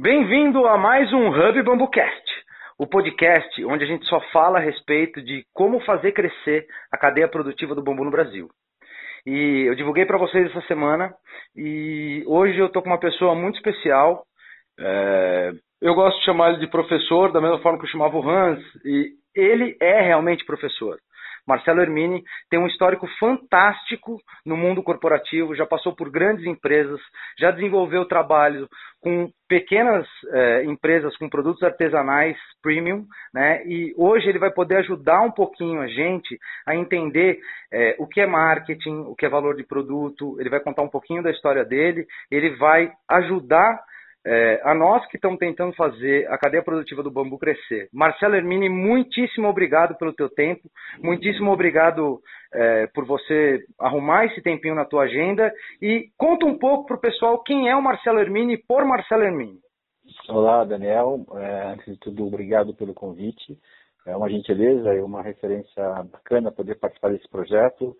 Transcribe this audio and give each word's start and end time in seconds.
Bem-vindo 0.00 0.64
a 0.64 0.78
mais 0.78 1.12
um 1.12 1.26
Hub 1.26 1.60
BambuCast, 1.64 2.22
o 2.78 2.86
podcast 2.86 3.64
onde 3.64 3.82
a 3.82 3.86
gente 3.88 4.06
só 4.06 4.20
fala 4.32 4.58
a 4.58 4.62
respeito 4.62 5.20
de 5.20 5.44
como 5.52 5.80
fazer 5.80 6.12
crescer 6.12 6.68
a 6.92 6.96
cadeia 6.96 7.26
produtiva 7.26 7.74
do 7.74 7.82
bambu 7.82 8.04
no 8.04 8.10
Brasil. 8.12 8.48
E 9.26 9.64
eu 9.66 9.74
divulguei 9.74 10.06
para 10.06 10.16
vocês 10.16 10.48
essa 10.48 10.64
semana 10.68 11.12
e 11.56 12.22
hoje 12.28 12.56
eu 12.60 12.66
estou 12.66 12.80
com 12.80 12.90
uma 12.90 13.00
pessoa 13.00 13.34
muito 13.34 13.56
especial. 13.56 14.22
É... 14.78 15.50
Eu 15.82 15.96
gosto 15.96 16.16
de 16.20 16.26
chamar 16.26 16.50
ele 16.50 16.60
de 16.60 16.70
professor, 16.70 17.32
da 17.32 17.40
mesma 17.40 17.58
forma 17.58 17.80
que 17.80 17.84
eu 17.84 17.90
chamava 17.90 18.16
o 18.16 18.30
Hans, 18.30 18.62
e 18.84 19.14
ele 19.34 19.76
é 19.80 20.00
realmente 20.00 20.44
professor. 20.44 20.96
Marcelo 21.48 21.80
Hermini 21.80 22.22
tem 22.50 22.60
um 22.60 22.66
histórico 22.66 23.08
fantástico 23.18 24.18
no 24.44 24.54
mundo 24.54 24.82
corporativo, 24.82 25.56
já 25.56 25.64
passou 25.64 25.96
por 25.96 26.10
grandes 26.10 26.44
empresas, 26.44 27.00
já 27.38 27.50
desenvolveu 27.50 28.04
trabalho 28.04 28.68
com 29.00 29.30
pequenas 29.48 30.06
eh, 30.30 30.64
empresas 30.64 31.16
com 31.16 31.28
produtos 31.28 31.62
artesanais 31.62 32.36
premium, 32.62 33.06
né? 33.32 33.64
E 33.64 33.94
hoje 33.96 34.28
ele 34.28 34.38
vai 34.38 34.50
poder 34.50 34.76
ajudar 34.78 35.22
um 35.22 35.30
pouquinho 35.30 35.80
a 35.80 35.86
gente 35.86 36.38
a 36.66 36.76
entender 36.76 37.38
eh, 37.72 37.96
o 37.98 38.06
que 38.06 38.20
é 38.20 38.26
marketing, 38.26 39.04
o 39.06 39.14
que 39.14 39.24
é 39.24 39.28
valor 39.28 39.56
de 39.56 39.64
produto. 39.64 40.38
Ele 40.38 40.50
vai 40.50 40.60
contar 40.60 40.82
um 40.82 40.88
pouquinho 40.88 41.22
da 41.22 41.30
história 41.30 41.64
dele. 41.64 42.06
Ele 42.30 42.56
vai 42.56 42.92
ajudar 43.08 43.80
é, 44.26 44.60
a 44.64 44.74
nós 44.74 45.06
que 45.06 45.16
estamos 45.16 45.38
tentando 45.38 45.74
fazer 45.74 46.30
a 46.30 46.38
cadeia 46.38 46.62
produtiva 46.62 47.02
do 47.02 47.10
bambu 47.10 47.38
crescer. 47.38 47.88
Marcelo 47.92 48.34
Hermini, 48.34 48.68
muitíssimo 48.68 49.48
obrigado 49.48 49.96
pelo 49.96 50.12
teu 50.12 50.28
tempo, 50.28 50.68
muitíssimo 51.02 51.50
obrigado 51.50 52.20
é, 52.52 52.86
por 52.88 53.04
você 53.04 53.64
arrumar 53.78 54.26
esse 54.26 54.42
tempinho 54.42 54.74
na 54.74 54.84
tua 54.84 55.04
agenda 55.04 55.52
e 55.80 56.08
conta 56.16 56.46
um 56.46 56.58
pouco 56.58 56.86
para 56.86 56.96
o 56.96 57.00
pessoal 57.00 57.42
quem 57.42 57.68
é 57.68 57.76
o 57.76 57.82
Marcelo 57.82 58.18
Hermini 58.18 58.56
por 58.56 58.84
Marcelo 58.84 59.22
Hermini. 59.22 59.58
Olá, 60.28 60.64
Daniel. 60.64 61.24
É, 61.34 61.72
antes 61.72 61.86
de 61.86 61.98
tudo, 61.98 62.26
obrigado 62.26 62.74
pelo 62.74 62.94
convite. 62.94 63.58
É 64.06 64.16
uma 64.16 64.30
gentileza 64.30 64.94
e 64.94 65.00
uma 65.00 65.22
referência 65.22 66.02
bacana 66.04 66.50
poder 66.50 66.76
participar 66.76 67.10
desse 67.10 67.28
projeto, 67.28 67.94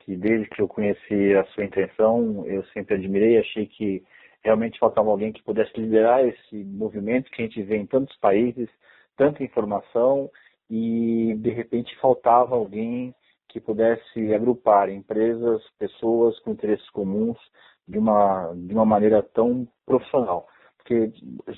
que 0.00 0.14
desde 0.14 0.46
que 0.50 0.60
eu 0.60 0.68
conheci 0.68 1.34
a 1.34 1.44
sua 1.46 1.64
intenção, 1.64 2.44
eu 2.46 2.62
sempre 2.66 2.96
admirei, 2.96 3.38
achei 3.38 3.66
que 3.66 4.02
realmente 4.44 4.78
faltava 4.78 5.10
alguém 5.10 5.32
que 5.32 5.42
pudesse 5.42 5.72
liderar 5.80 6.24
esse 6.24 6.64
movimento 6.64 7.30
que 7.30 7.42
a 7.42 7.46
gente 7.46 7.62
vê 7.62 7.76
em 7.76 7.86
tantos 7.86 8.14
países, 8.18 8.68
tanta 9.16 9.42
informação 9.42 10.30
e 10.68 11.34
de 11.38 11.50
repente 11.50 11.96
faltava 12.00 12.54
alguém 12.54 13.14
que 13.48 13.60
pudesse 13.60 14.34
agrupar 14.34 14.90
empresas, 14.90 15.62
pessoas 15.78 16.38
com 16.40 16.50
interesses 16.50 16.88
comuns 16.90 17.38
de 17.86 17.98
uma 17.98 18.52
de 18.54 18.74
uma 18.74 18.84
maneira 18.84 19.22
tão 19.22 19.66
profissional. 19.86 20.46
Porque 20.76 21.12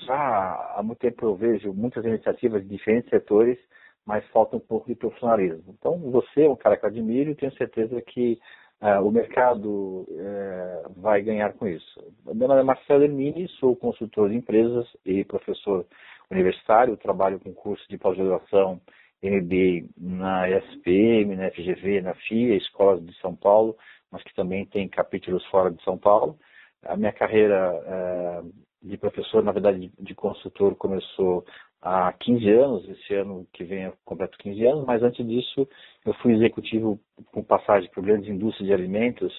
já 0.05 0.73
há 0.77 0.81
muito 0.83 0.99
tempo 0.99 1.25
eu 1.25 1.35
vejo 1.35 1.73
muitas 1.73 2.05
iniciativas 2.05 2.61
de 2.61 2.69
diferentes 2.69 3.09
setores, 3.09 3.57
mas 4.05 4.25
falta 4.27 4.55
um 4.55 4.59
pouco 4.59 4.87
de 4.87 4.95
profissionalismo. 4.95 5.75
Então, 5.77 5.99
você 6.11 6.43
é 6.43 6.49
um 6.49 6.55
cara 6.55 6.77
que 6.77 6.85
eu 6.85 6.89
admiro 6.89 7.31
e 7.31 7.35
tenho 7.35 7.51
certeza 7.57 8.01
que 8.01 8.39
Uh, 8.79 9.01
o 9.01 9.11
mercado 9.11 10.05
uh, 10.07 11.01
vai 11.01 11.21
ganhar 11.23 11.53
com 11.53 11.67
isso. 11.67 11.99
Meu 12.25 12.47
nome 12.47 12.61
é 12.61 12.63
Marcelo 12.63 13.03
Hermini, 13.03 13.47
sou 13.59 13.75
consultor 13.75 14.29
de 14.29 14.35
empresas 14.35 14.87
e 15.03 15.23
professor 15.23 15.83
universitário, 16.29 16.95
trabalho 16.95 17.39
com 17.39 17.51
curso 17.53 17.83
de 17.89 17.97
pós-graduação 17.97 18.79
MBA 19.23 19.89
na 19.97 20.47
ESPM, 20.47 21.35
na 21.35 21.49
FGV, 21.49 22.01
na 22.01 22.13
FIA, 22.13 22.55
escolas 22.55 23.03
de 23.03 23.19
São 23.19 23.35
Paulo, 23.35 23.75
mas 24.11 24.21
que 24.21 24.35
também 24.35 24.63
tem 24.67 24.87
capítulos 24.87 25.43
fora 25.47 25.71
de 25.71 25.83
São 25.83 25.97
Paulo. 25.97 26.37
A 26.83 26.95
minha 26.95 27.11
carreira 27.11 27.73
uh, 27.73 28.53
de 28.83 28.95
professor, 28.95 29.43
na 29.43 29.51
verdade, 29.51 29.91
de 29.99 30.13
consultor, 30.13 30.75
começou 30.75 31.43
há 31.81 32.13
15 32.13 32.49
anos, 32.49 32.89
esse 32.89 33.13
ano 33.13 33.47
que 33.53 33.63
vem 33.63 33.83
eu 33.83 33.93
completo 34.05 34.37
15 34.37 34.65
anos, 34.65 34.85
mas 34.85 35.03
antes 35.03 35.25
disso 35.25 35.67
eu 36.05 36.13
fui 36.15 36.33
executivo 36.33 36.99
com 37.31 37.43
passagem 37.43 37.89
por 37.91 38.03
grandes 38.03 38.29
indústrias 38.29 38.67
de 38.67 38.73
alimentos, 38.73 39.33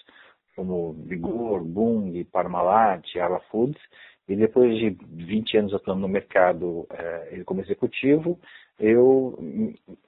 como 0.55 0.93
Vigor, 0.93 1.63
Bung, 1.63 2.25
Parmalat, 2.25 3.05
Arla 3.19 3.41
Foods, 3.51 3.81
e 4.29 4.37
depois 4.37 4.77
de 4.77 4.91
20 4.91 5.57
anos 5.57 5.75
atuando 5.75 6.03
no 6.03 6.09
mercado 6.09 6.87
eh, 6.91 7.43
como 7.47 7.63
executivo, 7.63 8.39
eu 8.79 9.39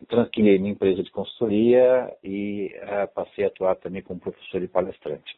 tranquilei 0.09 0.59
minha 0.59 0.73
empresa 0.73 1.03
de 1.03 1.11
consultoria 1.11 2.15
e 2.23 2.71
eh, 2.75 3.07
passei 3.07 3.45
a 3.45 3.49
atuar 3.49 3.77
também 3.77 4.03
como 4.03 4.21
professor 4.21 4.63
e 4.63 4.69
palestrante. 4.69 5.35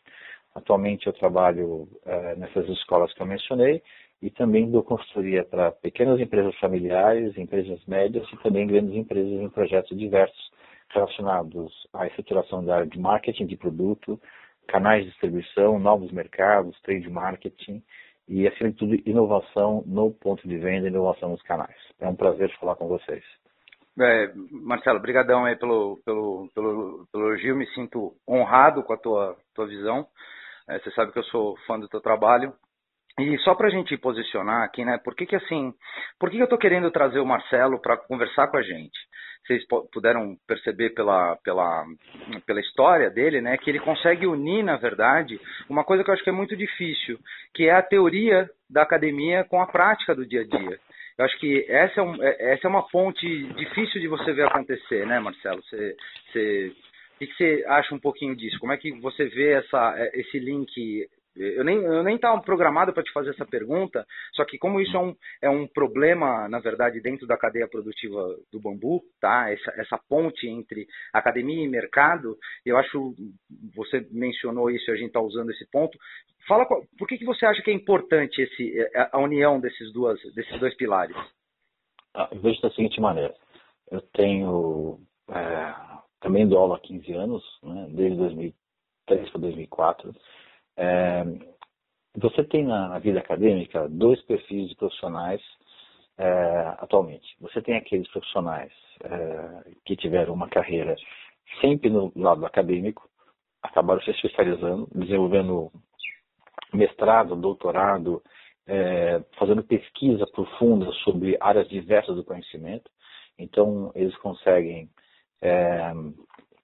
Atualmente 0.55 1.07
eu 1.07 1.13
trabalho 1.13 1.89
eh, 2.05 2.35
nessas 2.37 2.69
escolas 2.71 3.13
que 3.15 3.23
eu 3.23 3.27
mencionei 3.27 3.83
e 4.23 4.31
também 4.31 4.71
dou 4.71 4.85
consultoria 4.85 5.45
para 5.45 5.73
pequenas 5.73 6.21
empresas 6.21 6.57
familiares, 6.61 7.37
empresas 7.37 7.85
médias 7.87 8.25
e 8.33 8.37
também 8.37 8.69
grandes 8.69 8.95
empresas 8.95 9.33
em 9.33 9.49
projetos 9.51 9.99
diversos 9.99 10.51
relacionados 10.91 11.73
à 11.93 12.07
estruturação 12.07 12.65
da 12.65 12.77
área 12.77 12.87
de 12.87 13.01
marketing 13.01 13.47
de 13.47 13.57
produto, 13.57 14.21
canais 14.69 15.03
de 15.03 15.11
distribuição, 15.11 15.79
novos 15.79 16.13
mercados, 16.13 16.81
trade 16.83 17.11
marketing 17.11 17.83
e, 18.29 18.47
acima 18.47 18.71
de 18.71 18.77
tudo, 18.77 18.95
inovação 19.05 19.83
no 19.87 20.13
ponto 20.13 20.47
de 20.47 20.57
venda, 20.57 20.87
inovação 20.87 21.31
nos 21.31 21.43
canais. 21.43 21.77
É 21.99 22.07
um 22.07 22.15
prazer 22.15 22.49
falar 22.61 22.77
com 22.77 22.87
vocês. 22.87 23.25
É, 24.01 24.33
Marcelo, 24.53 25.01
brigadão 25.01 25.45
aí 25.45 25.57
pelo, 25.57 25.99
pelo, 26.05 26.49
pelo, 26.55 27.07
pelo 27.11 27.27
elogio, 27.27 27.57
me 27.57 27.67
sinto 27.75 28.15
honrado 28.27 28.85
com 28.85 28.93
a 28.93 28.97
tua, 28.97 29.37
tua 29.53 29.67
visão. 29.67 30.07
É, 30.69 30.79
você 30.79 30.91
sabe 30.93 31.13
que 31.13 31.19
eu 31.19 31.25
sou 31.25 31.57
fã 31.67 31.79
do 31.79 31.89
teu 31.89 32.01
trabalho 32.01 32.55
e 33.19 33.39
só 33.39 33.55
para 33.55 33.69
a 33.69 33.71
gente 33.71 33.97
posicionar 33.97 34.65
aqui, 34.65 34.85
né? 34.85 34.99
Por 34.99 35.15
que, 35.15 35.27
que 35.27 35.37
assim, 35.37 35.73
por 36.19 36.31
que, 36.31 36.37
que 36.37 36.43
eu 36.43 36.47
estou 36.47 36.59
querendo 36.59 36.91
trazer 36.91 37.21
o 37.21 37.27
Marcelo 37.27 37.81
para 37.81 37.97
conversar 37.97 38.49
com 38.49 38.57
a 38.57 38.63
gente? 38.63 38.99
Vocês 39.47 39.65
puderam 39.93 40.37
perceber 40.47 40.91
pela, 40.91 41.37
pela, 41.45 41.85
pela 42.47 42.61
história 42.61 43.11
dele, 43.11 43.41
né? 43.41 43.57
Que 43.59 43.71
ele 43.71 43.81
consegue 43.81 44.27
unir, 44.27 44.63
na 44.63 44.77
verdade, 44.77 45.39
uma 45.69 45.85
coisa 45.85 46.03
que 46.03 46.11
eu 46.11 46.15
acho 46.15 46.23
que 46.23 46.31
é 46.31 46.33
muito 46.33 46.57
difícil, 46.57 47.19
que 47.53 47.65
é 47.65 47.73
a 47.73 47.83
teoria 47.83 48.49
da 48.71 48.83
academia 48.83 49.45
com 49.45 49.61
a 49.61 49.67
prática 49.67 50.15
do 50.15 50.27
dia 50.27 50.43
a 50.43 50.45
dia. 50.45 50.79
Eu 51.19 51.25
acho 51.25 51.39
que 51.39 51.67
essa 51.69 52.01
é, 52.01 52.03
um, 52.03 52.23
é, 52.23 52.53
essa 52.53 52.67
é 52.67 52.71
uma 52.71 52.89
ponte 52.89 53.27
difícil 53.55 54.01
de 54.01 54.09
você 54.09 54.33
ver 54.33 54.47
acontecer, 54.47 55.07
né, 55.07 55.19
Marcelo? 55.19 55.63
Você, 55.65 55.97
você, 56.31 56.73
o 57.17 57.19
que 57.19 57.35
você 57.35 57.65
acha 57.67 57.95
um 57.95 58.01
pouquinho 58.01 58.35
disso? 58.35 58.59
Como 58.59 58.73
é 58.73 58.77
que 58.77 58.93
você 59.01 59.27
vê 59.27 59.53
essa, 59.53 60.11
esse 60.15 60.39
link 60.39 61.07
eu 61.37 61.65
nem 61.65 61.77
eu 61.83 62.03
nem 62.03 62.17
estava 62.17 62.41
programado 62.43 62.93
para 62.93 63.03
te 63.03 63.13
fazer 63.13 63.31
essa 63.31 63.47
pergunta, 63.47 64.07
só 64.35 64.45
que 64.45 64.59
como 64.59 64.81
isso 64.81 64.97
é 64.97 65.01
um, 65.01 65.17
é 65.43 65.51
um 65.51 65.67
problema, 65.67 66.49
na 66.49 66.59
verdade, 66.59 67.01
dentro 67.01 67.27
da 67.27 67.37
cadeia 67.37 67.69
produtiva 67.69 68.37
do 68.53 68.61
bambu, 68.61 69.03
tá? 69.21 69.51
Essa, 69.51 69.73
essa 69.81 69.99
ponte 70.09 70.47
entre 70.47 70.87
academia 71.13 71.65
e 71.65 71.69
mercado, 71.69 72.37
eu 72.65 72.77
acho, 72.77 73.15
você 73.75 74.07
mencionou 74.11 74.71
isso 74.71 74.91
a 74.91 74.97
gente 74.97 75.09
está 75.09 75.21
usando 75.21 75.51
esse 75.51 75.69
ponto. 75.71 75.99
Fala, 76.47 76.67
por 76.99 77.09
que, 77.09 77.19
que 77.19 77.25
você 77.25 77.47
acha 77.47 77.63
que 77.63 77.71
é 77.71 77.75
importante 77.75 78.43
esse, 78.43 78.91
a 79.13 79.19
união 79.19 79.61
desses, 79.61 79.93
duas, 79.93 80.21
desses 80.35 80.59
dois 80.59 80.77
pilares? 80.77 81.17
Ah, 82.15 82.29
eu 82.33 82.41
vejo 82.41 82.61
da 82.61 82.71
seguinte 82.71 83.01
maneira. 83.01 83.35
Eu 83.91 84.01
tenho, 84.13 84.99
é, 85.31 85.75
também 86.21 86.49
dou 86.49 86.59
aula 86.59 86.77
há 86.77 86.81
15 86.81 87.13
anos, 87.13 87.43
né, 87.63 87.87
desde 87.91 88.17
2003 88.19 89.31
para 89.31 89.41
2004, 89.41 90.15
é, 90.77 91.25
você 92.17 92.45
tem 92.45 92.65
na, 92.65 92.89
na, 92.89 92.99
vida 92.99 93.19
acadêmica 93.19 93.89
dois 93.89 94.21
perfis 94.23 94.69
de 94.69 94.77
profissionais 94.77 95.41
é, 96.19 96.77
atualmente. 96.79 97.27
Você 97.41 97.63
tem 97.63 97.77
aqueles 97.77 98.09
profissionais 98.09 98.73
é, 99.03 99.71
que 99.85 99.97
tiveram 99.97 100.35
uma 100.35 100.49
carreira 100.49 100.95
sempre 101.61 101.91
no 101.91 102.13
lado 102.15 102.45
acadêmico, 102.45 103.09
acabaram 103.63 104.01
se 104.03 104.11
especializando, 104.11 104.89
desenvolvendo 104.95 105.71
mestrado, 106.73 107.37
doutorado, 107.37 108.23
é, 108.67 109.23
fazendo 109.39 109.63
pesquisa 109.63 110.27
profunda 110.27 110.91
sobre 111.05 111.37
áreas 111.41 111.69
diversas 111.69 112.17
do 112.17 112.25
conhecimento. 112.25 112.91
Então, 113.39 113.91
eles 113.95 114.17
conseguem 114.19 114.89
é, 115.41 115.93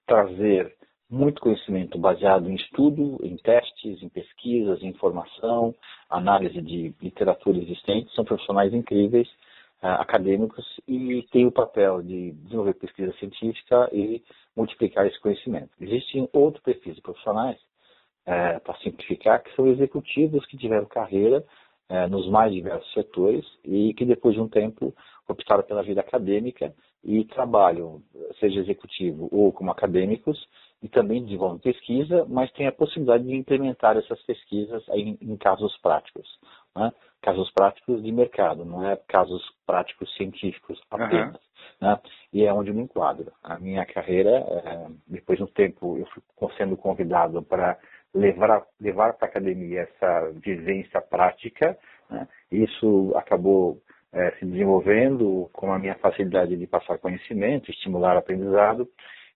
trazer 0.05 0.75
muito 1.09 1.41
conhecimento 1.41 1.97
baseado 1.97 2.49
em 2.49 2.55
estudo, 2.55 3.17
em 3.23 3.35
testes, 3.37 4.03
em 4.03 4.09
pesquisas, 4.09 4.81
em 4.83 4.89
informação, 4.89 5.73
análise 6.09 6.61
de 6.61 6.93
literatura 7.01 7.57
existente. 7.57 8.13
São 8.13 8.23
profissionais 8.23 8.73
incríveis, 8.73 9.27
uh, 9.81 9.97
acadêmicos, 9.99 10.65
e 10.87 11.23
têm 11.31 11.47
o 11.47 11.51
papel 11.51 12.03
de 12.03 12.31
desenvolver 12.33 12.75
pesquisa 12.75 13.11
científica 13.13 13.89
e 13.91 14.21
multiplicar 14.55 15.07
esse 15.07 15.19
conhecimento. 15.19 15.71
Existem 15.81 16.29
outros 16.31 16.63
perfis 16.63 16.95
de 16.95 17.01
profissionais, 17.01 17.57
uh, 18.27 18.59
para 18.63 18.77
simplificar, 18.83 19.41
que 19.41 19.55
são 19.55 19.65
executivos 19.67 20.45
que 20.45 20.57
tiveram 20.57 20.85
carreira 20.85 21.43
uh, 21.89 22.07
nos 22.07 22.29
mais 22.29 22.53
diversos 22.53 22.91
setores 22.93 23.45
e 23.65 23.95
que 23.95 24.05
depois 24.05 24.35
de 24.35 24.41
um 24.41 24.47
tempo 24.47 24.93
optaram 25.27 25.63
pela 25.63 25.81
vida 25.81 26.01
acadêmica 26.01 26.73
e 27.03 27.23
trabalham, 27.25 28.01
seja 28.39 28.59
executivo 28.59 29.29
ou 29.31 29.53
como 29.53 29.71
acadêmicos, 29.71 30.37
e 30.81 30.87
também 30.87 31.23
desenvolvem 31.23 31.59
pesquisa, 31.59 32.25
mas 32.29 32.51
tem 32.53 32.67
a 32.67 32.71
possibilidade 32.71 33.25
de 33.25 33.35
implementar 33.35 33.97
essas 33.97 34.21
pesquisas 34.23 34.83
em, 34.89 35.17
em 35.21 35.35
casos 35.37 35.77
práticos. 35.81 36.27
né? 36.75 36.91
casos 37.21 37.51
práticos 37.51 38.01
de 38.01 38.11
mercado, 38.11 38.63
não 38.63 38.89
é 38.89 38.95
casos 39.07 39.43
práticos 39.65 40.13
científicos 40.15 40.81
apenas. 40.89 41.35
Uhum. 41.35 41.39
Né? 41.81 41.99
E 42.33 42.45
é 42.45 42.53
onde 42.53 42.69
eu 42.69 42.75
me 42.75 42.83
enquadro. 42.83 43.31
A 43.43 43.59
minha 43.59 43.85
carreira, 43.85 44.29
é, 44.29 44.87
depois 45.07 45.37
de 45.37 45.43
um 45.43 45.47
tempo, 45.47 45.97
eu 45.97 46.05
fui 46.07 46.23
sendo 46.57 46.77
convidado 46.77 47.41
para 47.43 47.77
levar, 48.13 48.65
levar 48.79 49.13
para 49.13 49.27
a 49.27 49.29
academia 49.29 49.81
essa 49.81 50.31
vivência 50.31 51.01
prática. 51.01 51.77
Né? 52.09 52.27
Isso 52.51 53.11
acabou 53.15 53.81
é, 54.13 54.31
se 54.31 54.45
desenvolvendo 54.45 55.49
com 55.53 55.71
a 55.71 55.79
minha 55.79 55.95
facilidade 55.95 56.55
de 56.55 56.67
passar 56.67 56.97
conhecimento, 56.99 57.69
estimular 57.69 58.17
aprendizado, 58.17 58.87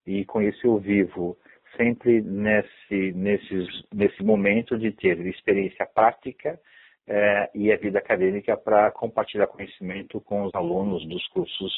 e 0.06 0.22
isso 0.22 0.68
eu 0.68 0.78
vivo 0.78 1.38
sempre 1.78 2.22
nesse, 2.22 3.12
nesse, 3.14 3.68
nesse 3.94 4.24
momento 4.24 4.78
de 4.78 4.92
ter 4.92 5.20
experiência 5.26 5.86
prática 5.86 6.60
é, 7.08 7.50
e 7.54 7.72
a 7.72 7.78
vida 7.78 8.00
acadêmica 8.00 8.56
para 8.56 8.92
compartilhar 8.92 9.48
conhecimento 9.48 10.22
com 10.22 10.44
os 10.44 10.56
alunos 10.56 11.06
dos 11.08 11.28
cursos 11.30 11.74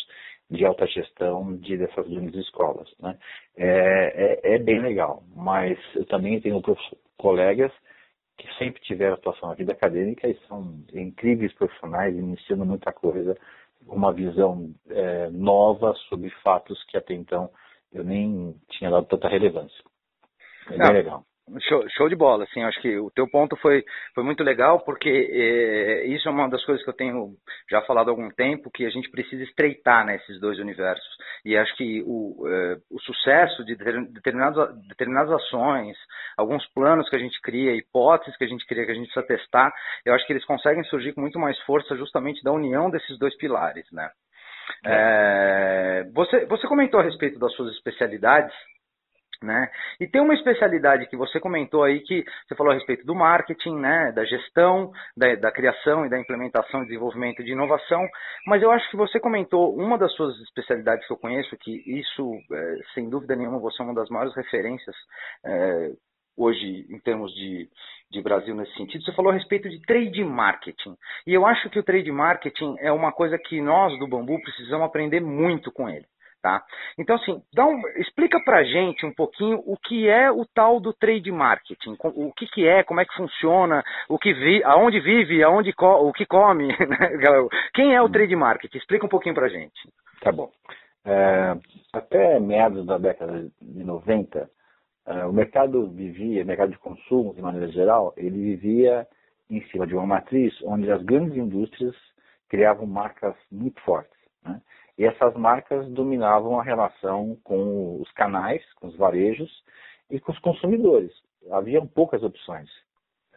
de 0.49 0.63
alta 0.65 0.85
gestão 0.87 1.55
de 1.57 1.77
dessas 1.77 2.07
grandes 2.07 2.35
escolas. 2.35 2.87
Né? 2.99 3.17
É, 3.57 4.39
é, 4.43 4.55
é, 4.55 4.59
bem 4.59 4.79
legal, 4.79 5.23
mas 5.35 5.77
eu 5.95 6.05
também 6.05 6.39
tenho 6.39 6.61
colegas 7.17 7.71
que 8.37 8.47
sempre 8.57 8.81
tiveram 8.81 9.13
atuação 9.15 9.49
na 9.49 9.55
vida 9.55 9.71
acadêmica 9.71 10.27
e 10.27 10.37
são 10.47 10.83
incríveis 10.93 11.53
profissionais, 11.53 12.15
iniciando 12.15 12.65
muita 12.65 12.91
coisa, 12.91 13.35
uma 13.87 14.11
visão 14.11 14.73
é, 14.89 15.29
nova 15.29 15.93
sobre 16.09 16.29
fatos 16.43 16.83
que 16.85 16.97
até 16.97 17.13
então 17.13 17.49
eu 17.93 18.03
nem 18.03 18.55
tinha 18.69 18.89
dado 18.89 19.05
tanta 19.07 19.27
relevância. 19.27 19.83
É 20.69 20.77
bem 20.77 20.93
legal. 20.93 21.25
Show, 21.61 21.87
show, 21.91 22.09
de 22.09 22.15
bola, 22.15 22.43
assim, 22.45 22.63
acho 22.63 22.81
que 22.81 22.97
o 22.97 23.11
teu 23.11 23.29
ponto 23.29 23.55
foi, 23.57 23.85
foi 24.15 24.23
muito 24.23 24.43
legal, 24.43 24.79
porque 24.79 25.09
é, 25.09 26.07
isso 26.07 26.27
é 26.27 26.31
uma 26.31 26.49
das 26.49 26.65
coisas 26.65 26.83
que 26.83 26.89
eu 26.89 26.95
tenho 26.95 27.35
já 27.69 27.83
falado 27.83 28.07
há 28.07 28.11
algum 28.11 28.31
tempo, 28.31 28.71
que 28.71 28.83
a 28.83 28.89
gente 28.89 29.11
precisa 29.11 29.43
estreitar 29.43 30.03
né, 30.03 30.19
dois 30.41 30.57
universos. 30.57 31.05
E 31.45 31.55
acho 31.55 31.75
que 31.77 32.01
o, 32.07 32.47
é, 32.47 32.77
o 32.89 32.99
sucesso 32.99 33.63
de 33.63 33.75
determinadas, 33.75 34.75
determinadas 34.87 35.33
ações, 35.33 35.95
alguns 36.35 36.65
planos 36.73 37.07
que 37.09 37.15
a 37.15 37.19
gente 37.19 37.39
cria, 37.41 37.75
hipóteses 37.75 38.35
que 38.37 38.43
a 38.43 38.47
gente 38.47 38.65
cria, 38.65 38.83
que 38.83 38.91
a 38.91 38.95
gente 38.95 39.13
precisa 39.13 39.27
testar, 39.27 39.71
eu 40.03 40.15
acho 40.15 40.25
que 40.25 40.33
eles 40.33 40.45
conseguem 40.45 40.83
surgir 40.85 41.13
com 41.13 41.21
muito 41.21 41.37
mais 41.39 41.59
força 41.61 41.95
justamente 41.95 42.43
da 42.43 42.51
união 42.51 42.89
desses 42.89 43.19
dois 43.19 43.37
pilares, 43.37 43.85
né? 43.91 44.09
É. 44.85 46.03
Você, 46.13 46.45
você 46.45 46.67
comentou 46.67 46.99
a 46.99 47.03
respeito 47.03 47.39
das 47.39 47.53
suas 47.53 47.73
especialidades, 47.73 48.53
né? 49.41 49.69
E 49.99 50.07
tem 50.07 50.21
uma 50.21 50.33
especialidade 50.33 51.07
que 51.07 51.17
você 51.17 51.39
comentou 51.39 51.83
aí 51.83 51.99
que 52.01 52.23
você 52.47 52.55
falou 52.55 52.71
a 52.71 52.75
respeito 52.75 53.05
do 53.05 53.15
marketing, 53.15 53.75
né, 53.75 54.11
da 54.13 54.23
gestão, 54.23 54.91
da, 55.15 55.35
da, 55.35 55.51
criação 55.51 56.05
e 56.05 56.09
da 56.09 56.19
implementação 56.19 56.81
e 56.81 56.87
desenvolvimento 56.87 57.43
de 57.43 57.51
inovação, 57.51 58.07
mas 58.47 58.61
eu 58.61 58.71
acho 58.71 58.89
que 58.89 58.97
você 58.97 59.19
comentou 59.19 59.75
uma 59.75 59.97
das 59.97 60.11
suas 60.13 60.35
especialidades 60.41 61.05
que 61.05 61.13
eu 61.13 61.17
conheço, 61.17 61.57
que 61.57 61.83
isso, 61.85 62.33
é, 62.51 62.75
sem 62.93 63.09
dúvida 63.09 63.35
nenhuma, 63.35 63.59
você 63.59 63.81
é 63.81 63.85
uma 63.85 63.95
das 63.95 64.09
maiores 64.09 64.35
referências 64.35 64.95
é, 65.45 65.91
hoje 66.37 66.85
em 66.89 66.99
termos 66.99 67.33
de, 67.33 67.69
de 68.11 68.21
Brasil 68.21 68.55
nesse 68.55 68.73
sentido. 68.75 69.03
Você 69.03 69.13
falou 69.13 69.31
a 69.31 69.35
respeito 69.35 69.69
de 69.69 69.81
trade 69.81 70.23
marketing. 70.23 70.95
E 71.25 71.33
eu 71.33 71.45
acho 71.45 71.69
que 71.69 71.79
o 71.79 71.83
trade 71.83 72.11
marketing 72.11 72.75
é 72.79 72.91
uma 72.91 73.11
coisa 73.11 73.37
que 73.37 73.61
nós 73.61 73.97
do 73.99 74.07
Bambu 74.07 74.41
precisamos 74.41 74.85
aprender 74.85 75.21
muito 75.21 75.71
com 75.71 75.89
ele. 75.89 76.05
Tá? 76.45 76.63
Então, 76.99 77.15
assim, 77.15 77.41
dá 77.55 77.65
um, 77.65 77.81
explica 77.97 78.39
pra 78.45 78.63
gente 78.63 79.03
um 79.03 79.11
pouquinho 79.11 79.63
o 79.65 79.75
que 79.75 80.07
é 80.07 80.29
o 80.31 80.45
tal 80.45 80.79
do 80.79 80.93
trade 80.93 81.31
marketing, 81.31 81.97
o 81.99 82.31
que, 82.33 82.45
que 82.45 82.67
é, 82.67 82.83
como 82.83 82.99
é 82.99 83.05
que 83.05 83.15
funciona, 83.15 83.83
o 84.07 84.19
que 84.19 84.31
vi, 84.31 84.63
aonde 84.63 84.99
vive, 84.99 85.41
aonde 85.41 85.73
o 85.75 86.13
que 86.13 86.23
come, 86.23 86.67
né? 86.85 87.09
quem 87.73 87.95
é 87.95 88.01
o 88.01 88.07
trade 88.07 88.35
marketing? 88.35 88.77
Explica 88.77 89.07
um 89.07 89.09
pouquinho 89.09 89.33
pra 89.33 89.49
gente. 89.49 89.89
Tá 90.21 90.31
bom. 90.31 90.51
É, 91.03 91.55
até 91.91 92.39
meados 92.39 92.85
da 92.85 92.99
década 92.99 93.47
de 93.59 93.83
90, 93.83 94.39
é, 94.39 94.47
o 95.05 95.31
mercado 95.31 95.87
vivia, 95.89 96.43
o 96.43 96.47
mercado 96.47 96.71
de 96.71 96.79
consumo, 96.79 97.33
de 97.33 97.41
maneira 97.41 97.67
geral, 97.71 98.13
ele 98.17 98.37
vivia 98.37 99.07
em 99.49 99.61
cima 99.67 99.85
de 99.85 99.93
uma 99.93 100.05
matriz 100.05 100.53
onde 100.63 100.91
as 100.91 101.01
grandes 101.03 101.37
indústrias 101.37 101.95
criavam 102.49 102.87
marcas 102.87 103.35
muito 103.51 103.79
fortes. 103.81 104.17
Né? 104.43 104.61
E 104.97 105.05
essas 105.05 105.35
marcas 105.35 105.87
dominavam 105.89 106.59
a 106.59 106.63
relação 106.63 107.37
com 107.43 108.01
os 108.01 108.11
canais, 108.11 108.63
com 108.75 108.87
os 108.87 108.95
varejos 108.95 109.51
e 110.09 110.19
com 110.19 110.31
os 110.31 110.39
consumidores. 110.39 111.11
Havia 111.51 111.85
poucas 111.85 112.23
opções. 112.23 112.69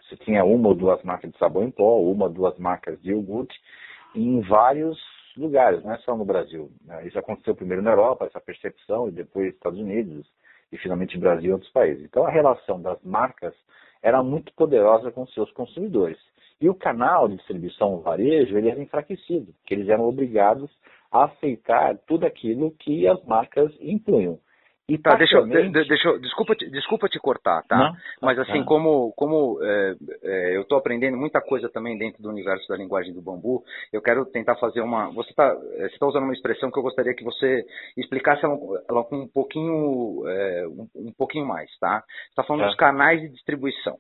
Você 0.08 0.16
tinha 0.16 0.44
uma 0.44 0.68
ou 0.68 0.74
duas 0.74 1.02
marcas 1.02 1.30
de 1.30 1.38
sabão 1.38 1.64
em 1.64 1.70
pó, 1.70 2.00
uma 2.00 2.24
ou 2.26 2.30
duas 2.30 2.56
marcas 2.58 2.98
de 3.02 3.10
iogurte, 3.10 3.54
em 4.14 4.40
vários 4.40 4.98
lugares, 5.36 5.84
não 5.84 5.92
é 5.92 5.98
só 5.98 6.16
no 6.16 6.24
Brasil. 6.24 6.70
Né? 6.84 7.06
Isso 7.06 7.18
aconteceu 7.18 7.54
primeiro 7.54 7.82
na 7.82 7.90
Europa, 7.90 8.24
essa 8.24 8.40
percepção, 8.40 9.08
e 9.08 9.12
depois 9.12 9.46
nos 9.46 9.54
Estados 9.54 9.78
Unidos, 9.78 10.26
e 10.72 10.78
finalmente 10.78 11.18
Brasil 11.18 11.50
e 11.50 11.52
outros 11.52 11.70
países. 11.70 12.04
Então 12.04 12.26
a 12.26 12.30
relação 12.30 12.80
das 12.80 13.02
marcas 13.02 13.54
era 14.02 14.22
muito 14.22 14.52
poderosa 14.54 15.10
com 15.10 15.26
seus 15.28 15.50
consumidores. 15.52 16.18
E 16.60 16.68
o 16.68 16.74
canal 16.74 17.28
de 17.28 17.36
distribuição, 17.36 17.94
o 17.94 18.00
varejo, 18.00 18.56
ele 18.56 18.68
era 18.68 18.82
enfraquecido, 18.82 19.52
porque 19.54 19.74
eles 19.74 19.88
eram 19.88 20.04
obrigados 20.04 20.70
a 21.10 21.24
aceitar 21.24 21.96
tudo 22.06 22.26
aquilo 22.26 22.72
que 22.72 23.06
as 23.06 23.22
marcas 23.24 23.72
impunham. 23.80 24.38
E 24.88 24.96
tá, 24.96 25.14
deixa, 25.16 25.42
deixa, 25.42 26.18
desculpa, 26.18 26.54
desculpa 26.56 27.10
te 27.10 27.18
cortar, 27.18 27.62
tá? 27.64 27.76
Não? 27.76 27.96
Mas 28.22 28.38
assim, 28.38 28.64
como, 28.64 29.12
como 29.12 29.62
é, 29.62 29.94
é, 30.22 30.56
eu 30.56 30.62
estou 30.62 30.78
aprendendo 30.78 31.14
muita 31.14 31.42
coisa 31.42 31.68
também 31.68 31.98
dentro 31.98 32.22
do 32.22 32.30
universo 32.30 32.66
da 32.66 32.76
linguagem 32.76 33.12
do 33.12 33.20
bambu, 33.20 33.62
eu 33.92 34.00
quero 34.00 34.24
tentar 34.24 34.56
fazer 34.56 34.80
uma. 34.80 35.10
Você 35.10 35.28
está 35.28 35.54
é, 35.74 35.88
tá 35.88 36.06
usando 36.06 36.22
uma 36.22 36.32
expressão 36.32 36.70
que 36.70 36.78
eu 36.78 36.82
gostaria 36.82 37.14
que 37.14 37.22
você 37.22 37.66
explicasse 37.98 38.46
ela, 38.46 39.04
com 39.04 39.16
um 39.16 39.28
pouquinho, 39.28 40.26
é, 40.26 40.66
um, 40.66 40.88
um, 40.94 41.12
pouquinho 41.12 41.46
mais, 41.46 41.70
tá? 41.78 42.00
Você 42.00 42.30
está 42.30 42.44
falando 42.44 42.62
tá. 42.62 42.68
dos 42.68 42.76
canais 42.76 43.20
de 43.20 43.28
distribuição. 43.28 43.98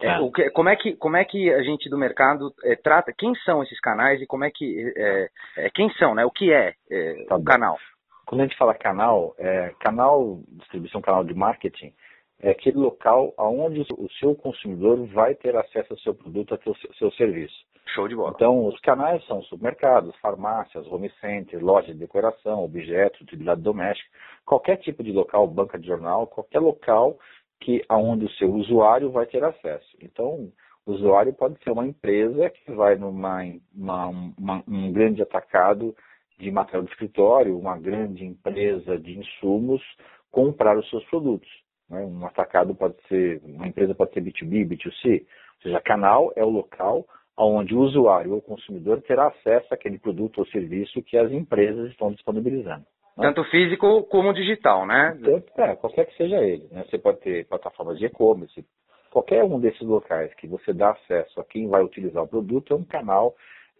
É, 0.00 0.18
o 0.20 0.32
que, 0.32 0.48
como, 0.50 0.70
é 0.70 0.76
que, 0.76 0.96
como 0.96 1.18
é 1.18 1.24
que 1.24 1.52
a 1.52 1.62
gente 1.62 1.88
do 1.90 1.98
mercado 1.98 2.52
é, 2.64 2.74
trata, 2.74 3.12
quem 3.16 3.34
são 3.44 3.62
esses 3.62 3.78
canais 3.78 4.22
e 4.22 4.26
como 4.26 4.44
é 4.44 4.50
que, 4.50 4.92
é, 4.96 5.28
é 5.58 5.70
quem 5.70 5.90
são, 5.98 6.14
né? 6.14 6.24
O 6.24 6.30
que 6.30 6.50
é, 6.50 6.72
é 6.90 7.24
tá 7.28 7.36
o 7.36 7.44
canal? 7.44 7.78
Quando 8.26 8.40
a 8.40 8.44
gente 8.44 8.56
fala 8.56 8.74
canal, 8.74 9.34
canal, 9.80 10.40
distribuição, 10.48 11.00
canal 11.00 11.24
de 11.24 11.34
marketing, 11.34 11.92
é 12.40 12.50
aquele 12.50 12.78
local 12.78 13.32
onde 13.38 13.80
o 13.96 14.08
seu 14.18 14.34
consumidor 14.34 15.06
vai 15.06 15.34
ter 15.34 15.56
acesso 15.56 15.92
ao 15.92 15.98
seu 15.98 16.14
produto, 16.14 16.54
ao 16.54 16.60
seu, 16.62 16.94
seu 16.94 17.10
serviço. 17.12 17.54
Show 17.94 18.08
de 18.08 18.16
bola. 18.16 18.32
Então, 18.34 18.66
os 18.66 18.78
canais 18.80 19.24
são 19.26 19.42
supermercados, 19.42 20.16
farmácias, 20.16 20.86
home 20.86 21.10
center, 21.20 21.62
lojas 21.62 21.92
de 21.92 22.00
decoração, 22.00 22.64
objetos, 22.64 23.20
utilidade 23.20 23.60
doméstica, 23.60 24.08
qualquer 24.44 24.78
tipo 24.78 25.02
de 25.02 25.12
local, 25.12 25.46
banca 25.46 25.78
de 25.78 25.86
jornal, 25.86 26.26
qualquer 26.26 26.60
local 26.60 27.18
que 27.60 27.84
aonde 27.88 28.24
o 28.24 28.30
seu 28.32 28.52
usuário 28.52 29.10
vai 29.10 29.26
ter 29.26 29.44
acesso. 29.44 29.96
Então, 30.00 30.50
o 30.86 30.92
usuário 30.92 31.32
pode 31.32 31.62
ser 31.62 31.70
uma 31.70 31.86
empresa 31.86 32.50
que 32.50 32.72
vai 32.72 32.96
numa 32.96 33.42
uma, 33.74 34.06
uma, 34.38 34.64
um 34.66 34.92
grande 34.92 35.22
atacado 35.22 35.94
de 36.38 36.50
material 36.50 36.82
de 36.82 36.90
escritório, 36.90 37.58
uma 37.58 37.78
grande 37.78 38.24
empresa 38.24 38.98
de 38.98 39.18
insumos 39.18 39.82
comprar 40.30 40.76
os 40.76 40.88
seus 40.90 41.04
produtos. 41.04 41.48
Né? 41.88 42.00
Um 42.00 42.26
atacado 42.26 42.74
pode 42.74 42.96
ser, 43.08 43.40
uma 43.44 43.66
empresa 43.66 43.94
pode 43.94 44.12
ser 44.12 44.22
B2B, 44.22 44.68
B2C, 44.68 45.20
ou 45.20 45.62
seja, 45.62 45.80
canal 45.80 46.32
é 46.36 46.44
o 46.44 46.50
local 46.50 47.06
onde 47.36 47.74
o 47.74 47.80
usuário 47.80 48.32
ou 48.32 48.40
consumidor 48.40 49.02
terá 49.02 49.26
acesso 49.26 49.72
àquele 49.72 49.98
produto 49.98 50.38
ou 50.38 50.46
serviço 50.46 51.02
que 51.02 51.16
as 51.16 51.32
empresas 51.32 51.90
estão 51.90 52.12
disponibilizando. 52.12 52.84
Né? 53.16 53.26
Tanto 53.28 53.44
físico 53.50 54.04
como 54.04 54.32
digital, 54.32 54.86
né? 54.86 55.18
Tanto, 55.22 55.60
é, 55.60 55.76
qualquer 55.76 56.06
que 56.06 56.16
seja 56.16 56.36
ele. 56.36 56.68
Né? 56.70 56.84
Você 56.88 56.98
pode 56.98 57.20
ter 57.20 57.46
plataformas 57.46 57.98
de 57.98 58.06
e-commerce. 58.06 58.64
Qualquer 59.10 59.44
um 59.44 59.60
desses 59.60 59.80
locais 59.82 60.34
que 60.34 60.46
você 60.46 60.72
dá 60.72 60.90
acesso 60.90 61.40
a 61.40 61.44
quem 61.44 61.68
vai 61.68 61.82
utilizar 61.82 62.22
o 62.22 62.28
produto 62.28 62.74
é 62.74 62.76
um 62.76 62.84
canal, 62.84 63.34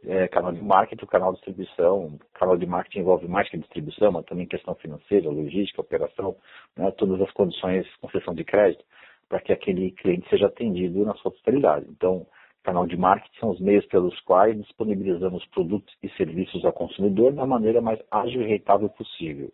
é, 0.07 0.29
canal 0.29 0.53
de 0.53 0.63
marketing, 0.63 1.07
canal 1.07 1.33
de 1.33 1.37
distribuição. 1.37 2.19
Canal 2.35 2.57
de 2.57 2.67
marketing 2.67 3.01
envolve 3.01 3.29
mais 3.29 3.49
que 3.49 3.59
distribuição, 3.59 4.13
mas 4.13 4.25
também 4.27 4.47
questão 4.47 4.75
financeira, 4.77 5.29
logística, 5.31 5.81
operação, 5.81 6.37
né? 6.77 6.91
todas 6.93 7.21
as 7.21 7.31
condições, 7.33 7.87
concessão 7.97 8.35
de 8.35 8.45
crédito, 8.45 8.85
para 9.29 9.41
que 9.41 9.53
aquele 9.53 9.91
cliente 9.93 10.29
seja 10.29 10.47
atendido 10.47 11.05
na 11.05 11.15
sua 11.15 11.31
totalidade. 11.31 11.87
Então, 11.89 12.27
Canal 12.65 12.87
de 12.87 12.97
marketing 12.97 13.39
são 13.39 13.51
os 13.51 13.61
meios 13.61 13.85
pelos 13.87 14.19
quais 14.21 14.57
disponibilizamos 14.57 15.45
produtos 15.49 15.95
e 16.03 16.09
serviços 16.17 16.65
ao 16.65 16.73
consumidor 16.73 17.35
da 17.35 17.45
maneira 17.45 17.83
mais 17.83 18.01
ágil 18.11 18.41
e 18.41 18.47
rentável 18.47 18.89
possível. 18.89 19.53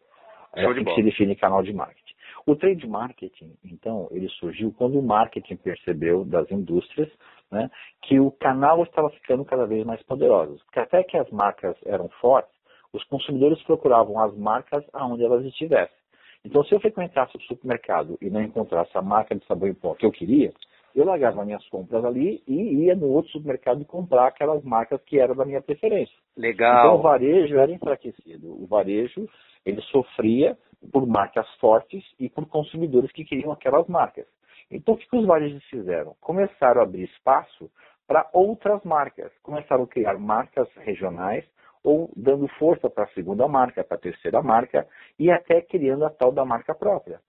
É 0.55 0.65
assim 0.65 0.85
que 0.85 0.95
se 0.95 1.03
define 1.03 1.35
canal 1.35 1.61
de 1.61 1.73
marketing. 1.73 2.15
O 2.47 2.55
trade 2.55 2.87
marketing, 2.87 3.53
então, 3.65 4.07
ele 4.13 4.29
surgiu 4.39 4.73
quando 4.79 4.97
o 4.97 5.03
marketing 5.03 5.57
percebeu 5.57 6.25
das 6.25 6.49
indústrias 6.53 7.11
né, 7.51 7.71
que 8.03 8.21
o 8.21 8.31
canal 8.31 8.83
estava 8.83 9.11
ficando 9.11 9.45
cada 9.45 9.67
vez 9.67 9.85
mais 9.85 10.03
poderoso. 10.05 10.59
Porque 10.65 10.81
até 10.81 11.03
que 11.03 11.17
as 11.17 11.29
marcas 11.31 11.77
eram 11.85 12.09
fortes, 12.21 12.53
os 12.93 13.05
consumidores 13.05 13.63
procuravam 13.63 14.19
as 14.19 14.37
marcas 14.37 14.85
aonde 14.93 15.25
elas 15.25 15.45
estivessem. 15.45 15.97
Então, 16.45 16.65
se 16.65 16.75
eu 16.75 16.81
frequentasse 16.81 17.37
o 17.37 17.41
supermercado 17.43 18.17
e 18.21 18.31
não 18.31 18.43
encontrasse 18.43 18.97
a 18.97 19.03
marca 19.03 19.35
de 19.35 19.45
sabão 19.47 19.69
em 19.69 19.75
pó 19.75 19.95
que 19.95 20.07
eu 20.07 20.11
queria, 20.11 20.53
eu 20.95 21.05
largava 21.05 21.45
minhas 21.45 21.67
compras 21.69 22.05
ali 22.05 22.43
e 22.47 22.85
ia 22.85 22.97
no 22.97 23.09
outro 23.09 23.31
supermercado 23.31 23.85
comprar 23.85 24.27
aquelas 24.27 24.63
marcas 24.65 25.01
que 25.03 25.19
eram 25.19 25.37
da 25.37 25.45
minha 25.45 25.63
preferência. 25.63 26.17
Legal. 26.37 26.87
Então 26.87 26.99
o 26.99 27.03
varejo 27.03 27.57
era 27.59 27.71
enfraquecido. 27.71 28.51
O 28.61 28.67
varejo, 28.67 29.29
ele 29.65 29.81
sofria 29.83 30.57
por 30.93 31.07
marcas 31.07 31.49
fortes 31.57 32.03
e 32.19 32.29
por 32.29 32.47
consumidores 32.47 33.13
que 33.13 33.25
queriam 33.25 33.53
aquelas 33.53 33.87
marcas. 33.87 34.27
Então 34.71 34.95
o 34.95 34.97
que, 34.97 35.17
os 35.17 35.27
varejos 35.27 35.65
fizeram? 35.65 36.15
Começaram 36.21 36.81
a 36.81 36.85
abrir 36.85 37.05
espaço 37.05 37.71
para 38.07 38.29
outras 38.33 38.83
marcas. 38.85 39.33
Começaram 39.43 39.85
a 39.85 39.89
criar 39.89 40.19
marcas 40.19 40.69
regionais 40.77 41.45
ou 41.83 42.13
dando 42.17 42.47
força 42.59 42.89
para 42.89 43.05
a 43.05 43.09
segunda 43.09 43.49
marca, 43.49 43.83
para 43.83 43.97
a 43.97 44.01
terceira 44.01 44.43
marca 44.43 44.87
e 45.19 45.31
até 45.31 45.63
criando 45.63 46.05
a 46.05 46.11
tal 46.11 46.31
da 46.31 46.45
marca 46.45 46.75
própria. 46.75 47.21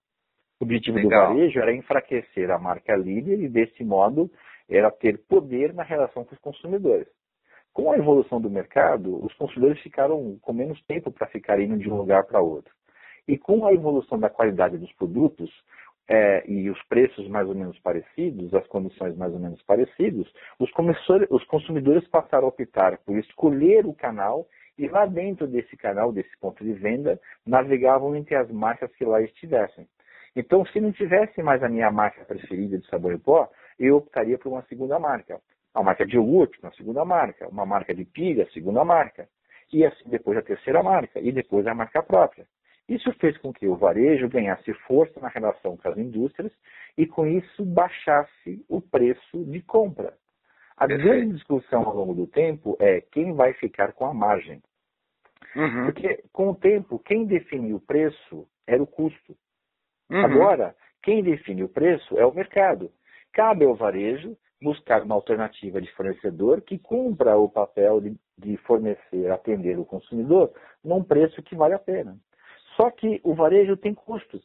O 0.60 0.64
objetivo 0.64 0.98
Legal. 0.98 1.28
do 1.28 1.34
varejo 1.34 1.58
era 1.58 1.74
enfraquecer 1.74 2.50
a 2.50 2.58
marca 2.58 2.94
líder 2.94 3.40
e, 3.40 3.48
desse 3.48 3.82
modo, 3.82 4.30
era 4.68 4.90
ter 4.90 5.18
poder 5.26 5.74
na 5.74 5.82
relação 5.82 6.24
com 6.24 6.34
os 6.34 6.40
consumidores. 6.40 7.08
Com 7.72 7.90
a 7.90 7.96
evolução 7.96 8.40
do 8.40 8.50
mercado, 8.50 9.24
os 9.24 9.34
consumidores 9.34 9.82
ficaram 9.82 10.38
com 10.40 10.52
menos 10.52 10.80
tempo 10.84 11.10
para 11.10 11.26
ficar 11.28 11.58
indo 11.58 11.78
de 11.78 11.90
um 11.90 11.96
lugar 11.96 12.24
para 12.26 12.40
outro. 12.40 12.72
E 13.26 13.38
com 13.38 13.66
a 13.66 13.72
evolução 13.72 14.18
da 14.18 14.28
qualidade 14.28 14.76
dos 14.76 14.92
produtos 14.92 15.50
é, 16.08 16.44
e 16.50 16.68
os 16.68 16.82
preços 16.84 17.28
mais 17.28 17.48
ou 17.48 17.54
menos 17.54 17.78
parecidos, 17.80 18.52
as 18.54 18.66
condições 18.66 19.16
mais 19.16 19.32
ou 19.32 19.38
menos 19.38 19.62
parecidas, 19.62 20.26
os, 20.58 20.70
os 21.30 21.44
consumidores 21.44 22.06
passaram 22.08 22.46
a 22.46 22.48
optar 22.48 22.98
por 22.98 23.16
escolher 23.18 23.86
o 23.86 23.94
canal 23.94 24.46
e 24.78 24.88
lá 24.88 25.06
dentro 25.06 25.46
desse 25.46 25.76
canal, 25.76 26.12
desse 26.12 26.36
ponto 26.40 26.64
de 26.64 26.72
venda, 26.72 27.20
navegavam 27.46 28.16
entre 28.16 28.34
as 28.34 28.50
marcas 28.50 28.90
que 28.96 29.04
lá 29.04 29.20
estivessem. 29.20 29.86
Então, 30.34 30.64
se 30.66 30.80
não 30.80 30.92
tivesse 30.92 31.42
mais 31.42 31.62
a 31.62 31.68
minha 31.68 31.90
marca 31.90 32.24
preferida 32.24 32.78
de 32.78 32.86
sabão 32.88 33.12
em 33.12 33.18
pó, 33.18 33.50
eu 33.78 33.96
optaria 33.96 34.38
por 34.38 34.50
uma 34.50 34.62
segunda 34.62 34.98
marca. 34.98 35.40
Uma 35.74 35.84
marca 35.84 36.06
de 36.06 36.16
iogurte, 36.16 36.58
uma 36.62 36.72
segunda 36.72 37.04
marca. 37.04 37.46
Uma 37.48 37.66
marca 37.66 37.94
de 37.94 38.04
pilha, 38.04 38.48
segunda 38.52 38.84
marca. 38.84 39.28
E 39.72 39.84
assim 39.84 40.08
depois 40.08 40.38
a 40.38 40.42
terceira 40.42 40.82
marca. 40.82 41.20
E 41.20 41.30
depois 41.32 41.66
a 41.66 41.74
marca 41.74 42.02
própria. 42.02 42.46
Isso 42.88 43.12
fez 43.14 43.36
com 43.38 43.52
que 43.52 43.66
o 43.66 43.76
varejo 43.76 44.28
ganhasse 44.28 44.72
força 44.86 45.18
na 45.20 45.28
relação 45.28 45.76
com 45.76 45.88
as 45.88 45.96
indústrias 45.96 46.52
e 46.96 47.06
com 47.06 47.26
isso 47.26 47.64
baixasse 47.64 48.64
o 48.68 48.80
preço 48.80 49.44
de 49.44 49.62
compra. 49.62 50.14
A 50.76 50.86
grande 50.86 51.34
discussão 51.34 51.84
ao 51.84 51.94
longo 51.94 52.14
do 52.14 52.26
tempo 52.26 52.76
é 52.80 53.00
quem 53.00 53.34
vai 53.34 53.52
ficar 53.54 53.92
com 53.92 54.04
a 54.04 54.12
margem. 54.12 54.60
Uhum. 55.54 55.84
Porque 55.84 56.24
com 56.32 56.50
o 56.50 56.54
tempo, 56.56 56.98
quem 56.98 57.24
definiu 57.24 57.76
o 57.76 57.80
preço 57.80 58.48
era 58.66 58.82
o 58.82 58.86
custo. 58.86 59.36
Uhum. 60.10 60.24
Agora, 60.24 60.74
quem 61.02 61.22
define 61.22 61.62
o 61.62 61.68
preço 61.68 62.18
é 62.18 62.26
o 62.26 62.34
mercado. 62.34 62.90
Cabe 63.32 63.64
ao 63.64 63.74
varejo 63.74 64.36
buscar 64.60 65.02
uma 65.02 65.14
alternativa 65.14 65.80
de 65.80 65.90
fornecedor 65.92 66.62
que 66.62 66.78
cumpra 66.78 67.36
o 67.36 67.48
papel 67.48 68.00
de, 68.00 68.16
de 68.38 68.56
fornecer, 68.58 69.30
atender 69.30 69.78
o 69.78 69.84
consumidor 69.84 70.52
num 70.84 71.02
preço 71.02 71.42
que 71.42 71.56
vale 71.56 71.74
a 71.74 71.78
pena. 71.78 72.16
Só 72.76 72.90
que 72.90 73.20
o 73.22 73.34
varejo 73.34 73.76
tem 73.76 73.94
custos. 73.94 74.42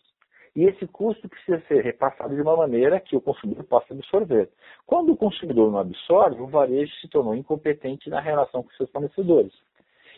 E 0.55 0.63
esse 0.63 0.87
custo 0.87 1.29
precisa 1.29 1.61
ser 1.67 1.83
repassado 1.83 2.35
de 2.35 2.41
uma 2.41 2.57
maneira 2.57 2.99
que 2.99 3.15
o 3.15 3.21
consumidor 3.21 3.63
possa 3.65 3.93
absorver. 3.93 4.49
Quando 4.87 5.13
o 5.13 5.17
consumidor 5.17 5.71
não 5.71 5.79
absorve, 5.79 6.41
o 6.41 6.47
varejo 6.47 6.91
se 6.95 7.07
tornou 7.07 7.35
incompetente 7.35 8.09
na 8.09 8.19
relação 8.19 8.63
com 8.63 8.69
seus 8.71 8.89
fornecedores. 8.89 9.53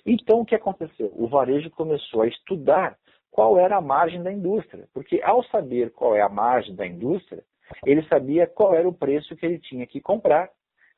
Então, 0.05 0.39
o 0.39 0.45
que 0.45 0.55
aconteceu? 0.55 1.11
O 1.13 1.27
varejo 1.27 1.69
começou 1.71 2.21
a 2.21 2.27
estudar 2.27 2.97
qual 3.29 3.59
era 3.59 3.77
a 3.77 3.81
margem 3.81 4.23
da 4.23 4.31
indústria. 4.31 4.87
Porque 4.93 5.21
ao 5.21 5.43
saber 5.43 5.91
qual 5.91 6.15
é 6.15 6.21
a 6.21 6.29
margem 6.29 6.73
da 6.73 6.87
indústria, 6.87 7.43
ele 7.85 8.01
sabia 8.07 8.47
qual 8.47 8.73
era 8.73 8.87
o 8.87 8.93
preço 8.93 9.35
que 9.35 9.45
ele 9.45 9.59
tinha 9.59 9.85
que 9.85 9.99
comprar 9.99 10.49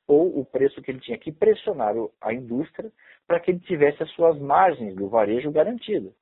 ou 0.08 0.40
o 0.40 0.46
preço 0.46 0.82
que 0.82 0.92
ele 0.92 1.00
tinha 1.00 1.18
que 1.18 1.32
pressionar 1.32 1.96
a 2.22 2.34
indústria 2.34 2.92
para 3.28 3.40
que 3.40 3.52
ele 3.52 3.60
tivesse 3.60 4.04
as 4.04 4.12
suas 4.12 4.38
margens 4.40 4.96
do 4.96 5.08
varejo 5.08 5.52
garantidas. 5.52 6.14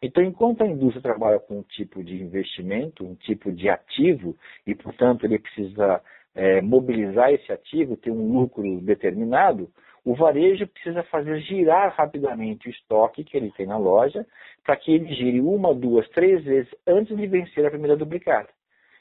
Então, 0.00 0.22
enquanto 0.22 0.62
a 0.62 0.66
indústria 0.66 1.02
trabalha 1.02 1.38
com 1.38 1.58
um 1.58 1.62
tipo 1.62 2.04
de 2.04 2.22
investimento, 2.22 3.04
um 3.04 3.14
tipo 3.14 3.50
de 3.50 3.68
ativo, 3.68 4.36
e, 4.66 4.74
portanto, 4.74 5.24
ele 5.24 5.38
precisa 5.38 6.02
é, 6.34 6.60
mobilizar 6.60 7.32
esse 7.32 7.50
ativo, 7.50 7.96
ter 7.96 8.10
um 8.10 8.32
lucro 8.32 8.80
determinado, 8.82 9.70
o 10.04 10.14
varejo 10.14 10.66
precisa 10.68 11.02
fazer 11.04 11.40
girar 11.40 11.92
rapidamente 11.96 12.68
o 12.68 12.70
estoque 12.70 13.24
que 13.24 13.36
ele 13.36 13.50
tem 13.52 13.66
na 13.66 13.76
loja, 13.76 14.24
para 14.62 14.76
que 14.76 14.92
ele 14.92 15.12
gire 15.14 15.40
uma, 15.40 15.74
duas, 15.74 16.08
três 16.10 16.44
vezes 16.44 16.72
antes 16.86 17.16
de 17.16 17.26
vencer 17.26 17.66
a 17.66 17.70
primeira 17.70 17.96
duplicata. 17.96 18.50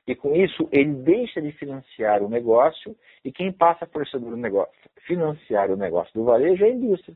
E 0.08 0.16
com 0.16 0.36
isso, 0.36 0.68
ele 0.72 0.94
deixa 0.94 1.42
de 1.42 1.52
financiar 1.52 2.24
o 2.24 2.30
negócio 2.30 2.96
e 3.24 3.32
quem 3.32 3.52
passa 3.52 3.88
fornecedor 3.88 4.32
do 4.32 4.38
negócio, 4.38 4.74
financiar 5.06 5.70
o 5.72 5.76
negócio 5.76 6.14
do 6.14 6.24
varejo 6.24 6.64
é 6.64 6.70
a 6.70 6.72
indústria. 6.72 7.16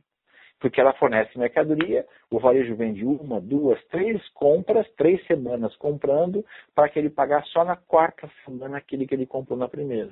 Porque 0.60 0.82
ela 0.82 0.94
fornece 0.94 1.38
mercadoria, 1.38 2.06
o 2.30 2.40
varejo 2.40 2.76
vende 2.76 3.06
uma, 3.06 3.40
duas, 3.40 3.82
três 3.86 4.28
compras, 4.30 4.86
três 4.98 5.26
semanas 5.26 5.76
comprando, 5.78 6.46
para 6.76 6.90
que 6.90 7.00
ele 7.00 7.10
pagar 7.10 7.44
só 7.46 7.64
na 7.64 7.76
quarta 7.76 8.30
semana 8.44 8.78
aquele 8.78 9.08
que 9.08 9.16
ele 9.16 9.26
comprou 9.26 9.58
na 9.58 9.70
primeira. 9.70 10.10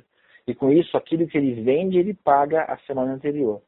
E 0.48 0.56
com 0.56 0.72
isso, 0.72 0.96
aquilo 0.96 1.28
que 1.28 1.38
ele 1.38 1.62
vende, 1.62 2.00
ele 2.00 2.14
paga 2.14 2.64
a 2.64 2.78
semana 2.80 3.14
anterior. 3.14 3.62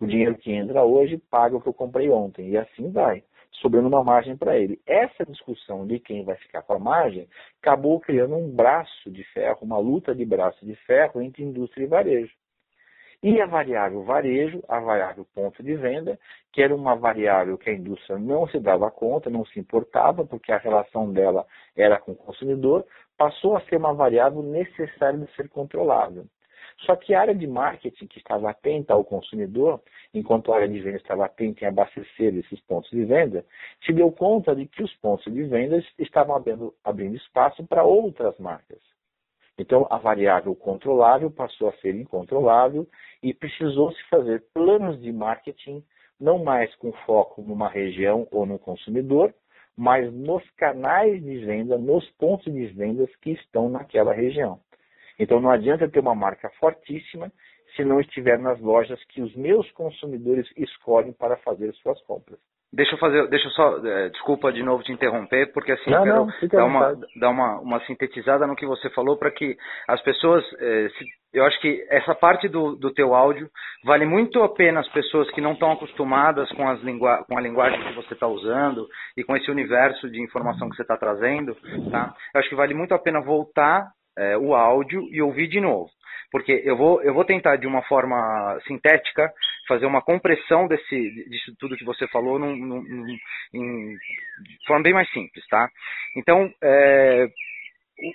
O 0.00 0.06
dinheiro 0.06 0.36
que 0.36 0.50
entra 0.50 0.82
hoje 0.82 1.18
paga 1.30 1.56
o 1.56 1.60
que 1.60 1.68
eu 1.68 1.74
comprei 1.74 2.08
ontem. 2.08 2.48
E 2.48 2.56
assim 2.56 2.90
vai, 2.90 3.22
sobrando 3.60 3.88
uma 3.88 4.02
margem 4.02 4.36
para 4.36 4.58
ele. 4.58 4.80
Essa 4.86 5.24
discussão 5.24 5.86
de 5.86 5.98
quem 5.98 6.24
vai 6.24 6.36
ficar 6.36 6.62
com 6.62 6.72
a 6.72 6.78
margem 6.78 7.28
acabou 7.60 8.00
criando 8.00 8.34
um 8.36 8.50
braço 8.50 9.10
de 9.10 9.22
ferro, 9.32 9.58
uma 9.62 9.78
luta 9.78 10.14
de 10.14 10.24
braço 10.24 10.64
de 10.64 10.74
ferro 10.86 11.20
entre 11.20 11.44
indústria 11.44 11.84
e 11.84 11.88
varejo. 11.88 12.32
E 13.24 13.40
a 13.40 13.46
variável 13.46 14.02
varejo, 14.02 14.62
a 14.68 14.78
variável 14.80 15.26
ponto 15.34 15.62
de 15.62 15.74
venda, 15.76 16.18
que 16.52 16.60
era 16.60 16.76
uma 16.76 16.94
variável 16.94 17.56
que 17.56 17.70
a 17.70 17.72
indústria 17.72 18.18
não 18.18 18.46
se 18.46 18.60
dava 18.60 18.90
conta, 18.90 19.30
não 19.30 19.46
se 19.46 19.58
importava, 19.58 20.26
porque 20.26 20.52
a 20.52 20.58
relação 20.58 21.10
dela 21.10 21.46
era 21.74 21.98
com 21.98 22.12
o 22.12 22.16
consumidor, 22.16 22.84
passou 23.16 23.56
a 23.56 23.62
ser 23.62 23.76
uma 23.76 23.94
variável 23.94 24.42
necessária 24.42 25.18
de 25.18 25.34
ser 25.36 25.48
controlável. 25.48 26.26
Só 26.80 26.96
que 26.96 27.14
a 27.14 27.20
área 27.22 27.34
de 27.34 27.46
marketing, 27.46 28.08
que 28.08 28.18
estava 28.18 28.50
atenta 28.50 28.92
ao 28.92 29.02
consumidor, 29.02 29.80
enquanto 30.12 30.52
a 30.52 30.56
área 30.56 30.68
de 30.68 30.78
venda 30.82 30.98
estava 30.98 31.24
atenta 31.24 31.64
em 31.64 31.68
abastecer 31.68 32.34
esses 32.36 32.60
pontos 32.60 32.90
de 32.90 33.06
venda, 33.06 33.42
se 33.86 33.92
deu 33.94 34.12
conta 34.12 34.54
de 34.54 34.66
que 34.66 34.82
os 34.82 34.94
pontos 34.96 35.32
de 35.32 35.44
venda 35.44 35.82
estavam 35.98 36.36
abrindo, 36.36 36.74
abrindo 36.84 37.16
espaço 37.16 37.64
para 37.66 37.84
outras 37.84 38.38
marcas. 38.38 38.93
Então, 39.58 39.86
a 39.90 39.98
variável 39.98 40.54
controlável 40.56 41.30
passou 41.30 41.68
a 41.68 41.76
ser 41.78 41.94
incontrolável 41.94 42.86
e 43.22 43.32
precisou-se 43.32 44.02
fazer 44.08 44.44
planos 44.52 45.00
de 45.00 45.12
marketing, 45.12 45.84
não 46.20 46.42
mais 46.42 46.74
com 46.76 46.92
foco 47.06 47.42
numa 47.42 47.68
região 47.68 48.26
ou 48.32 48.44
no 48.44 48.58
consumidor, 48.58 49.32
mas 49.76 50.12
nos 50.12 50.42
canais 50.52 51.22
de 51.22 51.38
venda, 51.44 51.78
nos 51.78 52.08
pontos 52.12 52.52
de 52.52 52.66
vendas 52.66 53.14
que 53.16 53.30
estão 53.30 53.68
naquela 53.68 54.12
região. 54.12 54.60
Então, 55.18 55.40
não 55.40 55.50
adianta 55.50 55.88
ter 55.88 56.00
uma 56.00 56.14
marca 56.14 56.50
fortíssima 56.58 57.32
se 57.76 57.84
não 57.84 58.00
estiver 58.00 58.38
nas 58.38 58.60
lojas 58.60 59.02
que 59.04 59.20
os 59.20 59.34
meus 59.36 59.70
consumidores 59.72 60.48
escolhem 60.56 61.12
para 61.12 61.36
fazer 61.38 61.72
suas 61.74 62.00
compras. 62.02 62.38
Deixa 62.74 62.94
eu 62.94 62.98
fazer, 62.98 63.28
deixa 63.28 63.46
eu 63.46 63.52
só, 63.52 63.86
é, 63.86 64.08
desculpa 64.08 64.52
de 64.52 64.62
novo 64.62 64.82
te 64.82 64.90
interromper, 64.90 65.52
porque 65.52 65.72
assim, 65.72 65.90
não, 65.90 66.04
eu 66.06 66.26
quero 66.40 66.48
dar, 66.52 66.64
uma, 66.64 66.98
dar 67.16 67.30
uma, 67.30 67.60
uma 67.60 67.80
sintetizada 67.86 68.46
no 68.48 68.56
que 68.56 68.66
você 68.66 68.90
falou 68.90 69.16
para 69.16 69.30
que 69.30 69.56
as 69.86 70.00
pessoas, 70.02 70.44
é, 70.58 70.88
se, 70.88 71.04
eu 71.32 71.44
acho 71.44 71.60
que 71.60 71.86
essa 71.88 72.16
parte 72.16 72.48
do, 72.48 72.74
do 72.74 72.92
teu 72.92 73.14
áudio 73.14 73.48
vale 73.84 74.04
muito 74.04 74.42
a 74.42 74.48
pena 74.48 74.80
as 74.80 74.88
pessoas 74.88 75.30
que 75.30 75.40
não 75.40 75.52
estão 75.52 75.70
acostumadas 75.70 76.50
com, 76.52 76.68
as 76.68 76.80
lingua, 76.82 77.24
com 77.28 77.38
a 77.38 77.40
linguagem 77.40 77.80
que 77.80 77.94
você 77.94 78.14
está 78.14 78.26
usando 78.26 78.88
e 79.16 79.22
com 79.22 79.36
esse 79.36 79.50
universo 79.50 80.10
de 80.10 80.20
informação 80.20 80.68
que 80.68 80.74
você 80.74 80.82
está 80.82 80.96
trazendo, 80.96 81.56
tá? 81.92 82.12
Eu 82.34 82.40
acho 82.40 82.48
que 82.48 82.56
vale 82.56 82.74
muito 82.74 82.92
a 82.92 82.98
pena 82.98 83.20
voltar 83.20 83.86
é, 84.18 84.36
o 84.36 84.52
áudio 84.52 85.02
e 85.12 85.22
ouvir 85.22 85.46
de 85.46 85.60
novo 85.60 85.90
porque 86.34 86.62
eu 86.64 86.76
vou, 86.76 87.00
eu 87.00 87.14
vou 87.14 87.24
tentar 87.24 87.54
de 87.54 87.64
uma 87.64 87.80
forma 87.82 88.58
sintética 88.66 89.32
fazer 89.68 89.86
uma 89.86 90.02
compressão 90.02 90.66
desse, 90.66 91.28
disso 91.30 91.54
tudo 91.60 91.76
que 91.76 91.84
você 91.84 92.08
falou 92.08 92.40
num, 92.40 92.56
num, 92.56 93.06
em, 93.54 93.94
de 94.42 94.66
forma 94.66 94.82
bem 94.82 94.92
mais 94.92 95.08
simples, 95.12 95.46
tá? 95.46 95.68
Então, 96.16 96.52
é, 96.60 97.28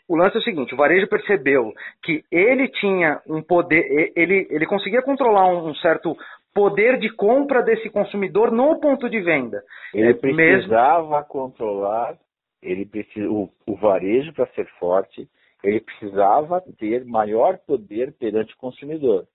o, 0.10 0.16
o 0.16 0.18
lance 0.18 0.36
é 0.36 0.40
o 0.40 0.44
seguinte, 0.44 0.74
o 0.74 0.78
varejo 0.78 1.08
percebeu 1.08 1.74
que 2.04 2.22
ele 2.30 2.68
tinha 2.68 3.22
um 3.26 3.42
poder, 3.42 4.12
ele, 4.14 4.46
ele 4.50 4.66
conseguia 4.66 5.02
controlar 5.02 5.48
um, 5.48 5.70
um 5.70 5.76
certo 5.76 6.14
poder 6.54 7.00
de 7.00 7.10
compra 7.16 7.64
desse 7.64 7.90
consumidor 7.90 8.52
no 8.52 8.82
ponto 8.82 9.10
de 9.10 9.22
venda. 9.22 9.64
Ele 9.94 10.10
é, 10.10 10.14
precisava 10.14 11.10
mesmo... 11.10 11.26
controlar, 11.30 12.18
ele 12.62 12.86
precisa, 12.86 13.30
o, 13.30 13.50
o 13.66 13.78
varejo 13.78 14.34
para 14.34 14.46
ser 14.48 14.68
forte, 14.78 15.26
ele 15.64 15.82
precisava 15.82 16.62
ter 16.78 17.06
maior 17.06 17.58
poder 17.60 18.14
perante 18.14 18.54
o 18.54 18.58
consumidor. 18.58 19.26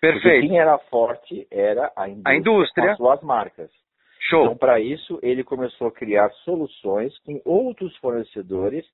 Perfeito. 0.00 0.22
Porque 0.22 0.48
quem 0.48 0.58
era 0.58 0.78
forte 0.78 1.46
era 1.50 1.92
a 1.96 2.08
indústria, 2.08 2.32
a 2.32 2.36
indústria. 2.36 2.84
com 2.84 2.90
as 2.92 2.96
suas 2.96 3.22
marcas. 3.22 3.70
Show. 4.28 4.44
Então, 4.44 4.56
para 4.56 4.80
isso, 4.80 5.18
ele 5.22 5.44
começou 5.44 5.88
a 5.88 5.92
criar 5.92 6.30
soluções 6.44 7.16
com 7.20 7.40
outros 7.44 7.94
fornecedores 7.98 8.84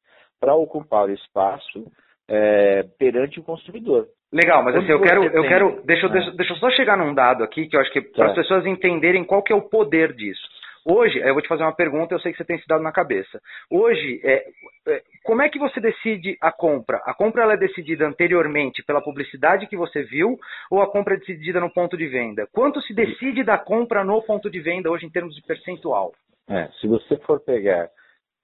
para 0.41 0.55
ocupar 0.55 1.09
o 1.09 1.13
espaço 1.13 1.87
é, 2.29 2.85
perante 2.99 3.39
o 3.39 3.43
consumidor. 3.43 4.09
Legal, 4.33 4.63
mas 4.63 4.77
assim, 4.77 4.91
eu 4.91 5.01
quero, 5.01 5.25
eu 5.25 5.43
quero, 5.43 5.83
deixa, 5.85 6.07
eu, 6.07 6.11
deixa, 6.11 6.53
eu 6.53 6.57
só 6.57 6.71
chegar 6.71 6.97
num 6.97 7.13
dado 7.13 7.43
aqui 7.43 7.67
que 7.67 7.77
eu 7.77 7.81
acho 7.81 7.93
que 7.93 8.01
para 8.01 8.27
as 8.27 8.35
pessoas 8.35 8.65
entenderem 8.65 9.25
qual 9.25 9.43
que 9.43 9.53
é 9.53 9.57
o 9.57 9.69
poder 9.69 10.15
disso. 10.15 10.43
Hoje, 10.85 11.19
eu 11.19 11.35
vou 11.35 11.43
te 11.43 11.49
fazer 11.49 11.63
uma 11.63 11.75
pergunta, 11.75 12.15
eu 12.15 12.21
sei 12.21 12.33
que 12.33 12.39
você 12.39 12.45
tem 12.45 12.57
esse 12.57 12.67
dado 12.67 12.83
na 12.83 12.93
cabeça. 12.93 13.41
Hoje, 13.71 14.21
é, 14.25 14.47
é, 14.89 15.03
como 15.23 15.43
é 15.43 15.49
que 15.49 15.59
você 15.59 15.81
decide 15.81 16.39
a 16.41 16.51
compra? 16.51 16.99
A 17.05 17.15
compra 17.15 17.43
ela 17.43 17.53
é 17.53 17.57
decidida 17.57 18.07
anteriormente 18.07 18.83
pela 18.85 19.03
publicidade 19.03 19.67
que 19.67 19.77
você 19.77 20.03
viu 20.03 20.39
ou 20.71 20.81
a 20.81 20.91
compra 20.91 21.15
é 21.15 21.19
decidida 21.19 21.61
no 21.61 21.73
ponto 21.73 21.97
de 21.97 22.07
venda? 22.09 22.47
Quanto 22.53 22.81
se 22.83 22.95
decide 22.95 23.45
da 23.45 23.59
compra 23.59 24.03
no 24.03 24.23
ponto 24.23 24.51
de 24.51 24.61
venda 24.61 24.91
hoje 24.91 25.05
em 25.05 25.11
termos 25.11 25.35
de 25.35 25.43
percentual? 25.43 26.13
É, 26.49 26.69
se 26.81 26.87
você 26.87 27.17
for 27.19 27.41
pegar 27.41 27.91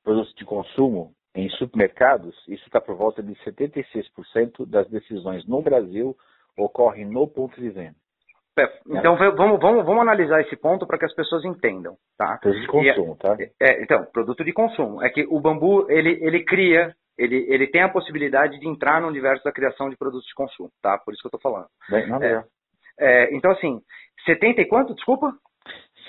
produtos 0.04 0.34
de 0.34 0.44
consumo 0.44 1.12
em 1.34 1.48
supermercados, 1.50 2.34
isso 2.48 2.64
está 2.66 2.80
por 2.80 2.96
volta 2.96 3.22
de 3.22 3.34
76% 3.36 4.66
das 4.66 4.88
decisões 4.88 5.46
no 5.46 5.62
Brasil 5.62 6.16
ocorrem 6.56 7.04
no 7.04 7.26
ponto 7.26 7.60
de 7.60 7.68
venda. 7.70 7.96
É, 8.58 8.72
então 8.88 9.16
vamos, 9.16 9.60
vamos, 9.60 9.84
vamos 9.84 10.00
analisar 10.00 10.40
esse 10.40 10.56
ponto 10.56 10.86
para 10.86 10.98
que 10.98 11.04
as 11.04 11.14
pessoas 11.14 11.44
entendam, 11.44 11.96
tá? 12.16 12.38
Produto 12.38 12.60
de 12.60 12.66
consumo, 12.66 13.12
é, 13.12 13.16
tá? 13.16 13.36
É, 13.60 13.82
então, 13.82 14.04
produto 14.06 14.44
de 14.44 14.52
consumo. 14.52 15.02
É 15.02 15.10
que 15.10 15.26
o 15.28 15.38
bambu, 15.40 15.90
ele, 15.90 16.18
ele 16.22 16.42
cria, 16.42 16.94
ele, 17.18 17.46
ele 17.48 17.66
tem 17.66 17.82
a 17.82 17.88
possibilidade 17.88 18.58
de 18.58 18.66
entrar 18.66 19.00
no 19.00 19.08
universo 19.08 19.44
da 19.44 19.52
criação 19.52 19.90
de 19.90 19.96
produtos 19.96 20.26
de 20.26 20.34
consumo, 20.34 20.70
tá? 20.80 20.96
Por 20.96 21.12
isso 21.12 21.22
que 21.22 21.26
eu 21.26 21.36
estou 21.36 21.52
falando. 21.52 21.68
Bem, 21.90 22.08
não 22.08 22.22
é, 22.22 22.44
é, 22.98 23.34
então, 23.34 23.50
assim, 23.50 23.80
70 24.24 24.62
e 24.62 24.66
quanto, 24.66 24.94
desculpa? 24.94 25.34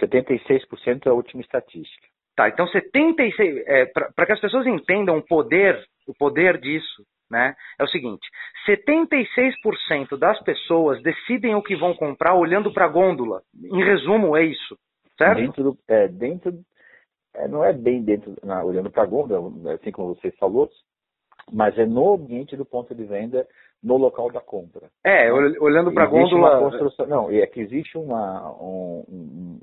76% 0.02 1.06
é 1.06 1.10
a 1.10 1.14
última 1.14 1.42
estatística. 1.42 2.08
Tá, 2.36 2.48
então 2.50 2.68
76, 2.68 3.64
é, 3.66 3.86
para 3.86 4.26
que 4.28 4.32
as 4.32 4.40
pessoas 4.40 4.68
entendam 4.68 5.18
o 5.18 5.26
poder, 5.26 5.84
o 6.08 6.14
poder 6.14 6.60
disso, 6.60 7.04
né? 7.30 7.56
É 7.80 7.84
o 7.84 7.88
seguinte: 7.88 8.28
76% 8.68 10.18
das 10.18 10.40
pessoas 10.44 11.02
decidem 11.02 11.56
o 11.56 11.62
que 11.62 11.76
vão 11.76 11.94
comprar 11.94 12.36
olhando 12.36 12.72
para 12.74 12.86
a 12.86 12.90
gôndola. 12.90 13.42
Em 13.56 13.84
resumo, 13.84 14.36
é 14.36 14.44
isso, 14.44 14.78
certo? 15.18 15.40
Dentro 15.40 15.64
do, 15.64 15.78
é, 15.88 16.08
dentro, 16.08 16.60
é, 17.36 17.48
não 17.48 17.64
é 17.64 17.74
bem 17.74 18.02
dentro, 18.02 18.36
olhando 18.64 18.90
para 18.90 19.04
a 19.04 19.08
gôndola, 19.08 19.74
assim 19.74 19.92
como 19.92 20.16
você 20.16 20.32
falou, 20.32 20.70
mas 21.52 21.78
é 21.78 21.86
no 21.86 22.14
ambiente 22.14 22.56
do 22.58 22.66
ponto 22.66 22.94
de 22.94 23.04
venda, 23.04 23.48
no 23.82 23.98
local 23.98 24.32
da 24.32 24.42
compra. 24.42 24.90
É, 25.04 25.32
olhando 25.32 25.94
para 25.94 26.04
a 26.04 26.08
gôndola. 26.08 26.60
Uma 26.60 26.70
construção, 26.70 27.08
não, 27.08 27.32
é 27.32 27.46
que 27.46 27.62
existe 27.62 27.98
uma, 27.98 28.52
um, 28.60 29.04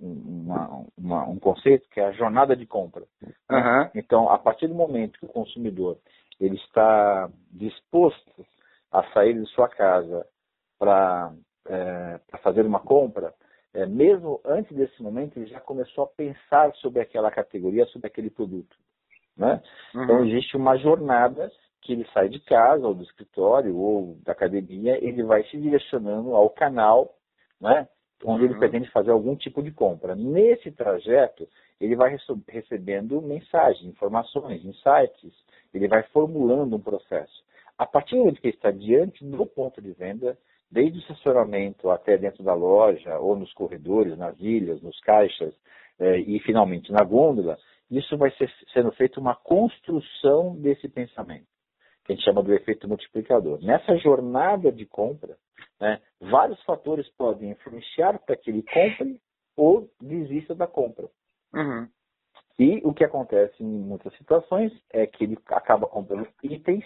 uma, 0.03 0.85
uma, 0.97 1.29
um 1.29 1.39
conceito 1.39 1.89
que 1.91 2.01
é 2.01 2.07
a 2.07 2.13
jornada 2.13 2.57
de 2.57 2.65
compra. 2.65 3.03
Uhum. 3.23 3.91
Então, 3.95 4.31
a 4.31 4.39
partir 4.39 4.69
do 4.69 4.75
momento 4.75 5.19
que 5.19 5.27
o 5.27 5.29
consumidor 5.29 5.99
ele 6.41 6.57
está 6.57 7.31
disposto 7.51 8.47
a 8.91 9.03
sair 9.13 9.35
de 9.35 9.47
sua 9.51 9.69
casa 9.69 10.27
para 10.79 11.33
é, 11.67 12.21
fazer 12.43 12.65
uma 12.67 12.81
compra, 12.81 13.35
é, 13.73 13.87
mesmo 13.87 14.41
antes 14.45 14.75
desse 14.77 15.03
momento, 15.03 15.37
ele 15.37 15.47
já 15.47 15.61
começou 15.61 16.05
a 16.05 16.09
pensar 16.09 16.73
sobre 16.77 17.01
aquela 17.01 17.31
categoria, 17.31 17.87
sobre 17.87 18.07
aquele 18.07 18.31
produto. 18.31 18.77
Né? 19.37 19.61
Uhum. 19.95 20.05
Então, 20.05 20.25
existe 20.25 20.57
uma 20.57 20.77
jornada 20.77 21.51
que 21.83 21.93
ele 21.93 22.07
sai 22.13 22.29
de 22.29 22.41
casa, 22.41 22.87
ou 22.87 22.95
do 22.95 23.03
escritório, 23.03 23.77
ou 23.77 24.17
da 24.23 24.33
academia, 24.33 24.97
ele 25.05 25.23
vai 25.23 25.45
se 25.45 25.59
direcionando 25.59 26.35
ao 26.35 26.49
canal, 26.49 27.15
né? 27.61 27.87
Onde 28.25 28.45
uhum. 28.45 28.51
ele 28.51 28.59
pretende 28.59 28.91
fazer 28.91 29.11
algum 29.11 29.37
tipo 29.37 29.63
de 29.63 29.71
compra. 29.71 30.15
Nesse 30.15 30.71
trajeto, 30.73 31.47
ele 31.81 31.95
vai 31.95 32.17
recebendo 32.49 33.21
mensagens, 33.21 33.85
informações, 33.85 34.65
insights, 34.65 35.33
ele 35.73 35.89
vai 35.89 36.03
formulando 36.05 36.77
um 36.77 36.81
processo. 36.81 37.45
A 37.77 37.87
partir 37.87 38.15
do 38.15 38.21
momento 38.21 38.41
que 38.41 38.49
ele 38.49 38.57
está 38.57 38.71
diante 38.71 39.25
do 39.25 39.45
ponto 39.45 39.83
de 39.83 39.93
venda, 39.93 40.39
desde 40.71 40.99
o 40.99 41.01
estacionamento 41.01 41.91
até 41.91 42.17
dentro 42.17 42.43
da 42.43 42.55
loja, 42.55 43.19
ou 43.19 43.37
nos 43.37 43.53
corredores, 43.53 44.17
nas 44.17 44.39
ilhas, 44.41 44.81
nos 44.81 44.99
caixas, 45.01 45.53
eh, 45.99 46.19
e 46.21 46.41
finalmente 46.41 46.91
na 46.91 47.05
gôndola, 47.05 47.59
isso 47.91 48.17
vai 48.17 48.31
ser 48.33 48.51
sendo 48.73 48.91
feito 48.93 49.21
uma 49.21 49.35
construção 49.35 50.57
desse 50.57 50.89
pensamento, 50.89 51.47
que 52.05 52.13
a 52.13 52.15
gente 52.15 52.25
chama 52.25 52.43
do 52.43 52.53
efeito 52.53 52.89
multiplicador. 52.89 53.63
Nessa 53.63 53.97
jornada 53.97 54.71
de 54.71 54.85
compra, 54.87 55.37
né, 55.81 56.01
vários 56.21 56.63
fatores 56.65 57.09
podem 57.17 57.51
influenciar 57.51 58.19
para 58.21 58.37
que 58.37 58.51
ele 58.51 58.63
compre 58.63 59.21
ou 59.57 59.89
desista 60.01 60.55
da 60.55 60.67
compra. 60.67 61.09
Uhum. 61.55 61.89
E 62.59 62.81
o 62.85 62.93
que 62.93 63.05
acontece 63.05 63.63
em 63.63 63.67
muitas 63.67 64.17
situações 64.17 64.73
é 64.93 65.07
que 65.07 65.25
ele 65.25 65.39
acaba 65.47 65.87
comprando 65.87 66.29
itens 66.43 66.85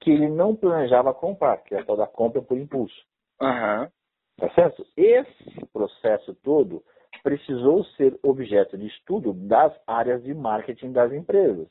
que 0.00 0.10
ele 0.10 0.28
não 0.28 0.54
planejava 0.54 1.14
comprar, 1.14 1.58
que 1.58 1.74
é 1.74 1.80
a 1.80 1.84
tal 1.84 1.96
da 1.96 2.06
compra 2.06 2.42
por 2.42 2.58
impulso. 2.58 2.94
Uhum. 3.40 3.88
Tá 4.36 4.50
certo? 4.54 4.86
Esse 4.96 5.66
processo 5.72 6.34
todo 6.42 6.82
precisou 7.22 7.84
ser 7.96 8.18
objeto 8.22 8.76
de 8.76 8.86
estudo 8.86 9.32
das 9.32 9.72
áreas 9.86 10.22
de 10.22 10.34
marketing 10.34 10.92
das 10.92 11.12
empresas. 11.12 11.68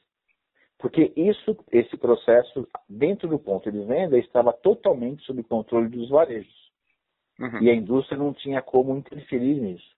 Porque 0.84 1.14
isso, 1.16 1.58
esse 1.72 1.96
processo, 1.96 2.68
dentro 2.90 3.26
do 3.30 3.40
ponto 3.40 3.72
de 3.72 3.80
venda, 3.86 4.18
estava 4.18 4.52
totalmente 4.52 5.24
sob 5.24 5.42
controle 5.44 5.88
dos 5.88 6.10
varejos. 6.10 6.54
Uhum. 7.40 7.62
E 7.62 7.70
a 7.70 7.74
indústria 7.74 8.18
não 8.18 8.34
tinha 8.34 8.62
como 8.62 8.98
interferir 8.98 9.62
nisso. 9.62 9.96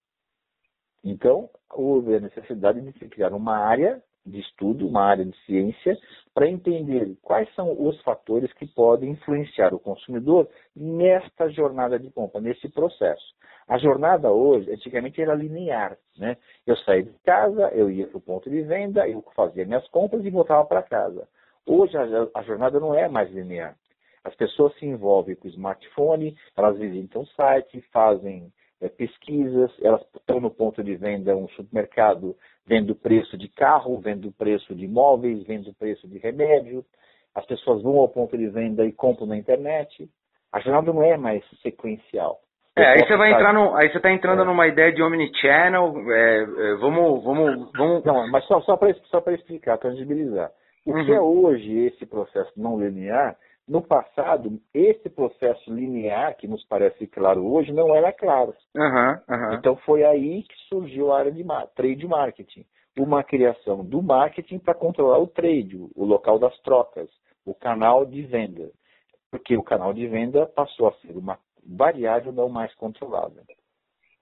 Então, 1.03 1.49
houve 1.71 2.15
a 2.15 2.19
necessidade 2.19 2.81
de 2.81 2.99
se 2.99 3.09
criar 3.09 3.33
uma 3.33 3.57
área 3.57 3.99
de 4.25 4.39
estudo, 4.39 4.87
uma 4.87 5.03
área 5.03 5.23
de 5.23 5.37
ciência, 5.45 5.97
para 6.33 6.49
entender 6.49 7.15
quais 7.21 7.53
são 7.55 7.71
os 7.87 8.01
fatores 8.01 8.51
que 8.53 8.65
podem 8.65 9.11
influenciar 9.11 9.73
o 9.73 9.79
consumidor 9.79 10.49
nesta 10.75 11.49
jornada 11.49 11.99
de 11.99 12.09
compra, 12.11 12.41
nesse 12.41 12.67
processo. 12.69 13.23
A 13.67 13.77
jornada 13.77 14.31
hoje, 14.31 14.71
antigamente 14.71 15.21
era 15.21 15.33
linear, 15.33 15.97
né? 16.17 16.37
Eu 16.67 16.75
saía 16.77 17.03
de 17.03 17.13
casa, 17.25 17.69
eu 17.73 17.89
ia 17.89 18.07
para 18.07 18.17
o 18.17 18.21
ponto 18.21 18.49
de 18.49 18.61
venda, 18.61 19.07
eu 19.07 19.23
fazia 19.35 19.65
minhas 19.65 19.87
compras 19.87 20.23
e 20.23 20.29
voltava 20.29 20.65
para 20.65 20.83
casa. 20.83 21.27
Hoje 21.65 21.97
a, 21.97 22.03
a 22.39 22.43
jornada 22.43 22.79
não 22.79 22.93
é 22.93 23.07
mais 23.09 23.31
linear. 23.31 23.75
As 24.23 24.35
pessoas 24.35 24.75
se 24.77 24.85
envolvem 24.85 25.35
com 25.35 25.47
o 25.47 25.51
smartphone, 25.51 26.35
elas 26.57 26.77
visitam 26.77 27.21
o 27.21 27.27
site, 27.27 27.81
fazem 27.91 28.51
pesquisas, 28.97 29.71
elas 29.81 30.01
estão 30.15 30.39
no 30.39 30.51
ponto 30.51 30.83
de 30.83 30.95
venda, 30.95 31.35
um 31.35 31.47
supermercado 31.49 32.35
vendo 32.65 32.91
o 32.91 32.95
preço 32.95 33.37
de 33.37 33.47
carro, 33.47 33.99
vendo 33.99 34.27
o 34.27 34.31
preço 34.31 34.75
de 34.75 34.85
imóveis, 34.85 35.43
vendo 35.45 35.69
o 35.69 35.75
preço 35.75 36.07
de 36.07 36.17
remédio. 36.17 36.83
As 37.33 37.45
pessoas 37.45 37.81
vão 37.81 37.97
ao 37.97 38.09
ponto 38.09 38.37
de 38.37 38.47
venda 38.47 38.85
e 38.85 38.91
compram 38.91 39.27
na 39.27 39.37
internet. 39.37 40.09
A 40.51 40.59
jornada 40.59 40.91
não 40.91 41.03
é 41.03 41.17
mais 41.17 41.43
sequencial. 41.61 42.39
É, 42.77 42.85
aí 42.87 42.99
você 42.99 43.15
vai 43.15 43.31
entrar 43.31 43.53
no, 43.53 43.73
aí 43.75 43.89
você 43.89 43.97
está 43.97 44.11
entrando 44.11 44.41
é. 44.41 44.45
numa 44.45 44.67
ideia 44.67 44.91
de 44.91 45.01
omnichannel. 45.01 45.93
É, 46.11 46.43
é, 46.43 46.75
vamos, 46.75 47.23
vamos, 47.23 47.71
vamos. 47.71 48.03
Não, 48.03 48.29
mas 48.29 48.45
só, 48.45 48.59
só 48.61 48.75
para 48.75 48.93
só 49.05 49.23
explicar, 49.31 49.77
tangibilizar. 49.77 50.51
O 50.85 50.91
uhum. 50.91 51.05
que 51.05 51.13
é 51.13 51.19
hoje 51.19 51.85
esse 51.85 52.05
processo 52.05 52.51
não 52.57 52.79
linear 52.79 53.37
no 53.67 53.81
passado, 53.81 54.59
esse 54.73 55.09
processo 55.09 55.73
linear, 55.73 56.35
que 56.37 56.47
nos 56.47 56.63
parece 56.67 57.07
claro 57.07 57.45
hoje, 57.51 57.73
não 57.73 57.95
era 57.95 58.13
claro. 58.13 58.53
Uhum, 58.75 59.35
uhum. 59.35 59.53
Então 59.53 59.75
foi 59.77 60.03
aí 60.03 60.43
que 60.43 60.55
surgiu 60.69 61.11
a 61.11 61.19
área 61.19 61.31
de 61.31 61.43
trade 61.75 62.07
marketing. 62.07 62.65
Uma 62.97 63.23
criação 63.23 63.83
do 63.83 64.01
marketing 64.01 64.59
para 64.59 64.75
controlar 64.75 65.17
o 65.17 65.27
trade, 65.27 65.77
o 65.95 66.05
local 66.05 66.39
das 66.39 66.57
trocas, 66.61 67.09
o 67.45 67.53
canal 67.53 68.05
de 68.05 68.21
venda. 68.21 68.69
Porque 69.31 69.57
o 69.57 69.63
canal 69.63 69.93
de 69.93 70.07
venda 70.07 70.45
passou 70.45 70.87
a 70.87 70.93
ser 70.93 71.17
uma 71.17 71.37
variável 71.65 72.31
não 72.31 72.47
mais 72.47 72.73
controlada. 72.75 73.43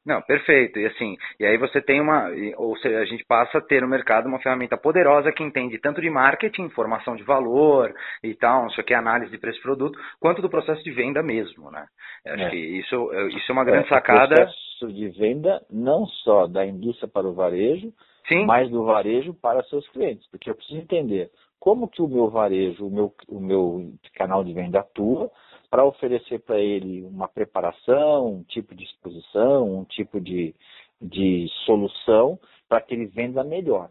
Não, 0.06 0.22
perfeito. 0.22 0.80
E 0.80 0.86
assim, 0.86 1.16
e 1.40 1.46
aí 1.46 1.58
você 1.58 1.82
tem 1.82 2.02
uma, 2.02 2.30
ou 2.58 2.76
seja, 2.78 3.00
a 3.00 3.06
gente 3.06 3.24
passa 3.26 3.58
a 3.58 3.62
ter 3.62 3.82
no 3.82 3.88
mercado 3.88 4.28
uma 4.28 4.40
ferramenta 4.40 4.78
poderosa 4.78 5.32
que 5.32 5.44
entende 5.44 5.80
tanto 5.80 6.02
de 6.02 6.10
marketing, 6.10 6.64
informação 6.64 7.16
de 7.16 7.24
valor 7.24 7.94
e 8.22 8.36
tal, 8.36 8.68
isso 8.68 8.82
aqui 8.82 8.94
é 8.94 8.98
análise 8.98 9.32
de 9.32 9.38
preço 9.38 9.62
produto, 9.62 9.98
quanto 10.20 10.42
do 10.42 10.50
processo 10.50 10.84
de 10.84 10.92
venda 10.92 11.24
mesmo, 11.24 11.72
né? 11.72 11.86
Acho 12.28 12.44
é. 12.44 12.50
que 12.50 12.58
isso, 12.58 13.12
isso 13.30 13.52
é 13.52 13.54
uma 13.54 13.64
grande 13.64 13.86
é, 13.86 13.90
sacada. 13.90 14.36
processo 14.36 14.94
de 14.94 15.08
venda 15.10 15.62
não 15.70 16.06
só 16.06 16.48
da 16.48 16.66
indústria 16.66 17.08
para 17.08 17.28
o 17.28 17.34
varejo, 17.34 17.94
Sim. 18.28 18.46
mas 18.46 18.70
do 18.70 18.84
varejo 18.84 19.34
para 19.34 19.64
seus 19.64 19.88
clientes, 19.90 20.28
porque 20.30 20.50
eu 20.50 20.56
preciso 20.56 20.80
entender 20.80 21.30
como 21.60 21.88
que 21.88 22.02
o 22.02 22.08
meu 22.10 22.30
varejo, 22.30 22.86
o 22.86 22.92
meu, 22.92 23.14
o 23.30 23.40
meu 23.40 23.94
canal 24.16 24.44
de 24.44 24.54
venda 24.54 24.82
atua, 24.82 25.32
para 25.74 25.86
oferecer 25.86 26.38
para 26.38 26.60
ele 26.60 27.02
uma 27.02 27.28
preparação, 27.28 28.28
um 28.28 28.44
tipo 28.44 28.76
de 28.76 28.84
exposição, 28.84 29.80
um 29.80 29.84
tipo 29.84 30.22
de, 30.22 30.54
de 31.02 31.48
solução 31.66 32.38
para 32.70 32.80
que 32.80 32.94
ele 32.94 33.08
venda 33.08 33.44
melhor. 33.44 33.90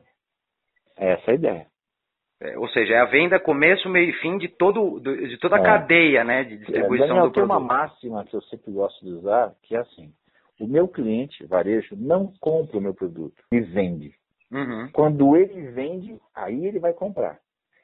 É 0.97 1.15
essa 1.15 1.33
a 1.33 1.35
ideia. 1.35 1.67
É, 2.41 2.57
ou 2.57 2.69
seja, 2.69 2.95
é 2.95 3.01
a 3.01 3.07
venda 3.07 3.41
começo, 3.41 3.89
meio 3.89 4.11
e 4.11 4.13
fim 4.21 4.39
de, 4.39 4.47
todo, 4.47 5.01
de 5.01 5.37
toda 5.39 5.57
a 5.57 5.59
é. 5.59 5.65
cadeia 5.65 6.23
né, 6.23 6.45
de 6.45 6.59
distribuição 6.59 7.07
é, 7.07 7.09
Daniel, 7.09 7.27
do 7.27 7.33
produto. 7.33 7.49
Tem 7.49 7.57
uma 7.57 7.59
máxima 7.59 8.25
que 8.27 8.37
eu 8.37 8.43
sempre 8.43 8.71
gosto 8.71 9.05
de 9.05 9.11
usar, 9.15 9.53
que 9.65 9.75
é 9.75 9.81
assim, 9.81 10.13
o 10.61 10.69
meu 10.69 10.87
cliente, 10.87 11.45
varejo, 11.47 11.97
não 11.97 12.33
compra 12.41 12.79
o 12.79 12.81
meu 12.81 12.95
produto, 12.95 13.43
ele 13.51 13.63
vende. 13.63 14.15
Uhum. 14.53 14.89
Quando 14.93 15.35
ele 15.37 15.63
vende, 15.73 16.17
aí 16.33 16.65
ele 16.65 16.79
vai 16.79 16.93
comprar. 16.93 17.41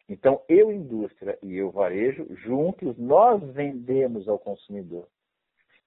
Então, 0.09 0.40
eu, 0.49 0.73
indústria, 0.73 1.38
e 1.42 1.57
eu, 1.57 1.71
varejo, 1.71 2.27
juntos, 2.37 2.97
nós 2.97 3.42
vendemos 3.53 4.27
ao 4.29 4.38
consumidor. 4.38 5.07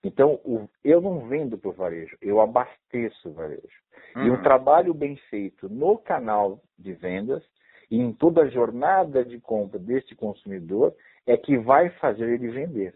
Então, 0.03 0.39
eu 0.84 1.01
não 1.01 1.27
vendo 1.27 1.57
para 1.57 1.69
o 1.69 1.73
varejo, 1.73 2.17
eu 2.21 2.41
abasteço 2.41 3.29
o 3.29 3.34
varejo. 3.34 3.81
Uhum. 4.15 4.25
E 4.25 4.31
um 4.31 4.41
trabalho 4.41 4.93
bem 4.93 5.15
feito 5.29 5.69
no 5.69 5.97
canal 5.97 6.60
de 6.77 6.93
vendas 6.93 7.43
e 7.89 7.97
em 7.97 8.12
toda 8.13 8.41
a 8.41 8.49
jornada 8.49 9.23
de 9.23 9.39
compra 9.39 9.77
deste 9.77 10.15
consumidor 10.15 10.95
é 11.25 11.38
que 11.38 11.57
vai 11.57 11.89
fazer 11.91 12.29
ele 12.29 12.49
vender. 12.49 12.95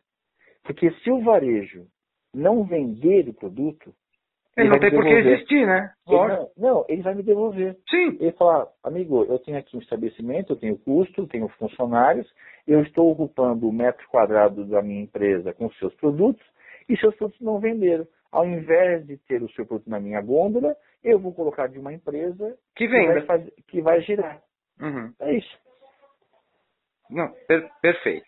Porque 0.64 0.92
se 1.04 1.12
o 1.12 1.22
varejo 1.22 1.88
não 2.34 2.64
vender 2.64 3.30
o 3.30 3.34
produto, 3.34 3.94
ele, 4.58 4.68
ele 4.68 4.70
não 4.70 4.80
tem 4.80 4.92
por 4.92 5.04
que 5.04 5.14
existir, 5.14 5.68
né? 5.68 5.92
Não, 6.08 6.50
não, 6.58 6.86
ele 6.88 7.02
vai 7.02 7.14
me 7.14 7.24
devolver. 7.24 7.76
Sim. 7.90 8.18
Ele 8.20 8.32
fala, 8.34 8.72
amigo, 8.84 9.26
eu 9.26 9.38
tenho 9.40 9.58
aqui 9.58 9.76
um 9.76 9.82
estabelecimento, 9.82 10.54
eu 10.54 10.58
tenho 10.58 10.78
custo, 10.78 11.28
tenho 11.28 11.48
funcionários, 11.50 12.28
eu 12.68 12.82
estou 12.82 13.12
ocupando 13.12 13.68
o 13.68 13.74
metro 13.74 14.08
quadrado 14.10 14.66
da 14.66 14.82
minha 14.82 15.04
empresa 15.04 15.54
com 15.54 15.70
seus 15.72 15.94
produtos 15.96 16.46
e 16.88 16.98
seus 16.98 17.16
produtos 17.16 17.42
não 17.42 17.60
venderam. 17.60 18.08
Ao 18.32 18.46
invés 18.46 19.06
de 19.06 19.18
ter 19.18 19.42
o 19.44 19.50
seu 19.52 19.66
produto 19.66 19.90
na 19.90 20.00
minha 20.00 20.22
gôndola, 20.22 20.76
eu 21.04 21.20
vou 21.20 21.34
colocar 21.34 21.68
de 21.68 21.78
uma 21.78 21.94
empresa 21.94 22.58
que, 22.76 22.88
venda. 22.88 23.08
que, 23.08 23.14
vai, 23.14 23.26
fazer, 23.26 23.54
que 23.68 23.82
vai 23.82 24.02
girar. 24.02 24.42
Uhum. 24.82 25.14
É 25.20 25.34
isso. 25.34 25.58
Não, 27.10 27.32
per 27.48 27.70
perfeito. 27.82 28.26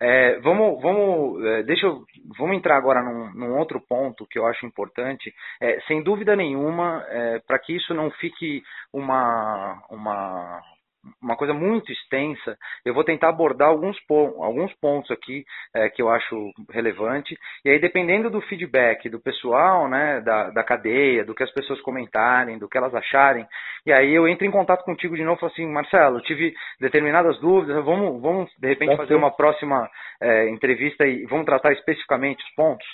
É, 0.00 0.38
vamos, 0.40 0.80
vamos, 0.82 1.44
é, 1.44 1.62
deixa 1.62 1.86
eu, 1.86 2.04
vamos 2.38 2.56
entrar 2.56 2.76
agora 2.76 3.02
num, 3.02 3.32
num, 3.34 3.58
outro 3.58 3.80
ponto 3.80 4.26
que 4.26 4.38
eu 4.38 4.46
acho 4.46 4.66
importante. 4.66 5.34
É, 5.60 5.80
sem 5.82 6.02
dúvida 6.02 6.36
nenhuma, 6.36 7.04
é, 7.08 7.38
para 7.46 7.58
que 7.58 7.74
isso 7.74 7.94
não 7.94 8.10
fique 8.10 8.62
uma, 8.92 9.82
uma, 9.90 10.62
uma 11.22 11.36
coisa 11.36 11.52
muito 11.52 11.92
extensa, 11.92 12.56
eu 12.84 12.94
vou 12.94 13.04
tentar 13.04 13.28
abordar 13.28 13.68
alguns, 13.68 13.96
alguns 14.10 14.72
pontos 14.74 15.10
aqui 15.10 15.44
é, 15.74 15.88
que 15.88 16.02
eu 16.02 16.08
acho 16.08 16.50
relevante. 16.70 17.36
E 17.64 17.70
aí, 17.70 17.78
dependendo 17.78 18.30
do 18.30 18.40
feedback 18.42 19.08
do 19.08 19.20
pessoal, 19.20 19.88
né, 19.88 20.20
da, 20.20 20.50
da 20.50 20.64
cadeia, 20.64 21.24
do 21.24 21.34
que 21.34 21.42
as 21.42 21.52
pessoas 21.52 21.80
comentarem, 21.80 22.58
do 22.58 22.68
que 22.68 22.78
elas 22.78 22.94
acharem, 22.94 23.46
e 23.84 23.92
aí 23.92 24.14
eu 24.14 24.26
entro 24.26 24.46
em 24.46 24.50
contato 24.50 24.84
contigo 24.84 25.16
de 25.16 25.24
novo 25.24 25.36
e 25.36 25.40
falo 25.40 25.52
assim, 25.52 25.66
Marcelo, 25.66 26.20
tive 26.22 26.54
determinadas 26.80 27.38
dúvidas, 27.40 27.84
vamos, 27.84 28.20
vamos 28.20 28.50
de 28.58 28.68
repente 28.68 28.96
fazer 28.96 29.14
uma 29.14 29.30
próxima 29.30 29.88
é, 30.20 30.48
entrevista 30.48 31.06
e 31.06 31.24
vamos 31.26 31.46
tratar 31.46 31.72
especificamente 31.72 32.42
os 32.42 32.54
pontos. 32.54 32.86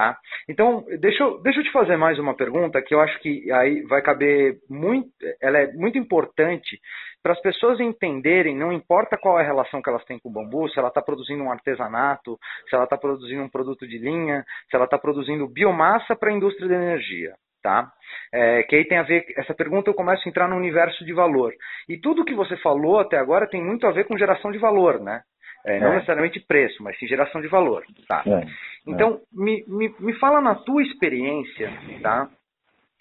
Tá? 0.00 0.16
Então, 0.48 0.82
deixa 0.98 1.22
eu, 1.22 1.42
deixa 1.42 1.60
eu 1.60 1.64
te 1.64 1.70
fazer 1.72 1.94
mais 1.98 2.18
uma 2.18 2.34
pergunta 2.34 2.80
que 2.80 2.94
eu 2.94 3.00
acho 3.02 3.20
que 3.20 3.52
aí 3.52 3.82
vai 3.82 4.00
caber 4.00 4.56
muito, 4.66 5.10
ela 5.42 5.58
é 5.58 5.70
muito 5.74 5.98
importante 5.98 6.80
para 7.22 7.34
as 7.34 7.40
pessoas 7.42 7.78
entenderem, 7.80 8.56
não 8.56 8.72
importa 8.72 9.18
qual 9.18 9.38
é 9.38 9.42
a 9.42 9.46
relação 9.46 9.82
que 9.82 9.90
elas 9.90 10.02
têm 10.06 10.18
com 10.18 10.30
o 10.30 10.32
bambu, 10.32 10.70
se 10.70 10.78
ela 10.78 10.88
está 10.88 11.02
produzindo 11.02 11.44
um 11.44 11.52
artesanato, 11.52 12.38
se 12.66 12.74
ela 12.74 12.84
está 12.84 12.96
produzindo 12.96 13.42
um 13.42 13.50
produto 13.50 13.86
de 13.86 13.98
linha, 13.98 14.42
se 14.70 14.74
ela 14.74 14.86
está 14.86 14.96
produzindo 14.96 15.46
biomassa 15.46 16.16
para 16.16 16.30
a 16.30 16.34
indústria 16.34 16.66
da 16.66 16.76
energia. 16.76 17.34
Tá? 17.62 17.92
É, 18.32 18.62
que 18.62 18.76
aí 18.76 18.86
tem 18.86 18.96
a 18.96 19.02
ver, 19.02 19.26
essa 19.36 19.52
pergunta 19.52 19.90
eu 19.90 19.94
começo 19.94 20.26
a 20.26 20.30
entrar 20.30 20.48
no 20.48 20.56
universo 20.56 21.04
de 21.04 21.12
valor. 21.12 21.52
E 21.86 21.98
tudo 21.98 22.24
que 22.24 22.34
você 22.34 22.56
falou 22.56 23.00
até 23.00 23.18
agora 23.18 23.46
tem 23.46 23.62
muito 23.62 23.86
a 23.86 23.92
ver 23.92 24.04
com 24.04 24.16
geração 24.16 24.50
de 24.50 24.56
valor, 24.56 24.98
né? 24.98 25.20
É, 25.64 25.78
não 25.78 25.92
é. 25.92 25.94
necessariamente 25.96 26.40
preço, 26.40 26.82
mas 26.82 26.98
sim 26.98 27.06
geração 27.06 27.40
de 27.40 27.48
valor. 27.48 27.84
Tá? 28.08 28.22
É. 28.26 28.46
Então, 28.86 29.20
me, 29.32 29.64
me, 29.66 29.94
me 29.98 30.14
fala 30.14 30.40
na 30.40 30.54
tua 30.54 30.82
experiência, 30.82 31.70
tá? 32.02 32.30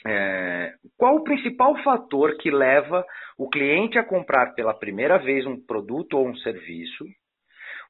É, 0.06 0.74
qual 0.98 1.15
o 1.15 1.24
principal 1.24 1.76
fator 1.84 2.38
que 2.38 2.50
leva 2.50 3.06
o 3.38 3.50
cliente 3.50 3.98
a 3.98 4.04
comprar 4.04 4.54
pela 4.54 4.74
primeira 4.74 5.17
vez 5.17 5.45
um 5.45 5.60
produto 5.60 6.17
ou 6.17 6.28
um 6.28 6.36
serviço? 6.38 7.06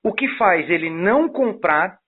O 0.04 0.14
que 0.14 0.28
faz 0.38 0.70
ele 0.70 0.90
não 0.90 1.30
comprar 1.30 2.00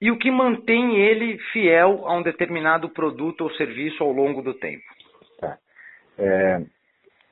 e 0.00 0.10
o 0.10 0.18
que 0.18 0.30
mantém 0.30 0.96
ele 0.96 1.38
fiel 1.52 2.06
a 2.06 2.16
um 2.16 2.22
determinado 2.22 2.88
produto 2.90 3.42
ou 3.42 3.50
serviço 3.52 4.02
ao 4.02 4.12
longo 4.12 4.42
do 4.42 4.54
tempo? 4.54 4.84
Tá. 5.40 5.58
É, 6.18 6.60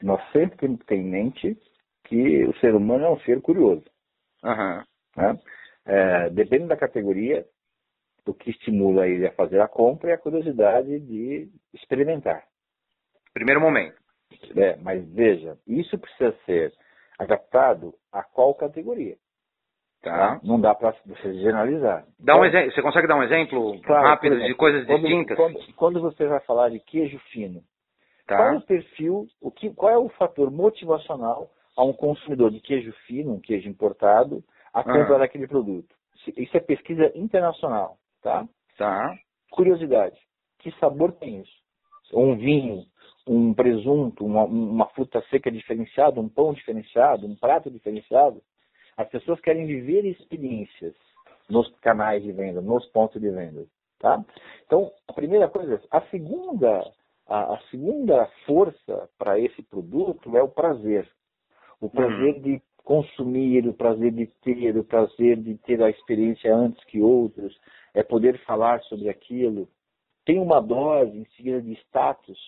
nós 0.03 0.20
sempre 0.33 0.57
temos 0.59 0.81
que 0.81 0.87
ter 0.87 0.96
em 0.96 1.05
mente 1.05 1.57
que 2.05 2.44
o 2.44 2.55
ser 2.59 2.75
humano 2.75 3.05
é 3.05 3.11
um 3.11 3.20
ser 3.20 3.40
curioso. 3.42 3.85
Uhum. 4.46 4.82
Né? 5.16 5.38
É, 5.85 6.30
depende 6.30 6.66
da 6.66 6.76
categoria, 6.76 7.44
o 8.26 8.35
que 8.35 8.50
estimula 8.50 9.06
ele 9.06 9.26
a 9.26 9.32
fazer 9.32 9.61
a 9.61 9.68
compra 9.68 10.11
é 10.11 10.14
a 10.14 10.18
curiosidade 10.18 10.98
de 11.00 11.48
experimentar. 11.72 12.44
Primeiro 13.32 13.61
momento. 13.61 13.96
É, 14.56 14.76
mas 14.76 15.09
veja, 15.12 15.56
isso 15.66 15.98
precisa 15.98 16.35
ser 16.44 16.72
adaptado 17.18 17.94
a 18.12 18.22
qual 18.22 18.54
categoria. 18.54 19.16
Tá. 20.02 20.37
tá? 20.37 20.40
Não 20.42 20.61
dá 20.61 20.74
para 20.74 20.94
você 21.06 21.35
generalizar. 21.35 22.04
Dá 22.18 22.38
um 22.38 22.44
exemplo. 22.44 22.72
Você 22.72 22.82
consegue 22.82 23.06
dar 23.06 23.16
um 23.16 23.22
exemplo 23.22 23.80
claro, 23.82 24.06
rápido 24.06 24.35
exemplo, 24.35 24.48
de 24.48 24.54
coisas 24.54 24.87
quando, 24.87 25.00
distintas? 25.02 25.37
Quando, 25.37 25.74
quando, 25.74 26.00
você 26.00 26.26
vai 26.26 26.40
falar 26.40 26.70
de 26.70 26.80
queijo 26.80 27.18
fino, 27.30 27.62
tá. 28.26 28.37
qual 28.37 28.48
é 28.48 28.56
o 28.56 28.61
perfil, 28.61 29.26
o 29.40 29.50
que, 29.50 29.72
qual 29.74 29.92
é 29.92 29.98
o 29.98 30.09
fator 30.11 30.50
motivacional 30.50 31.50
a 31.77 31.85
um 31.85 31.93
consumidor 31.93 32.51
de 32.51 32.61
queijo 32.61 32.93
fino, 33.07 33.35
um 33.35 33.41
queijo 33.41 33.69
importado, 33.69 34.43
a 34.73 34.83
comprar 34.83 35.23
aquele 35.23 35.47
produto? 35.47 35.95
Isso 36.37 36.57
é 36.57 36.61
pesquisa 36.61 37.12
internacional, 37.15 37.99
tá? 38.23 38.49
Tá. 38.77 39.15
Curiosidade. 39.51 40.19
Que 40.59 40.71
sabor 40.79 41.12
tem 41.12 41.41
isso? 41.41 41.57
Um 42.12 42.37
vinho, 42.37 42.85
um 43.27 43.53
presunto, 43.55 44.25
uma, 44.25 44.45
uma 44.45 44.87
fruta 44.91 45.23
seca 45.31 45.51
diferenciada, 45.51 46.21
um 46.21 46.29
pão 46.29 46.53
diferenciado, 46.53 47.27
um 47.27 47.37
prato 47.37 47.71
diferenciado. 47.71 48.41
As 48.97 49.09
pessoas 49.09 49.41
querem 49.41 49.67
viver 49.67 50.05
experiências 50.05 50.95
nos 51.49 51.69
canais 51.81 52.23
de 52.23 52.33
venda, 52.33 52.61
nos 52.61 52.87
pontos 52.87 53.21
de 53.21 53.31
venda. 53.31 53.67
Tá? 53.99 54.23
Então, 54.65 54.91
a 55.09 55.12
primeira 55.12 55.49
coisa, 55.49 55.81
a 55.91 56.01
segunda, 56.03 56.83
a, 57.27 57.55
a 57.55 57.61
segunda 57.71 58.27
força 58.47 59.09
para 59.19 59.39
esse 59.39 59.62
produto 59.62 60.37
é 60.37 60.43
o 60.43 60.49
prazer. 60.49 61.09
O 61.81 61.89
prazer 61.89 62.37
uhum. 62.37 62.43
de 62.43 62.62
consumir, 62.85 63.67
o 63.67 63.75
prazer 63.75 64.12
de 64.12 64.27
ter, 64.43 64.77
o 64.77 64.85
prazer 64.85 65.37
de 65.37 65.57
ter 65.59 65.83
a 65.83 65.91
experiência 65.91 66.55
antes 66.55 66.83
que 66.85 67.01
outros, 67.01 67.59
é 67.95 68.03
poder 68.03 68.39
falar 68.45 68.81
sobre 68.83 69.09
aquilo. 69.09 69.69
Tem 70.25 70.39
uma 70.39 70.61
dose 70.61 71.17
em 71.17 71.25
seguida 71.37 71.61
de 71.61 71.73
status 71.75 72.39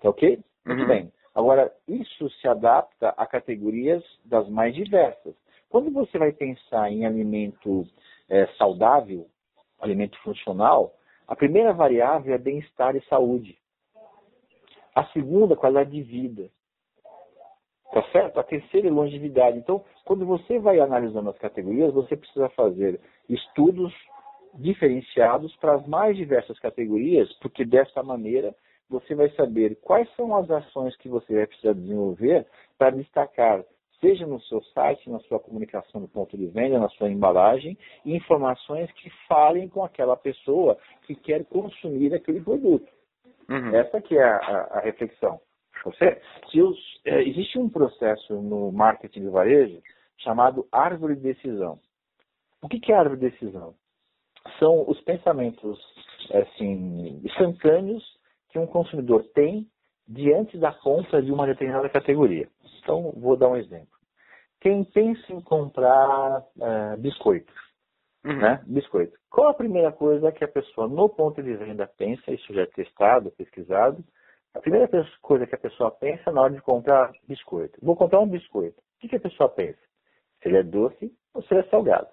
Tá 0.00 0.10
ok? 0.10 0.38
Muito 0.64 0.82
uhum. 0.82 0.88
bem. 0.88 1.12
Agora, 1.34 1.72
isso 1.86 2.30
se 2.40 2.48
adapta 2.48 3.10
a 3.16 3.26
categorias 3.26 4.02
das 4.24 4.48
mais 4.48 4.74
diversas. 4.74 5.34
Quando 5.68 5.90
você 5.90 6.18
vai 6.18 6.32
pensar 6.32 6.90
em 6.90 7.04
alimento 7.04 7.86
é, 8.28 8.46
saudável, 8.58 9.26
alimento 9.80 10.18
funcional, 10.22 10.94
a 11.28 11.36
primeira 11.36 11.72
variável 11.72 12.34
é 12.34 12.38
bem-estar 12.38 12.96
e 12.96 13.04
saúde. 13.06 13.58
A 14.94 15.04
segunda, 15.08 15.56
qualidade 15.56 15.90
de 15.90 16.02
vida. 16.02 16.48
Tá 17.92 18.02
certo? 18.10 18.38
A 18.38 18.42
terceira 18.42 18.88
é 18.88 18.90
longevidade. 18.90 19.58
Então, 19.58 19.84
quando 20.04 20.26
você 20.26 20.58
vai 20.58 20.80
analisando 20.80 21.30
as 21.30 21.38
categorias, 21.38 21.94
você 21.94 22.16
precisa 22.16 22.48
fazer 22.50 23.00
estudos 23.28 23.94
diferenciados 24.54 25.54
para 25.56 25.74
as 25.74 25.86
mais 25.86 26.16
diversas 26.16 26.58
categorias, 26.58 27.32
porque 27.40 27.64
dessa 27.64 28.02
maneira 28.02 28.54
você 28.88 29.14
vai 29.14 29.28
saber 29.30 29.76
quais 29.82 30.08
são 30.14 30.34
as 30.36 30.50
ações 30.50 30.96
que 30.96 31.08
você 31.08 31.34
vai 31.34 31.46
precisar 31.46 31.74
desenvolver 31.74 32.46
para 32.78 32.90
destacar, 32.90 33.64
seja 34.00 34.26
no 34.26 34.40
seu 34.42 34.62
site, 34.62 35.10
na 35.10 35.18
sua 35.20 35.40
comunicação 35.40 36.00
do 36.00 36.08
ponto 36.08 36.36
de 36.36 36.46
venda, 36.46 36.78
na 36.78 36.88
sua 36.90 37.10
embalagem, 37.10 37.76
informações 38.04 38.90
que 38.92 39.10
falem 39.26 39.68
com 39.68 39.84
aquela 39.84 40.16
pessoa 40.16 40.78
que 41.06 41.14
quer 41.14 41.44
consumir 41.46 42.14
aquele 42.14 42.40
produto. 42.40 42.86
Uhum. 43.48 43.74
Essa 43.74 44.00
que 44.00 44.16
é 44.16 44.22
a, 44.22 44.36
a, 44.36 44.78
a 44.78 44.80
reflexão. 44.80 45.40
Você, 45.86 46.20
se 46.50 46.60
os, 46.60 46.76
é, 47.04 47.22
existe 47.22 47.58
um 47.58 47.68
processo 47.68 48.34
no 48.42 48.72
marketing 48.72 49.20
de 49.20 49.28
varejo 49.28 49.80
chamado 50.18 50.66
árvore 50.72 51.14
de 51.14 51.22
decisão. 51.22 51.78
O 52.60 52.68
que, 52.68 52.80
que 52.80 52.92
é 52.92 52.96
árvore 52.96 53.20
de 53.20 53.30
decisão? 53.30 53.74
São 54.58 54.88
os 54.88 55.00
pensamentos 55.02 55.78
assim, 56.32 57.20
instantâneos 57.24 58.04
que 58.50 58.58
um 58.58 58.66
consumidor 58.66 59.24
tem 59.32 59.68
diante 60.08 60.58
da 60.58 60.72
compra 60.72 61.22
de 61.22 61.30
uma 61.30 61.46
determinada 61.46 61.88
categoria. 61.88 62.48
Então, 62.82 63.12
vou 63.16 63.36
dar 63.36 63.48
um 63.48 63.56
exemplo. 63.56 63.96
Quem 64.60 64.84
pensa 64.84 65.32
em 65.32 65.40
comprar 65.40 66.40
uh, 66.40 66.96
biscoito, 66.98 67.52
uhum. 68.24 68.38
né? 68.38 68.62
Biscoito. 68.66 69.16
Qual 69.30 69.48
a 69.48 69.54
primeira 69.54 69.92
coisa 69.92 70.32
que 70.32 70.42
a 70.42 70.48
pessoa 70.48 70.88
no 70.88 71.08
ponto 71.08 71.42
de 71.42 71.54
venda 71.54 71.86
pensa? 71.86 72.32
Isso 72.32 72.52
já 72.52 72.62
é 72.62 72.66
testado, 72.66 73.30
pesquisado. 73.32 74.04
A 74.56 74.60
primeira 74.60 74.88
coisa 75.20 75.46
que 75.46 75.54
a 75.54 75.58
pessoa 75.58 75.90
pensa 75.90 76.32
na 76.32 76.40
hora 76.40 76.54
de 76.54 76.62
comprar 76.62 77.12
biscoito. 77.28 77.78
Vou 77.82 77.94
comprar 77.94 78.20
um 78.20 78.26
biscoito. 78.26 78.80
O 79.04 79.06
que 79.06 79.14
a 79.14 79.20
pessoa 79.20 79.50
pensa? 79.50 79.78
Se 80.40 80.48
ele 80.48 80.56
é 80.56 80.62
doce 80.62 81.12
ou 81.34 81.42
se 81.42 81.52
ele 81.52 81.60
é 81.60 81.68
salgado. 81.68 82.08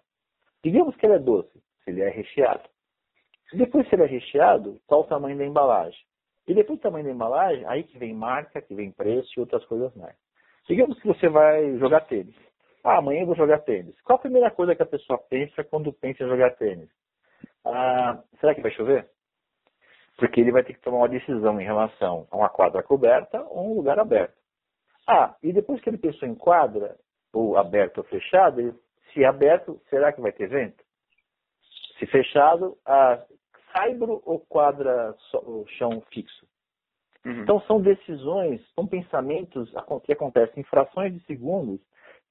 Digamos 0.61 0.93
que 0.97 1.05
ele 1.05 1.15
é 1.15 1.19
doce, 1.19 1.57
se 1.83 1.91
ele 1.91 2.01
é 2.01 2.09
recheado. 2.09 2.63
Depois, 3.53 3.87
se 3.87 3.95
ele 3.95 4.03
é 4.03 4.07
recheado, 4.07 4.77
qual 4.85 5.01
o 5.01 5.07
tamanho 5.07 5.37
da 5.37 5.45
embalagem? 5.45 5.99
E 6.45 6.53
depois 6.53 6.79
o 6.79 6.81
tamanho 6.81 7.05
da 7.05 7.11
embalagem, 7.11 7.65
aí 7.65 7.83
que 7.83 7.97
vem 7.97 8.13
marca, 8.13 8.61
que 8.61 8.75
vem 8.75 8.91
preço 8.91 9.31
e 9.37 9.39
outras 9.39 9.63
coisas 9.65 9.95
mais. 9.95 10.15
Digamos 10.67 10.99
que 10.99 11.07
você 11.07 11.29
vai 11.29 11.77
jogar 11.77 12.01
tênis. 12.01 12.35
Ah, 12.83 12.97
amanhã 12.97 13.21
eu 13.21 13.27
vou 13.27 13.35
jogar 13.35 13.59
tênis. 13.59 13.99
Qual 14.01 14.17
a 14.17 14.21
primeira 14.21 14.51
coisa 14.51 14.75
que 14.75 14.83
a 14.83 14.85
pessoa 14.85 15.17
pensa 15.29 15.63
quando 15.63 15.93
pensa 15.93 16.25
em 16.25 16.27
jogar 16.27 16.51
tênis? 16.57 16.89
Ah, 17.63 18.21
será 18.41 18.53
que 18.53 18.61
vai 18.61 18.71
chover? 18.71 19.07
Porque 20.17 20.39
ele 20.39 20.51
vai 20.51 20.63
ter 20.63 20.73
que 20.73 20.81
tomar 20.81 20.97
uma 20.97 21.09
decisão 21.09 21.59
em 21.59 21.63
relação 21.63 22.27
a 22.31 22.37
uma 22.37 22.49
quadra 22.49 22.83
coberta 22.83 23.41
ou 23.49 23.71
um 23.71 23.75
lugar 23.75 23.99
aberto. 23.99 24.35
Ah, 25.07 25.35
e 25.41 25.51
depois 25.51 25.81
que 25.81 25.89
ele 25.89 25.97
pensou 25.97 26.27
em 26.27 26.35
quadra, 26.35 26.95
ou 27.33 27.57
aberto 27.57 27.97
ou 27.97 28.03
fechado, 28.05 28.59
ele, 28.59 28.73
se 29.11 29.25
aberto, 29.25 29.81
será 29.89 30.13
que 30.13 30.21
vai 30.21 30.31
ter 30.31 30.47
vento? 30.47 30.83
Se 31.97 32.05
fechado, 32.05 32.77
ah, 32.85 33.21
saibro 33.71 34.21
ou 34.25 34.39
quadra 34.39 35.15
o 35.33 35.65
chão 35.77 36.01
fixo? 36.11 36.47
Uhum. 37.25 37.41
Então 37.41 37.59
são 37.61 37.81
decisões, 37.81 38.61
são 38.73 38.85
pensamentos 38.85 39.73
que 40.03 40.13
acontecem 40.13 40.61
em 40.61 40.65
frações 40.65 41.13
de 41.13 41.19
segundos 41.25 41.79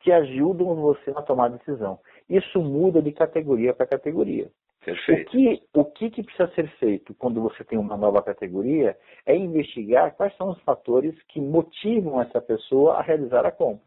que 0.01 0.13
ajudam 0.13 0.75
você 0.75 1.13
na 1.13 1.23
tomada 1.23 1.57
de 1.57 1.65
decisão. 1.65 1.99
Isso 2.29 2.61
muda 2.61 3.01
de 3.01 3.13
categoria 3.13 3.73
para 3.73 3.87
categoria. 3.87 4.51
Perfeito. 4.85 5.29
O, 5.29 5.31
que, 5.31 5.63
o 5.75 5.85
que, 5.85 6.11
que 6.11 6.23
precisa 6.25 6.49
ser 6.55 6.69
feito 6.79 7.15
quando 7.15 7.41
você 7.41 7.63
tem 7.65 7.79
uma 7.79 7.97
nova 7.97 8.21
categoria 8.23 8.99
é 9.25 9.37
investigar 9.37 10.15
quais 10.17 10.37
são 10.37 10.51
os 10.51 10.61
fatores 10.63 11.15
que 11.29 11.41
motivam 11.41 12.21
essa 12.21 12.41
pessoa 12.41 12.95
a 12.95 13.03
realizar 13.03 13.47
a 13.47 13.53
compra. 13.53 13.85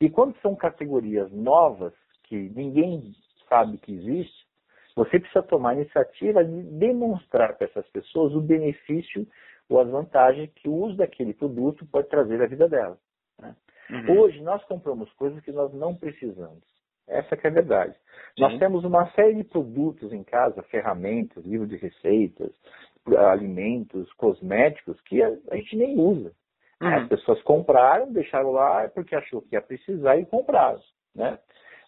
E 0.00 0.10
quando 0.10 0.36
são 0.40 0.54
categorias 0.56 1.30
novas, 1.32 1.92
que 2.24 2.50
ninguém 2.54 3.14
sabe 3.48 3.78
que 3.78 3.92
existe, 3.92 4.46
você 4.96 5.20
precisa 5.20 5.42
tomar 5.42 5.70
a 5.70 5.74
iniciativa 5.74 6.44
de 6.44 6.62
demonstrar 6.78 7.56
para 7.56 7.66
essas 7.66 7.88
pessoas 7.90 8.34
o 8.34 8.40
benefício 8.40 9.26
ou 9.68 9.80
as 9.80 9.88
vantagens 9.88 10.50
que 10.54 10.68
o 10.68 10.74
uso 10.74 10.96
daquele 10.96 11.34
produto 11.34 11.86
pode 11.86 12.08
trazer 12.08 12.42
à 12.42 12.46
vida 12.46 12.68
dela. 12.68 12.98
Né? 13.38 13.54
Uhum. 13.90 14.20
Hoje 14.20 14.40
nós 14.42 14.64
compramos 14.64 15.12
coisas 15.12 15.40
que 15.44 15.52
nós 15.52 15.72
não 15.72 15.94
precisamos. 15.94 16.64
Essa 17.08 17.34
é 17.34 17.46
a 17.46 17.50
verdade. 17.50 17.92
Sim. 17.92 18.42
Nós 18.42 18.58
temos 18.58 18.84
uma 18.84 19.10
série 19.12 19.34
de 19.34 19.44
produtos 19.44 20.12
em 20.12 20.22
casa, 20.22 20.62
ferramentas, 20.64 21.44
livro 21.44 21.66
de 21.66 21.76
receitas, 21.76 22.52
alimentos, 23.14 24.12
cosméticos, 24.14 25.00
que 25.02 25.22
a, 25.22 25.30
gente 25.52 25.76
nem 25.76 25.98
usa. 25.98 26.32
Uhum. 26.80 26.94
As 26.94 27.08
pessoas 27.08 27.40
compraram, 27.42 28.12
deixaram 28.12 28.50
lá 28.50 28.88
porque 28.88 29.14
achou 29.14 29.42
que 29.42 29.54
ia 29.54 29.62
precisar 29.62 30.16
e 30.16 30.26
compraram. 30.26 30.80
Né? 31.14 31.38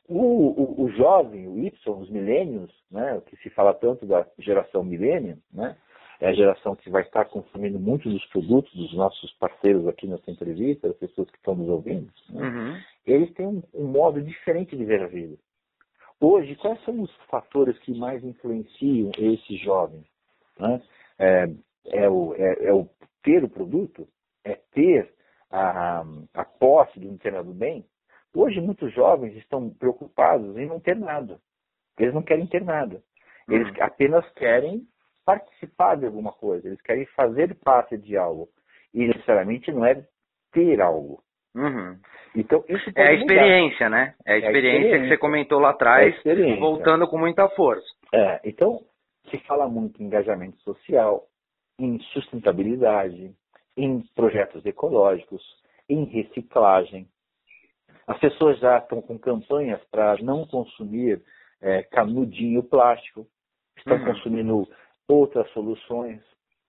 O, 0.09 0.83
o, 0.83 0.85
o 0.85 0.90
jovem, 0.92 1.46
o 1.48 1.59
Y, 1.59 1.70
os 1.87 2.09
milênios, 2.09 2.72
né, 2.90 3.20
que 3.26 3.37
se 3.37 3.50
fala 3.50 3.74
tanto 3.74 4.07
da 4.07 4.26
geração 4.38 4.83
milênio, 4.83 5.37
né, 5.52 5.76
é 6.20 6.28
a 6.28 6.33
geração 6.33 6.74
que 6.74 6.90
vai 6.90 7.02
estar 7.02 7.24
consumindo 7.26 7.78
muitos 7.78 8.12
dos 8.12 8.24
produtos 8.26 8.72
dos 8.74 8.92
nossos 8.94 9.33
parceiros 9.35 9.87
aqui 9.87 10.07
nessa 10.07 10.31
entrevista, 10.31 10.88
as 10.88 10.96
pessoas 10.96 11.31
que 11.31 11.37
estão 11.37 11.54
nos 11.54 11.68
ouvindo, 11.68 12.11
né? 12.31 12.48
uhum. 12.48 12.81
eles 13.07 13.33
têm 13.35 13.46
um, 13.46 13.62
um, 13.72 13.87
modo 13.87 14.20
diferente 14.20 14.76
de 14.76 14.85
ver 14.85 15.02
a 15.02 15.07
vida. 15.07 15.37
Hoje, 16.20 16.57
quais 16.57 16.83
são 16.85 17.00
os 17.00 17.14
fatores 17.31 17.78
que 17.78 17.96
mais 17.96 18.24
influenciam 18.24 19.12
esses 19.16 19.61
jovens? 19.61 20.04
Né? 20.59 20.83
É, 21.18 21.48
é, 21.92 22.09
o, 22.09 22.35
é, 22.35 22.66
é, 22.66 22.72
o, 22.72 22.88
ter 23.22 23.44
o 23.44 23.48
produto? 23.48 24.09
É 24.44 24.59
ter 24.72 25.12
a, 25.50 26.04
a 26.35 26.44
posse 26.44 26.98
do 26.98 27.07
internado 27.07 27.52
bem? 27.52 27.85
Hoje, 28.35 28.61
muitos 28.61 28.92
jovens 28.92 29.37
estão 29.37 29.70
preocupados 29.70 30.57
em 30.57 30.66
não 30.66 30.81
ter 30.81 30.96
nada. 30.96 31.40
Eles 31.98 32.14
não 32.14 32.22
querem 32.22 32.46
ter 32.46 32.64
nada. 32.64 33.00
Eles 33.48 33.68
uhum. 33.68 33.83
apenas 33.83 34.28
querem 34.33 34.87
participar 35.29 35.97
de 35.97 36.07
alguma 36.07 36.33
coisa, 36.33 36.67
eles 36.67 36.81
querem 36.81 37.05
fazer 37.14 37.55
parte 37.57 37.99
de 37.99 38.17
algo. 38.17 38.49
E 38.95 39.07
necessariamente 39.07 39.71
não 39.71 39.85
é 39.85 40.03
ter 40.51 40.81
algo. 40.81 41.23
Uhum. 41.55 41.99
Então, 42.35 42.64
isso 42.67 42.91
é 42.97 43.09
a 43.09 43.12
experiência, 43.12 43.91
mudar. 43.91 44.07
né? 44.07 44.14
É 44.25 44.33
a 44.33 44.38
experiência, 44.38 44.38
é 44.38 44.71
a 44.71 44.75
experiência, 44.75 45.01
que 45.03 45.09
você 45.09 45.19
comentou 45.19 45.61
lá 45.61 45.71
atrás, 45.71 46.14
é 46.25 46.57
voltando 46.57 47.07
com 47.07 47.19
muita 47.19 47.47
força. 47.51 47.87
É, 48.14 48.41
então, 48.43 48.81
se 49.31 49.37
fala 49.41 49.69
muito 49.69 50.03
em 50.03 50.07
engajamento 50.07 50.59
social, 50.62 51.27
em 51.79 51.99
sustentabilidade, 52.14 53.35
em 53.77 54.01
projetos 54.14 54.64
ecológicos, 54.64 55.43
em 55.91 56.05
reciclagem. 56.05 57.07
As 58.07 58.19
pessoas 58.19 58.59
já 58.61 58.79
estão 58.79 59.03
com 59.03 59.19
campanhas 59.19 59.81
para 59.91 60.17
não 60.23 60.47
consumir 60.47 61.23
é, 61.61 61.83
canudinho 61.83 62.62
plástico, 62.62 63.27
estão 63.77 63.99
uhum. 63.99 64.05
consumindo 64.07 64.69
outras 65.09 65.49
soluções, 65.51 66.21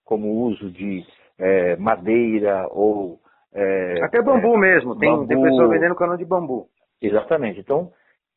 como 0.05 0.27
o 0.27 0.41
uso 0.43 0.71
de 0.71 1.05
é, 1.37 1.75
madeira 1.75 2.67
ou. 2.71 3.19
É, 3.53 4.03
Até 4.03 4.21
bambu 4.21 4.55
é, 4.55 4.57
mesmo, 4.57 4.97
tem, 4.97 5.09
bambu. 5.09 5.27
tem 5.27 5.41
pessoa 5.41 5.67
vendendo 5.67 5.95
cano 5.95 6.17
de 6.17 6.25
bambu. 6.25 6.67
Exatamente. 7.01 7.59
Então, 7.59 7.91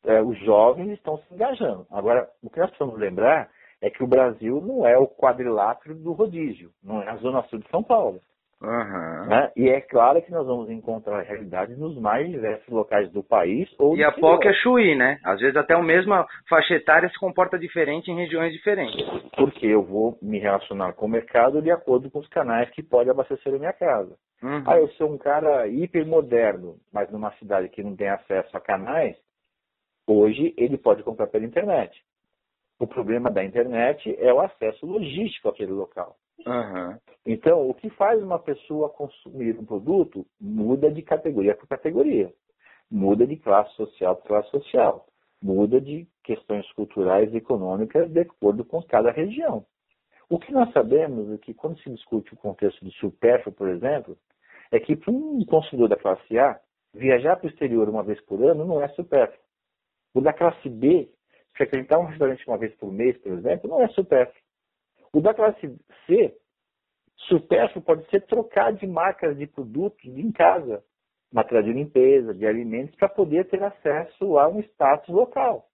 é, 0.05 0.21
os 0.21 0.37
jovens 0.39 0.91
estão 0.91 1.17
se 1.17 1.33
engajando. 1.33 1.85
Agora, 1.91 2.27
o 2.41 2.49
que 2.49 2.59
nós 2.59 2.69
precisamos 2.69 2.99
lembrar 2.99 3.49
é 3.81 3.89
que 3.89 4.03
o 4.03 4.07
Brasil 4.07 4.61
não 4.61 4.85
é 4.87 4.97
o 4.97 5.07
quadrilátero 5.07 5.95
do 5.95 6.13
rodízio, 6.13 6.71
não 6.83 7.01
é 7.01 7.09
a 7.09 7.17
Zona 7.17 7.43
Sul 7.43 7.59
de 7.59 7.69
São 7.69 7.83
Paulo. 7.83 8.19
Uhum. 8.63 9.25
Né? 9.27 9.51
E 9.57 9.69
é 9.69 9.81
claro 9.81 10.21
que 10.21 10.31
nós 10.31 10.47
vamos 10.47 10.69
encontrar 10.69 11.21
realidades 11.21 11.77
nos 11.77 11.97
mais 11.99 12.29
diversos 12.29 12.67
locais 12.69 13.11
do 13.11 13.21
país. 13.21 13.69
Ou 13.77 13.95
e 13.97 14.03
a 14.03 14.11
POC 14.11 14.47
é 14.47 14.53
Chuí, 14.53 14.95
né? 14.95 15.19
Às 15.23 15.41
vezes 15.41 15.57
até 15.57 15.75
o 15.75 15.83
mesmo 15.83 16.13
faixa 16.47 16.75
etária 16.75 17.09
se 17.09 17.19
comporta 17.19 17.59
diferente 17.59 18.09
em 18.09 18.15
regiões 18.15 18.53
diferentes. 18.53 19.05
Porque 19.35 19.65
eu 19.65 19.83
vou 19.83 20.17
me 20.21 20.39
relacionar 20.39 20.93
com 20.93 21.05
o 21.05 21.09
mercado 21.09 21.61
de 21.61 21.71
acordo 21.71 22.09
com 22.09 22.19
os 22.19 22.27
canais 22.29 22.69
que 22.69 22.81
podem 22.81 23.11
abastecer 23.11 23.53
a 23.53 23.59
minha 23.59 23.73
casa. 23.73 24.15
Uhum. 24.41 24.63
Ah, 24.65 24.77
eu 24.77 24.87
sou 24.89 25.11
um 25.11 25.17
cara 25.17 25.67
hipermoderno, 25.67 26.77
mas 26.91 27.11
numa 27.11 27.31
cidade 27.33 27.67
que 27.67 27.83
não 27.83 27.95
tem 27.95 28.07
acesso 28.07 28.55
a 28.55 28.61
canais, 28.61 29.17
hoje 30.07 30.53
ele 30.57 30.77
pode 30.77 31.03
comprar 31.03 31.27
pela 31.27 31.45
internet. 31.45 32.01
O 32.79 32.87
problema 32.87 33.29
da 33.29 33.43
internet 33.43 34.15
é 34.19 34.33
o 34.33 34.39
acesso 34.39 34.85
logístico 34.85 35.49
àquele 35.49 35.71
local. 35.71 36.15
Uhum. 36.45 36.97
Então, 37.25 37.69
o 37.69 37.73
que 37.73 37.89
faz 37.91 38.21
uma 38.21 38.39
pessoa 38.39 38.89
consumir 38.89 39.57
um 39.57 39.65
produto 39.65 40.25
muda 40.39 40.91
de 40.91 41.01
categoria 41.01 41.55
para 41.55 41.67
categoria, 41.67 42.33
muda 42.91 43.25
de 43.25 43.37
classe 43.37 43.73
social 43.75 44.15
para 44.17 44.27
classe 44.27 44.49
social, 44.49 45.07
muda 45.41 45.79
de 45.79 46.07
questões 46.23 46.69
culturais 46.73 47.33
e 47.33 47.37
econômicas 47.37 48.09
de 48.11 48.19
acordo 48.19 48.65
com 48.65 48.81
cada 48.83 49.11
região. 49.11 49.65
O 50.29 50.39
que 50.39 50.51
nós 50.51 50.71
sabemos 50.71 51.31
é 51.31 51.37
que 51.37 51.53
quando 51.53 51.77
se 51.79 51.89
discute 51.89 52.33
o 52.33 52.37
contexto 52.37 52.83
do 52.83 52.91
supérfluo, 52.93 53.53
por 53.53 53.69
exemplo, 53.69 54.17
é 54.71 54.79
que 54.79 54.95
para 54.95 55.11
um 55.11 55.45
consumidor 55.45 55.89
da 55.89 55.97
classe 55.97 56.37
A, 56.37 56.59
viajar 56.93 57.35
para 57.35 57.47
o 57.47 57.49
exterior 57.49 57.89
uma 57.89 58.03
vez 58.03 58.19
por 58.21 58.41
ano 58.43 58.65
não 58.65 58.81
é 58.81 58.87
supérfluo. 58.89 59.39
O 60.13 60.21
da 60.21 60.33
classe 60.33 60.69
B, 60.69 61.09
frequentar 61.55 61.99
um 61.99 62.05
restaurante 62.05 62.47
uma 62.47 62.57
vez 62.57 62.73
por 62.75 62.91
mês, 62.91 63.17
por 63.19 63.31
exemplo, 63.33 63.69
não 63.69 63.81
é 63.81 63.87
supérfluo. 63.89 64.42
O 65.13 65.21
da 65.21 65.33
classe 65.33 65.79
C, 66.05 66.35
supérfluo 67.27 67.83
pode 67.83 68.09
ser 68.09 68.25
trocar 68.25 68.73
de 68.73 68.87
marcas 68.87 69.37
de 69.37 69.45
produtos 69.45 70.05
em 70.05 70.31
casa, 70.31 70.83
material 71.31 71.63
de 71.63 71.73
limpeza, 71.73 72.33
de 72.33 72.45
alimentos, 72.45 72.95
para 72.95 73.07
poder 73.09 73.47
ter 73.49 73.63
acesso 73.63 74.37
a 74.39 74.47
um 74.47 74.59
status 74.61 75.09
local. 75.09 75.67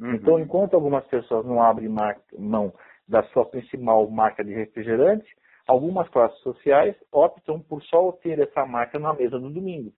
Uhum. 0.00 0.14
Então, 0.14 0.38
enquanto 0.38 0.74
algumas 0.74 1.06
pessoas 1.06 1.46
não 1.46 1.62
abrem 1.62 1.88
mão 1.88 2.72
da 3.08 3.22
sua 3.28 3.46
principal 3.46 4.08
marca 4.10 4.44
de 4.44 4.52
refrigerante, 4.52 5.26
algumas 5.66 6.08
classes 6.08 6.38
sociais 6.40 6.96
optam 7.10 7.60
por 7.60 7.82
só 7.84 8.12
ter 8.12 8.38
essa 8.38 8.66
marca 8.66 8.98
na 8.98 9.14
mesa 9.14 9.38
no 9.38 9.50
domingo 9.50 9.92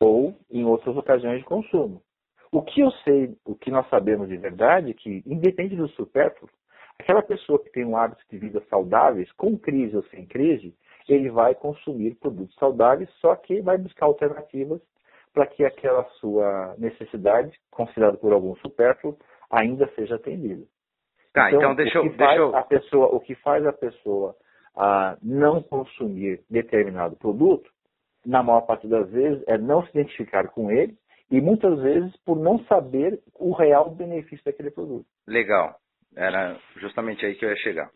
ou 0.00 0.36
em 0.50 0.64
outras 0.64 0.96
ocasiões 0.96 1.38
de 1.38 1.44
consumo. 1.44 2.02
O 2.52 2.62
que 2.62 2.80
eu 2.80 2.90
sei, 3.02 3.36
o 3.44 3.54
que 3.54 3.70
nós 3.70 3.88
sabemos 3.88 4.28
de 4.28 4.36
verdade 4.36 4.90
é 4.90 4.94
que, 4.94 5.22
independente 5.26 5.76
do 5.76 5.88
supérfluo, 5.88 6.50
Aquela 6.98 7.22
pessoa 7.22 7.62
que 7.62 7.70
tem 7.70 7.84
um 7.84 7.96
hábito 7.96 8.22
de 8.30 8.38
vida 8.38 8.62
saudáveis, 8.70 9.30
com 9.32 9.58
crise 9.58 9.96
ou 9.96 10.02
sem 10.04 10.26
crise, 10.26 10.74
ele 11.08 11.30
vai 11.30 11.54
consumir 11.54 12.14
produtos 12.14 12.54
saudáveis, 12.56 13.10
só 13.20 13.34
que 13.36 13.60
vai 13.60 13.76
buscar 13.76 14.06
alternativas 14.06 14.80
para 15.32 15.46
que 15.46 15.64
aquela 15.64 16.04
sua 16.20 16.74
necessidade, 16.78 17.58
considerada 17.70 18.16
por 18.16 18.32
algum 18.32 18.54
supérfluo, 18.56 19.18
ainda 19.50 19.90
seja 19.94 20.14
atendida. 20.14 20.64
Tá, 21.32 21.48
então, 21.48 21.72
então 21.72 21.74
deixa, 21.74 22.00
o 22.00 22.10
que 22.10 22.16
deixa 22.16 22.36
eu... 22.36 22.56
a 22.56 22.62
pessoa, 22.62 23.06
o 23.08 23.20
que 23.20 23.34
faz 23.36 23.66
a 23.66 23.72
pessoa 23.72 24.36
a 24.76 25.16
não 25.20 25.62
consumir 25.62 26.42
determinado 26.48 27.16
produto, 27.16 27.68
na 28.24 28.42
maior 28.42 28.62
parte 28.62 28.86
das 28.86 29.10
vezes, 29.10 29.42
é 29.46 29.58
não 29.58 29.82
se 29.84 29.90
identificar 29.90 30.48
com 30.48 30.70
ele 30.70 30.96
e 31.30 31.40
muitas 31.40 31.80
vezes 31.80 32.16
por 32.18 32.38
não 32.38 32.60
saber 32.64 33.20
o 33.34 33.52
real 33.52 33.90
benefício 33.90 34.44
daquele 34.44 34.70
produto. 34.70 35.06
Legal. 35.26 35.76
Era 36.16 36.56
justamente 36.76 37.24
aí 37.24 37.34
que 37.34 37.44
eu 37.44 37.50
ia 37.50 37.56
chegar. 37.56 37.90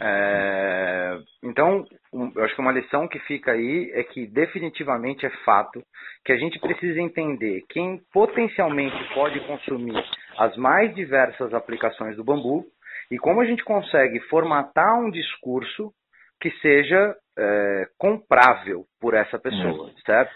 É, 0.00 1.18
então, 1.42 1.84
eu 2.12 2.44
acho 2.44 2.54
que 2.54 2.60
uma 2.60 2.72
lição 2.72 3.06
que 3.06 3.18
fica 3.20 3.52
aí 3.52 3.90
é 3.94 4.02
que 4.02 4.26
definitivamente 4.26 5.24
é 5.24 5.30
fato 5.44 5.82
que 6.24 6.32
a 6.32 6.36
gente 6.36 6.58
precisa 6.58 7.00
entender 7.00 7.62
quem 7.68 8.00
potencialmente 8.12 8.96
pode 9.14 9.40
consumir 9.46 10.02
as 10.36 10.56
mais 10.56 10.94
diversas 10.94 11.54
aplicações 11.54 12.16
do 12.16 12.24
bambu 12.24 12.64
e 13.10 13.18
como 13.18 13.40
a 13.40 13.44
gente 13.44 13.62
consegue 13.62 14.18
formatar 14.28 14.98
um 14.98 15.10
discurso 15.10 15.92
que 16.40 16.50
seja 16.58 17.16
é, 17.38 17.88
comprável 17.98 18.84
por 19.00 19.14
essa 19.14 19.38
pessoa, 19.38 19.88
hum. 19.88 19.94
certo? 20.04 20.34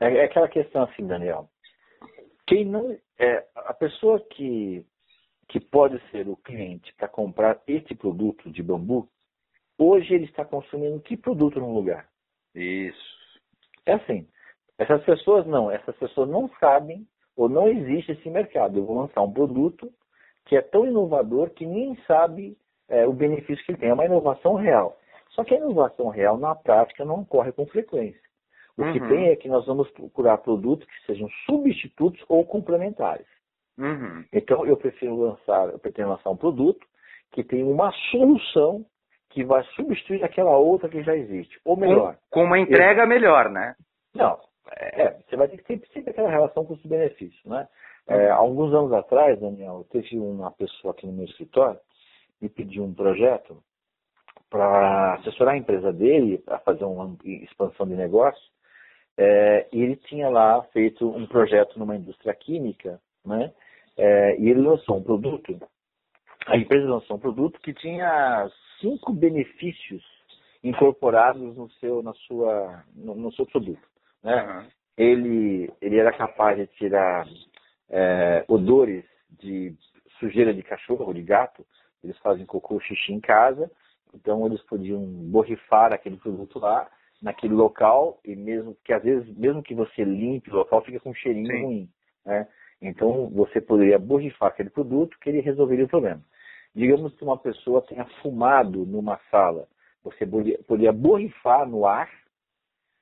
É, 0.00 0.18
é 0.18 0.24
aquela 0.24 0.48
questão 0.48 0.84
assim, 0.84 1.06
Daniel. 1.06 1.48
Quem 2.46 2.64
não 2.64 2.96
é 3.18 3.44
a 3.54 3.74
pessoa 3.74 4.24
que 4.30 4.84
que 5.48 5.58
pode 5.58 5.98
ser 6.10 6.28
o 6.28 6.36
cliente 6.36 6.94
para 6.94 7.08
comprar 7.08 7.60
esse 7.66 7.94
produto 7.94 8.50
de 8.50 8.62
bambu, 8.62 9.08
hoje 9.78 10.14
ele 10.14 10.26
está 10.26 10.44
consumindo 10.44 11.00
que 11.00 11.16
produto 11.16 11.58
no 11.58 11.72
lugar? 11.72 12.06
Isso. 12.54 13.18
É 13.86 13.94
assim. 13.94 14.28
Essas 14.78 15.02
pessoas 15.04 15.46
não, 15.46 15.70
essas 15.70 15.96
pessoas 15.96 16.28
não 16.28 16.48
sabem 16.60 17.06
ou 17.36 17.48
não 17.48 17.68
existe 17.68 18.12
esse 18.12 18.28
mercado. 18.28 18.78
Eu 18.78 18.84
vou 18.84 19.00
lançar 19.00 19.22
um 19.22 19.32
produto 19.32 19.90
que 20.44 20.56
é 20.56 20.62
tão 20.62 20.86
inovador 20.86 21.50
que 21.50 21.66
nem 21.66 21.96
sabe 22.06 22.56
é, 22.88 23.06
o 23.06 23.12
benefício 23.12 23.64
que 23.64 23.72
ele 23.72 23.78
tem. 23.78 23.90
É 23.90 23.94
uma 23.94 24.06
inovação 24.06 24.54
real. 24.54 24.98
Só 25.30 25.44
que 25.44 25.54
a 25.54 25.58
inovação 25.58 26.08
real, 26.08 26.36
na 26.36 26.54
prática, 26.54 27.04
não 27.04 27.20
ocorre 27.20 27.52
com 27.52 27.66
frequência. 27.66 28.20
O 28.76 28.82
uhum. 28.82 28.92
que 28.92 29.00
tem 29.00 29.28
é 29.28 29.36
que 29.36 29.48
nós 29.48 29.66
vamos 29.66 29.90
procurar 29.90 30.38
produtos 30.38 30.88
que 30.88 31.06
sejam 31.06 31.28
substitutos 31.46 32.22
ou 32.28 32.44
complementares. 32.44 33.26
Uhum. 33.78 34.24
Então, 34.32 34.66
eu 34.66 34.76
prefiro 34.76 35.16
lançar, 35.16 35.68
eu 35.68 35.78
pretendo 35.78 36.10
lançar 36.10 36.30
um 36.30 36.36
produto 36.36 36.84
que 37.32 37.44
tem 37.44 37.62
uma 37.62 37.92
solução 38.10 38.84
que 39.30 39.44
vai 39.44 39.62
substituir 39.76 40.24
aquela 40.24 40.56
outra 40.56 40.88
que 40.88 41.02
já 41.02 41.14
existe. 41.16 41.60
Ou 41.64 41.76
melhor. 41.76 42.16
Com, 42.30 42.40
com 42.40 42.46
uma 42.46 42.58
entrega 42.58 43.02
eu... 43.02 43.06
melhor, 43.06 43.50
né? 43.50 43.74
Não, 44.14 44.38
é, 44.76 45.10
você 45.22 45.36
vai 45.36 45.48
ter 45.48 45.62
sempre, 45.64 45.88
sempre 45.90 46.10
aquela 46.10 46.30
relação 46.30 46.64
custo-benefício, 46.64 47.48
né? 47.48 47.68
É, 48.08 48.30
há 48.30 48.36
alguns 48.36 48.72
anos 48.72 48.92
atrás, 48.92 49.38
Daniel, 49.38 49.86
teve 49.92 50.18
uma 50.18 50.50
pessoa 50.50 50.92
aqui 50.92 51.06
no 51.06 51.12
meu 51.12 51.26
escritório 51.26 51.78
me 52.40 52.48
pediu 52.48 52.84
um 52.84 52.94
projeto 52.94 53.62
para 54.48 55.14
assessorar 55.14 55.54
a 55.54 55.58
empresa 55.58 55.92
dele, 55.92 56.38
para 56.38 56.58
fazer 56.60 56.84
uma 56.84 57.16
expansão 57.24 57.86
de 57.86 57.94
negócio, 57.94 58.42
é, 59.16 59.68
e 59.72 59.82
ele 59.82 59.96
tinha 59.96 60.28
lá 60.28 60.62
feito 60.72 61.08
um 61.08 61.26
projeto 61.26 61.78
numa 61.78 61.96
indústria 61.96 62.34
química, 62.34 63.00
né? 63.24 63.52
É, 63.98 64.38
e 64.38 64.48
ele 64.48 64.60
lançou 64.60 64.96
um 64.96 65.02
produto, 65.02 65.58
a 66.46 66.56
empresa 66.56 66.88
lançou 66.88 67.16
um 67.16 67.20
produto 67.20 67.60
que 67.60 67.74
tinha 67.74 68.48
cinco 68.80 69.12
benefícios 69.12 70.02
incorporados 70.62 71.56
no 71.56 71.68
seu, 71.72 72.02
na 72.02 72.14
sua, 72.14 72.84
no, 72.94 73.14
no 73.14 73.32
seu 73.32 73.44
produto. 73.44 73.82
Né? 74.22 74.42
Uhum. 74.42 74.68
Ele, 74.96 75.72
ele 75.80 75.98
era 75.98 76.12
capaz 76.16 76.56
de 76.56 76.66
tirar 76.68 77.26
é, 77.90 78.44
odores 78.48 79.04
de 79.30 79.74
sujeira 80.18 80.54
de 80.54 80.62
cachorro, 80.62 81.12
de 81.12 81.22
gato, 81.22 81.66
eles 82.02 82.16
fazem 82.18 82.46
cocô 82.46 82.80
xixi 82.80 83.12
em 83.12 83.20
casa, 83.20 83.70
então 84.14 84.46
eles 84.46 84.62
podiam 84.62 85.00
borrifar 85.00 85.92
aquele 85.92 86.16
produto 86.16 86.58
lá, 86.58 86.88
naquele 87.20 87.54
local, 87.54 88.20
e 88.24 88.36
mesmo 88.36 88.76
que 88.84 88.92
às 88.92 89.02
vezes, 89.02 89.36
mesmo 89.36 89.62
que 89.62 89.74
você 89.74 90.04
limpe 90.04 90.50
o 90.50 90.56
local, 90.56 90.84
fica 90.84 91.00
com 91.00 91.10
um 91.10 91.14
cheirinho 91.14 91.46
Sim. 91.46 91.62
ruim. 91.64 91.90
Né? 92.24 92.48
Então 92.80 93.28
você 93.30 93.60
poderia 93.60 93.98
borrifar 93.98 94.48
aquele 94.48 94.70
produto 94.70 95.18
que 95.20 95.28
ele 95.28 95.40
resolveria 95.40 95.84
o 95.84 95.88
problema. 95.88 96.20
Digamos 96.74 97.14
que 97.14 97.24
uma 97.24 97.36
pessoa 97.36 97.82
tenha 97.82 98.04
fumado 98.22 98.86
numa 98.86 99.18
sala, 99.30 99.66
você 100.02 100.26
poderia 100.26 100.92
borrifar 100.92 101.68
no 101.68 101.84
ar 101.86 102.08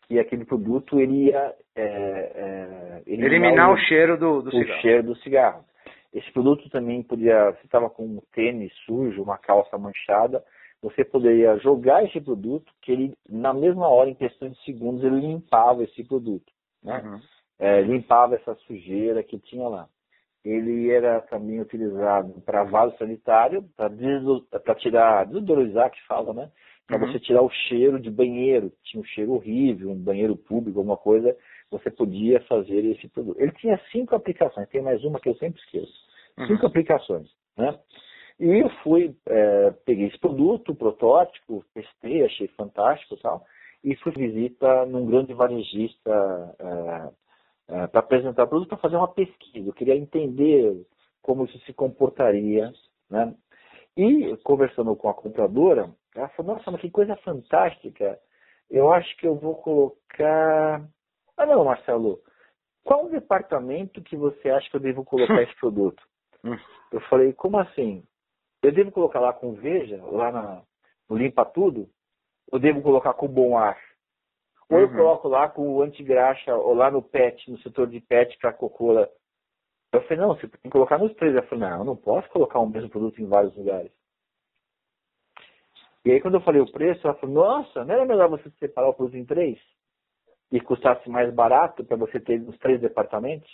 que 0.06 0.18
aquele 0.18 0.44
produto 0.44 1.00
ele 1.00 1.26
ia 1.26 1.54
é, 1.74 1.82
é, 1.82 3.02
eliminar, 3.06 3.32
eliminar 3.32 3.70
o, 3.70 3.74
o, 3.74 3.78
cheiro 3.78 4.16
do, 4.16 4.42
do 4.42 4.48
o 4.48 4.52
cigarro. 4.52 4.80
cheiro 4.80 5.02
do 5.02 5.16
cigarro. 5.16 5.64
Esse 6.14 6.32
produto 6.32 6.70
também 6.70 7.02
podia, 7.02 7.52
se 7.60 7.66
estava 7.66 7.90
com 7.90 8.04
um 8.04 8.22
tênis 8.32 8.72
sujo, 8.86 9.22
uma 9.22 9.36
calça 9.36 9.76
manchada, 9.76 10.42
você 10.80 11.04
poderia 11.04 11.58
jogar 11.58 12.04
esse 12.04 12.20
produto, 12.20 12.72
que 12.80 12.92
ele, 12.92 13.14
na 13.28 13.52
mesma 13.52 13.88
hora, 13.88 14.08
em 14.08 14.14
questão 14.14 14.48
de 14.48 14.58
segundos, 14.64 15.02
ele 15.04 15.20
limpava 15.20 15.82
esse 15.84 16.04
produto. 16.04 16.50
Né? 16.82 17.02
Uhum. 17.04 17.20
É, 17.58 17.80
limpava 17.80 18.34
essa 18.34 18.54
sujeira 18.66 19.22
que 19.22 19.38
tinha 19.38 19.66
lá. 19.68 19.88
Ele 20.44 20.90
era 20.90 21.20
também 21.22 21.60
utilizado 21.60 22.40
para 22.42 22.64
vaso 22.64 22.96
sanitário, 22.98 23.64
para 23.76 24.74
tirar, 24.76 25.26
desodorizar, 25.26 25.90
que 25.90 26.06
fala, 26.06 26.32
né? 26.32 26.50
para 26.86 26.98
uhum. 26.98 27.12
você 27.12 27.18
tirar 27.18 27.42
o 27.42 27.50
cheiro 27.50 28.00
de 28.00 28.10
banheiro, 28.10 28.72
tinha 28.84 29.00
um 29.00 29.04
cheiro 29.04 29.32
horrível, 29.32 29.90
um 29.90 30.02
banheiro 30.02 30.36
público, 30.36 30.78
alguma 30.78 30.96
coisa, 30.96 31.36
você 31.70 31.90
podia 31.90 32.40
fazer 32.42 32.84
esse 32.84 33.08
produto. 33.08 33.40
Ele 33.40 33.52
tinha 33.52 33.80
cinco 33.90 34.14
aplicações, 34.14 34.68
tem 34.68 34.82
mais 34.82 35.02
uma 35.04 35.18
que 35.18 35.28
eu 35.28 35.34
sempre 35.34 35.60
esqueço. 35.60 35.92
Uhum. 36.38 36.46
Cinco 36.46 36.66
aplicações, 36.66 37.28
né? 37.56 37.76
E 38.38 38.46
eu 38.46 38.68
fui, 38.82 39.16
é, 39.26 39.70
peguei 39.84 40.06
esse 40.06 40.18
produto, 40.18 40.72
o 40.72 40.76
protótipo, 40.76 41.64
testei, 41.74 42.24
achei 42.24 42.46
fantástico 42.48 43.14
e 43.14 43.20
tal, 43.20 43.44
e 43.82 43.96
fui 43.96 44.12
visita 44.12 44.86
num 44.86 45.06
grande 45.06 45.32
varejista 45.32 46.54
é, 46.58 47.10
é, 47.68 47.86
para 47.86 48.00
apresentar 48.00 48.44
o 48.44 48.48
produto, 48.48 48.68
para 48.68 48.78
fazer 48.78 48.96
uma 48.96 49.12
pesquisa. 49.12 49.68
Eu 49.68 49.72
queria 49.72 49.96
entender 49.96 50.86
como 51.22 51.44
isso 51.44 51.58
se 51.60 51.72
comportaria, 51.72 52.72
né? 53.10 53.34
E 53.96 54.36
conversando 54.44 54.94
com 54.94 55.08
a 55.08 55.14
compradora, 55.14 55.90
ela 56.14 56.28
falou, 56.30 56.54
nossa, 56.54 56.70
mas 56.70 56.80
que 56.80 56.90
coisa 56.90 57.16
fantástica. 57.16 58.18
Eu 58.70 58.92
acho 58.92 59.16
que 59.16 59.26
eu 59.26 59.36
vou 59.36 59.56
colocar. 59.56 60.86
Ah 61.36 61.46
não, 61.46 61.64
Marcelo, 61.64 62.20
qual 62.84 63.08
departamento 63.08 64.02
que 64.02 64.16
você 64.16 64.50
acha 64.50 64.68
que 64.70 64.76
eu 64.76 64.80
devo 64.80 65.04
colocar 65.04 65.42
esse 65.42 65.54
produto? 65.56 66.02
Hum. 66.44 66.56
Eu 66.92 67.00
falei, 67.08 67.32
como 67.32 67.58
assim? 67.58 68.04
Eu 68.62 68.70
devo 68.70 68.92
colocar 68.92 69.18
lá 69.18 69.32
com 69.32 69.54
Veja, 69.54 70.00
lá 70.04 70.30
na, 70.30 70.62
no 71.08 71.16
Limpa 71.16 71.44
Tudo? 71.44 71.88
Ou 72.52 72.60
devo 72.60 72.82
colocar 72.82 73.14
com 73.14 73.26
Bom 73.26 73.58
Ar? 73.58 73.76
Ou 74.70 74.78
eu 74.78 74.88
uhum. 74.88 74.96
coloco 74.96 75.28
lá 75.28 75.48
com 75.48 75.68
o 75.68 75.82
antigraxa, 75.82 76.54
ou 76.54 76.74
lá 76.74 76.90
no 76.90 77.02
PET, 77.02 77.50
no 77.50 77.58
setor 77.58 77.88
de 77.88 78.00
PET 78.00 78.36
para 78.38 78.52
Coca-Cola 78.52 79.08
eu 79.92 80.02
falei, 80.02 80.18
não, 80.18 80.34
você 80.34 80.48
tem 80.48 80.60
que 80.62 80.70
colocar 80.70 80.98
nos 80.98 81.14
três. 81.14 81.34
Eu 81.34 81.42
falei, 81.44 81.68
não, 81.68 81.78
eu 81.78 81.84
não 81.84 81.96
posso 81.96 82.28
colocar 82.28 82.58
o 82.58 82.68
mesmo 82.68 82.90
produto 82.90 83.20
em 83.20 83.26
vários 83.26 83.56
lugares. 83.56 83.90
E 86.04 86.12
aí 86.12 86.20
quando 86.20 86.34
eu 86.34 86.42
falei 86.42 86.60
o 86.60 86.70
preço, 86.70 87.06
ela 87.06 87.16
falou, 87.16 87.34
nossa, 87.34 87.84
não 87.84 87.94
era 87.94 88.04
melhor 88.04 88.28
você 88.28 88.50
separar 88.58 88.88
o 88.88 88.94
produto 88.94 89.16
em 89.16 89.24
três? 89.24 89.58
E 90.52 90.60
custasse 90.60 91.08
mais 91.08 91.32
barato 91.34 91.84
para 91.84 91.96
você 91.96 92.20
ter 92.20 92.40
os 92.40 92.56
três 92.58 92.80
departamentos? 92.80 93.50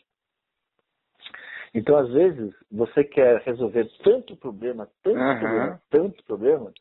Então, 1.74 1.96
às 1.96 2.12
vezes, 2.12 2.54
você 2.70 3.02
quer 3.02 3.40
resolver 3.42 3.88
tanto 4.04 4.36
problema, 4.36 4.90
tanto 5.02 5.18
uhum. 5.18 5.38
problema, 5.38 5.82
tanto 5.88 6.24
problema, 6.24 6.72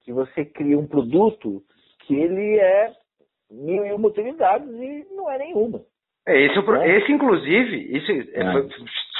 que 0.00 0.12
você 0.14 0.46
cria 0.46 0.78
um 0.78 0.86
produto 0.86 1.62
que 2.06 2.14
ele 2.14 2.58
é 2.58 2.94
mil 3.50 3.84
e 3.84 3.92
uma 3.92 4.08
utilidades 4.08 4.68
e 4.68 5.06
não 5.14 5.30
é 5.30 5.38
nenhuma. 5.38 5.82
É, 6.26 6.38
esse, 6.46 6.58
é. 6.58 6.98
esse 6.98 7.12
inclusive, 7.12 7.96
isso 7.96 8.10
é. 8.12 8.42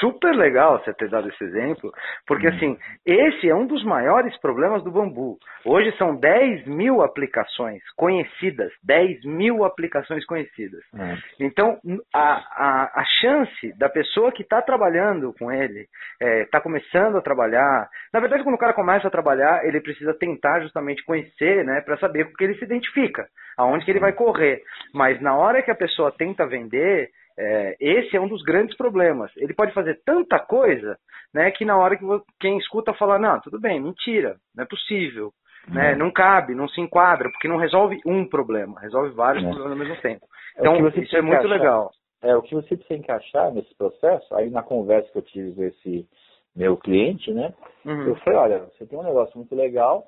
Super 0.01 0.35
legal 0.35 0.79
você 0.79 0.93
ter 0.93 1.09
dado 1.09 1.29
esse 1.29 1.43
exemplo, 1.43 1.93
porque 2.27 2.47
hum. 2.47 2.53
assim, 2.53 2.77
esse 3.05 3.47
é 3.47 3.55
um 3.55 3.67
dos 3.67 3.83
maiores 3.85 4.35
problemas 4.41 4.83
do 4.83 4.91
bambu. 4.91 5.37
Hoje 5.63 5.95
são 5.97 6.15
10 6.15 6.65
mil 6.65 7.01
aplicações 7.01 7.81
conhecidas, 7.95 8.73
10 8.83 9.23
mil 9.23 9.63
aplicações 9.63 10.25
conhecidas. 10.25 10.81
É. 10.97 11.17
Então, 11.39 11.79
a, 12.13 12.33
a, 12.33 13.01
a, 13.01 13.05
chance 13.21 13.77
da 13.77 13.87
pessoa 13.87 14.31
que 14.31 14.41
está 14.41 14.61
trabalhando 14.61 15.33
com 15.37 15.51
ele, 15.51 15.87
está 16.19 16.57
é, 16.57 16.61
começando 16.61 17.17
a 17.17 17.21
trabalhar, 17.21 17.87
na 18.11 18.19
verdade, 18.19 18.43
quando 18.43 18.55
o 18.55 18.59
cara 18.59 18.73
começa 18.73 19.07
a 19.07 19.11
trabalhar, 19.11 19.63
ele 19.65 19.79
precisa 19.79 20.13
tentar 20.13 20.61
justamente 20.61 21.05
conhecer, 21.05 21.63
né, 21.63 21.81
para 21.81 21.97
saber 21.97 22.25
com 22.25 22.33
que 22.33 22.43
ele 22.43 22.55
se 22.55 22.65
identifica, 22.65 23.27
aonde 23.57 23.85
que 23.85 23.91
ele 23.91 23.99
vai 23.99 24.13
correr. 24.13 24.63
Mas 24.93 25.21
na 25.21 25.35
hora 25.35 25.61
que 25.61 25.69
a 25.69 25.75
pessoa 25.75 26.11
tenta 26.11 26.47
vender, 26.47 27.11
é, 27.37 27.75
esse 27.79 28.15
é 28.15 28.21
um 28.21 28.27
dos 28.27 28.41
grandes 28.43 28.75
problemas. 28.75 29.31
Ele 29.37 29.53
pode 29.53 29.73
fazer 29.73 30.01
tanta 30.05 30.39
coisa, 30.39 30.97
né, 31.33 31.51
que 31.51 31.65
na 31.65 31.77
hora 31.77 31.97
que 31.97 32.05
quem 32.39 32.57
escuta 32.57 32.93
fala, 32.93 33.17
não, 33.17 33.39
tudo 33.39 33.59
bem, 33.59 33.79
mentira, 33.79 34.37
não 34.55 34.63
é 34.63 34.67
possível, 34.67 35.31
uhum. 35.67 35.73
né, 35.73 35.95
não 35.95 36.11
cabe, 36.11 36.55
não 36.55 36.67
se 36.67 36.81
enquadra, 36.81 37.29
porque 37.31 37.47
não 37.47 37.57
resolve 37.57 37.99
um 38.05 38.27
problema, 38.27 38.79
resolve 38.79 39.11
vários 39.11 39.43
é. 39.43 39.47
problemas 39.47 39.71
ao 39.71 39.77
mesmo 39.77 40.01
tempo. 40.01 40.25
É 40.57 40.61
então, 40.61 40.75
é 40.75 40.99
isso 40.99 41.17
é 41.17 41.21
muito 41.21 41.47
legal. 41.47 41.91
É, 42.21 42.35
o 42.35 42.41
que 42.41 42.53
você 42.53 42.77
precisa 42.77 42.99
encaixar 42.99 43.51
nesse 43.51 43.75
processo, 43.75 44.35
aí 44.35 44.49
na 44.49 44.61
conversa 44.61 45.11
que 45.11 45.17
eu 45.17 45.23
tive 45.23 45.55
com 45.55 45.63
esse 45.63 46.07
meu 46.55 46.77
cliente, 46.77 47.33
né, 47.33 47.53
uhum. 47.85 48.09
eu 48.09 48.15
falei, 48.17 48.39
olha, 48.39 48.59
você 48.65 48.85
tem 48.85 48.99
um 48.99 49.03
negócio 49.03 49.37
muito 49.37 49.55
legal, 49.55 50.05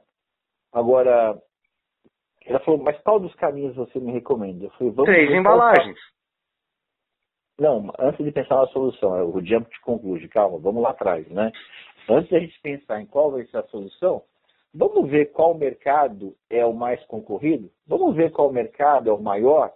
agora, 0.71 1.35
ela 2.45 2.59
falou, 2.59 2.83
mas 2.83 2.99
qual 3.01 3.19
dos 3.19 3.33
caminhos 3.35 3.75
você 3.75 3.99
me 3.99 4.11
recomenda? 4.11 4.65
Eu 4.65 4.69
falei, 4.71 4.93
vamos 4.93 5.05
Três 5.05 5.31
embalagens. 5.31 5.97
Não, 7.59 7.91
antes 7.99 8.25
de 8.25 8.31
pensar 8.31 8.55
na 8.55 8.67
solução, 8.67 9.15
é 9.15 9.23
o 9.23 9.39
jump 9.45 9.69
te 9.69 9.79
conclude, 9.81 10.27
calma, 10.27 10.57
vamos 10.57 10.81
lá 10.81 10.89
atrás, 10.89 11.27
né? 11.29 11.51
Antes 12.09 12.29
da 12.31 12.39
gente 12.39 12.59
pensar 12.61 12.99
em 12.99 13.05
qual 13.05 13.31
vai 13.31 13.45
ser 13.45 13.57
a 13.57 13.67
solução, 13.67 14.23
vamos 14.73 15.09
ver 15.09 15.31
qual 15.31 15.53
mercado 15.53 16.35
é 16.49 16.65
o 16.65 16.73
mais 16.73 17.03
concorrido, 17.05 17.69
vamos 17.85 18.15
ver 18.15 18.31
qual 18.31 18.51
mercado 18.51 19.09
é 19.09 19.13
o 19.13 19.21
maior, 19.21 19.71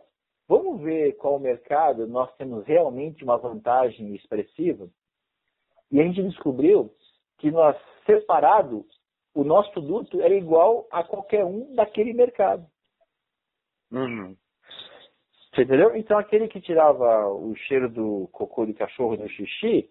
vamos 0.48 0.82
ver 0.82 1.14
qual 1.18 1.40
mercado 1.40 2.08
nós 2.08 2.34
temos 2.36 2.66
realmente 2.66 3.24
uma 3.24 3.38
vantagem 3.38 4.16
expressiva. 4.16 4.90
E 5.92 6.02
a 6.02 6.04
gente 6.04 6.24
descobriu 6.24 6.92
que 7.38 7.52
nós, 7.52 7.78
separado, 8.06 8.86
o 9.36 9.44
nosso 9.44 9.72
produto 9.72 10.20
era 10.20 10.34
igual 10.34 10.88
a 10.92 11.04
qualquer 11.04 11.46
um 11.46 11.76
daquele 11.76 12.12
mercado. 12.12 12.66
Uhum. 13.92 14.36
Você 15.58 15.64
entendeu? 15.64 15.96
Então 15.96 16.20
aquele 16.20 16.48
que 16.48 16.62
tirava 16.62 17.28
o 17.30 17.56
cheiro 17.56 17.90
do 17.90 18.30
cocô 18.32 18.64
de 18.64 18.76
cachorro 18.76 19.18
no 19.18 19.28
xixi, 19.28 19.90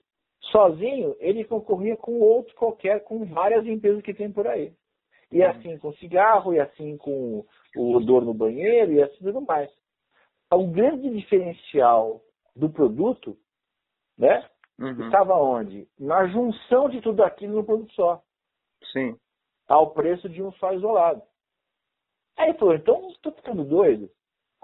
sozinho, 0.52 1.16
ele 1.18 1.44
concorria 1.44 1.96
com 1.96 2.20
outro 2.20 2.54
qualquer, 2.54 3.02
com 3.02 3.24
várias 3.24 3.66
empresas 3.66 4.00
que 4.00 4.14
tem 4.14 4.30
por 4.30 4.46
aí. 4.46 4.72
E 5.32 5.42
uhum. 5.42 5.50
assim 5.50 5.78
com 5.78 5.92
cigarro, 5.94 6.54
e 6.54 6.60
assim 6.60 6.96
com 6.96 7.44
o 7.76 7.96
odor 7.96 8.24
no 8.24 8.32
banheiro, 8.32 8.92
e 8.92 9.02
assim 9.02 9.18
tudo 9.18 9.40
mais. 9.40 9.68
O 10.52 10.68
grande 10.68 11.10
diferencial 11.10 12.20
do 12.54 12.70
produto, 12.70 13.36
né? 14.16 14.48
Uhum. 14.78 15.06
Estava 15.06 15.34
onde? 15.34 15.88
Na 15.98 16.28
junção 16.28 16.88
de 16.88 17.00
tudo 17.00 17.24
aquilo 17.24 17.56
no 17.56 17.64
produto 17.64 17.92
só. 17.92 18.22
Sim. 18.92 19.18
Ao 19.66 19.90
preço 19.90 20.28
de 20.28 20.40
um 20.44 20.52
só 20.52 20.72
isolado. 20.74 21.22
Aí 22.38 22.50
ele 22.50 22.58
falou, 22.58 22.74
então 22.76 23.08
estou 23.10 23.32
ficando 23.32 23.64
doido. 23.64 24.08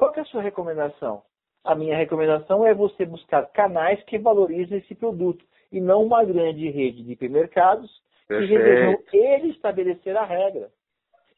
Qual 0.03 0.13
é 0.17 0.21
a 0.21 0.25
sua 0.25 0.43
recomendação? 0.43 1.23
A 1.63 1.77
minha 1.77 1.97
recomendação 1.97 2.67
é 2.67 2.75
você 2.75 3.07
buscar 3.07 3.47
canais 3.53 4.03
que 4.03 4.19
valorizem 4.19 4.79
esse 4.79 4.97
produto 4.97 5.45
e 5.71 5.81
não 5.81 6.03
uma 6.03 6.25
grande 6.25 6.69
rede 6.71 7.05
de 7.05 7.13
hipermercados 7.13 7.89
Perfeito. 8.27 8.53
que 8.53 8.59
desejam 8.59 8.99
ele 9.13 9.53
estabelecer 9.53 10.17
a 10.17 10.25
regra. 10.25 10.71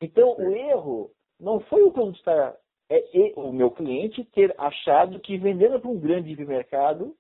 Então, 0.01 0.35
o 0.39 0.51
erro 0.51 1.11
não 1.39 1.61
foi 1.61 1.83
o 1.83 1.93
produto 1.93 2.17
estar, 2.17 2.57
é, 2.89 3.01
é, 3.01 3.33
o 3.37 3.53
meu 3.53 3.71
cliente 3.71 4.25
ter 4.33 4.55
achado 4.57 5.21
que 5.21 5.37
vendendo 5.37 5.79
para 5.79 5.91
um 5.91 6.01
grande 6.01 6.33
hipermercado, 6.33 7.15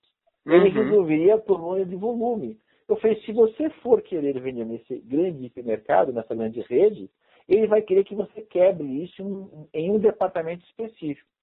ele 0.47 0.70
uhum. 0.70 0.82
resolveria 0.82 1.36
problema 1.36 1.84
de 1.84 1.95
volume. 1.95 2.59
Eu 2.88 2.97
falei, 2.97 3.20
se 3.20 3.32
você 3.32 3.68
for 3.82 4.01
querer 4.01 4.40
vender 4.40 4.64
nesse 4.64 4.99
grande 5.01 5.45
hipermercado, 5.45 6.11
nessa 6.11 6.34
grande 6.34 6.62
rede, 6.62 7.11
ele 7.47 7.66
vai 7.66 7.82
querer 7.82 8.05
que 8.05 8.14
você 8.14 8.40
quebre 8.40 9.05
isso 9.05 9.68
em 9.74 9.90
um 9.90 9.99
departamento 9.99 10.64
específico. 10.64 11.34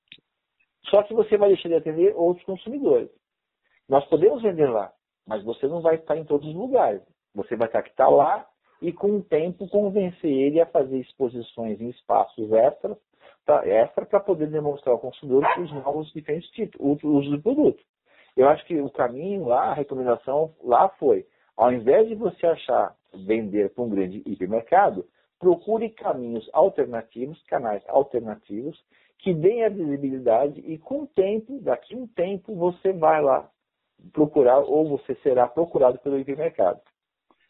Só 0.86 1.04
que 1.04 1.14
você 1.14 1.38
vai 1.38 1.50
deixar 1.50 1.70
de 1.70 1.76
atender 1.76 2.14
outros 2.16 2.46
consumidores. 2.46 3.10
Nós 3.88 4.06
podemos 4.06 4.42
vender 4.42 4.70
lá, 4.70 4.92
mas 5.28 5.44
você 5.44 5.68
não 5.68 5.82
vai 5.82 5.96
estar 5.96 6.18
em 6.18 6.26
todos 6.26 6.48
os 6.48 6.56
lugares. 6.56 7.02
Você 7.36 7.56
vai 7.56 7.68
ter 7.68 7.84
que 7.84 7.90
estar 7.90 8.10
lá 8.10 8.46
e, 8.82 8.92
com 8.92 9.18
o 9.18 9.24
tempo, 9.24 9.68
convencer 9.70 10.32
ele 10.32 10.60
a 10.60 10.66
fazer 10.66 10.98
exposições 11.00 11.80
em 11.80 11.90
espaços 11.90 12.52
extras 12.52 12.98
para 13.46 13.68
extra 13.68 14.20
poder 14.20 14.48
demonstrar 14.48 14.94
ao 14.94 15.00
consumidor 15.00 15.46
os 15.60 15.72
novos 15.72 16.12
diferentes 16.14 16.50
tipos, 16.52 16.80
usos 17.04 17.32
do 17.32 17.42
produto. 17.42 17.84
Eu 18.36 18.48
acho 18.48 18.66
que 18.66 18.80
o 18.80 18.90
caminho 18.90 19.46
lá, 19.46 19.72
a 19.72 19.74
recomendação 19.74 20.54
lá 20.64 20.90
foi, 20.90 21.26
ao 21.58 21.72
invés 21.72 22.08
de 22.08 22.16
você 22.16 22.46
achar 22.48 22.96
vender 23.14 23.70
para 23.72 23.84
um 23.84 23.90
grande 23.90 24.24
hipermercado, 24.26 25.06
procure 25.42 25.90
caminhos 25.90 26.48
alternativos, 26.54 27.42
canais 27.48 27.84
alternativos, 27.90 28.80
que 29.18 29.34
deem 29.34 29.66
a 29.66 29.70
visibilidade 29.70 30.62
e 30.62 30.78
com 30.78 31.04
o 31.04 31.08
tempo, 31.08 31.60
daqui 31.62 31.96
a 31.96 31.98
um 31.98 32.08
tempo, 32.08 32.56
você 32.56 32.94
vai 32.94 33.22
lá 33.22 33.50
procurar 34.14 34.60
ou 34.60 34.88
você 34.88 35.16
será 35.16 35.48
procurado 35.48 35.98
pelo 36.00 36.18
hipermercado. 36.20 36.80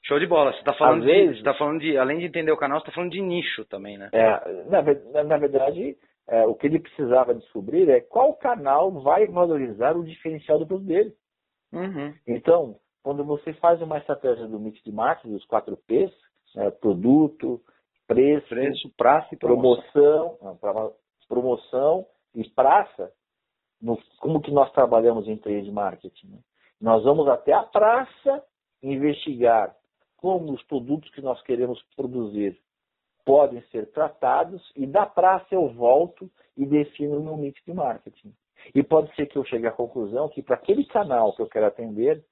Show 0.04 0.20
de 0.20 0.26
bola. 0.26 0.52
Você 0.52 0.60
está 0.60 0.74
falando, 0.74 1.06
de, 1.06 1.44
tá 1.44 1.54
falando 1.54 1.80
de, 1.80 1.98
além 1.98 2.20
de 2.20 2.26
entender 2.26 2.52
o 2.52 2.58
canal, 2.58 2.80
você 2.80 2.86
está 2.86 2.96
falando 2.96 3.12
de 3.12 3.22
nicho 3.22 3.64
também, 3.66 3.98
né? 3.98 4.10
É, 4.14 4.64
na, 4.64 5.24
na 5.24 5.38
verdade, 5.38 5.96
é, 6.28 6.46
o 6.46 6.56
que 6.56 6.68
ele 6.68 6.80
precisava 6.80 7.36
descobrir 7.36 7.90
é 7.90 8.00
qual 8.00 8.34
canal 8.34 8.92
vai 9.02 9.28
valorizar 9.28 9.96
o 9.96 10.04
diferencial 10.04 10.58
do 10.58 10.66
produto 10.66 10.88
dele. 10.88 11.14
Uhum. 11.72 12.14
Então, 12.28 12.78
quando 13.04 13.24
você 13.24 13.54
faz 13.54 13.82
uma 13.82 13.98
estratégia 13.98 14.48
do 14.48 14.60
mix 14.60 14.82
de 14.84 14.92
marketing, 14.92 15.34
dos 15.34 15.46
4 15.46 15.78
Ps, 15.78 16.12
né, 16.56 16.70
produto, 16.72 17.62
preço, 18.14 18.48
preço 18.48 18.90
praça 18.98 19.34
e 19.34 19.38
promoção, 19.38 20.38
promoção, 20.60 20.96
promoção 21.28 22.06
e 22.36 22.48
praça, 22.50 23.12
no, 23.82 23.98
como 24.20 24.42
que 24.42 24.52
nós 24.52 24.72
trabalhamos 24.74 25.28
em 25.28 25.38
trade 25.38 25.72
marketing? 25.72 26.28
Né? 26.28 26.40
Nós 26.80 27.04
vamos 27.04 27.28
até 27.28 27.54
a 27.54 27.64
praça 27.64 28.44
investigar 28.84 29.76
como 30.18 30.52
os 30.52 30.62
produtos 30.64 31.10
que 31.12 31.22
nós 31.22 31.42
queremos 31.44 31.82
produzir 31.96 32.60
podem 33.24 33.62
ser 33.70 33.90
tratados 33.92 34.62
e 34.76 34.86
da 34.86 35.06
praça 35.06 35.48
eu 35.52 35.70
volto 35.70 36.30
e 36.58 36.66
defino 36.66 37.18
o 37.18 37.24
meu 37.24 37.38
mix 37.38 37.64
de 37.66 37.74
marketing. 37.74 38.34
E 38.76 38.84
pode 38.84 39.14
ser 39.16 39.28
que 39.28 39.38
eu 39.38 39.46
chegue 39.46 39.68
à 39.68 39.72
conclusão 39.72 40.28
que 40.30 40.42
para 40.42 40.56
aquele 40.56 40.86
canal 40.86 41.34
que 41.36 41.42
eu 41.42 41.48
quero 41.48 41.68
atender, 41.68 42.24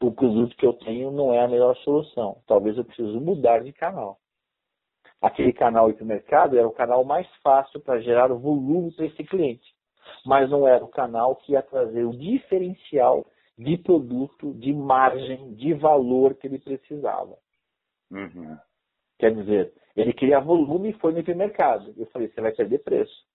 o 0.00 0.12
produto 0.12 0.56
que 0.56 0.66
eu 0.66 0.72
tenho 0.72 1.10
não 1.10 1.32
é 1.32 1.42
a 1.42 1.48
melhor 1.48 1.76
solução. 1.78 2.40
Talvez 2.46 2.76
eu 2.76 2.84
precise 2.84 3.18
mudar 3.18 3.62
de 3.62 3.72
canal 3.72 4.18
aquele 5.20 5.52
canal 5.52 5.90
hipermercado 5.90 6.58
era 6.58 6.66
o 6.66 6.72
canal 6.72 7.04
mais 7.04 7.26
fácil 7.42 7.80
para 7.80 8.00
gerar 8.00 8.30
o 8.30 8.38
volume 8.38 8.92
para 8.92 9.06
esse 9.06 9.24
cliente, 9.24 9.66
mas 10.24 10.50
não 10.50 10.66
era 10.66 10.84
o 10.84 10.88
canal 10.88 11.36
que 11.36 11.52
ia 11.52 11.62
trazer 11.62 12.04
o 12.04 12.16
diferencial 12.16 13.26
de 13.56 13.76
produto, 13.76 14.54
de 14.54 14.72
margem, 14.72 15.54
de 15.54 15.74
valor 15.74 16.34
que 16.34 16.46
ele 16.46 16.58
precisava. 16.58 17.36
Uhum. 18.10 18.56
Quer 19.18 19.34
dizer, 19.34 19.72
ele 19.96 20.12
queria 20.12 20.38
volume 20.38 20.90
e 20.90 20.98
foi 20.98 21.12
no 21.12 21.18
hipermercado. 21.18 21.92
Eu 21.96 22.06
falei, 22.06 22.28
você 22.28 22.40
vai 22.40 22.52
perder 22.52 22.78
preço. 22.78 23.26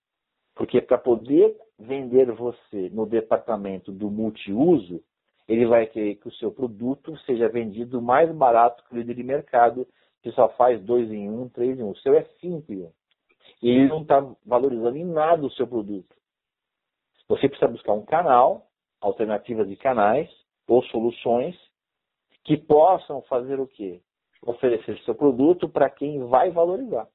Porque 0.56 0.82
para 0.82 0.98
poder 0.98 1.58
vender 1.78 2.32
você 2.32 2.90
no 2.90 3.06
departamento 3.06 3.92
do 3.92 4.10
multiuso, 4.10 5.04
ele 5.48 5.66
vai 5.66 5.88
querer 5.88 6.16
que 6.16 6.28
o 6.28 6.34
seu 6.34 6.52
produto 6.52 7.18
seja 7.26 7.50
vendido 7.50 8.02
mais 8.02 8.34
barato 8.34 8.84
que 8.86 8.96
o 8.96 8.98
líder 8.98 9.16
de 9.16 9.24
mercado 9.24 9.86
que 10.24 10.32
só 10.32 10.50
faz 10.50 10.82
dois 10.82 11.12
em 11.12 11.30
um, 11.30 11.50
três 11.50 11.78
em 11.78 11.84
um. 11.84 11.92
O 11.92 11.98
seu 11.98 12.16
é 12.16 12.24
cinco 12.40 12.72
em 12.72 12.84
um. 12.84 12.92
E 13.62 13.70
ele 13.70 13.90
não 13.90 14.02
está 14.02 14.20
valorizando 14.46 14.98
em 14.98 15.06
nada 15.06 15.46
o 15.46 15.52
seu 15.52 15.68
produto. 15.68 16.16
Você 17.28 17.48
precisa 17.48 17.70
buscar 17.70 17.94
um 17.94 18.06
canal, 18.06 18.68
alternativas 19.02 19.68
de 19.68 19.76
canais 19.76 20.30
ou 20.68 20.82
soluções 20.86 21.56
que 22.44 22.58
possam 22.58 23.22
fazer 23.24 23.60
o 23.60 23.68
quê? 23.68 24.02
Oferecer 24.42 24.98
seu 25.00 25.14
produto 25.14 25.70
para 25.70 25.90
quem 25.90 26.26
vai 26.26 26.52
valorizar. 26.52 27.08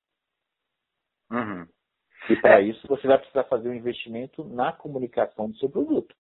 Uhum. 1.30 1.66
E 2.28 2.36
para 2.36 2.60
é. 2.60 2.64
isso 2.64 2.86
você 2.86 3.06
vai 3.06 3.18
precisar 3.18 3.44
fazer 3.44 3.68
um 3.68 3.74
investimento 3.74 4.44
na 4.44 4.72
comunicação 4.72 5.50
do 5.50 5.56
seu 5.58 5.70
produto, 5.70 6.14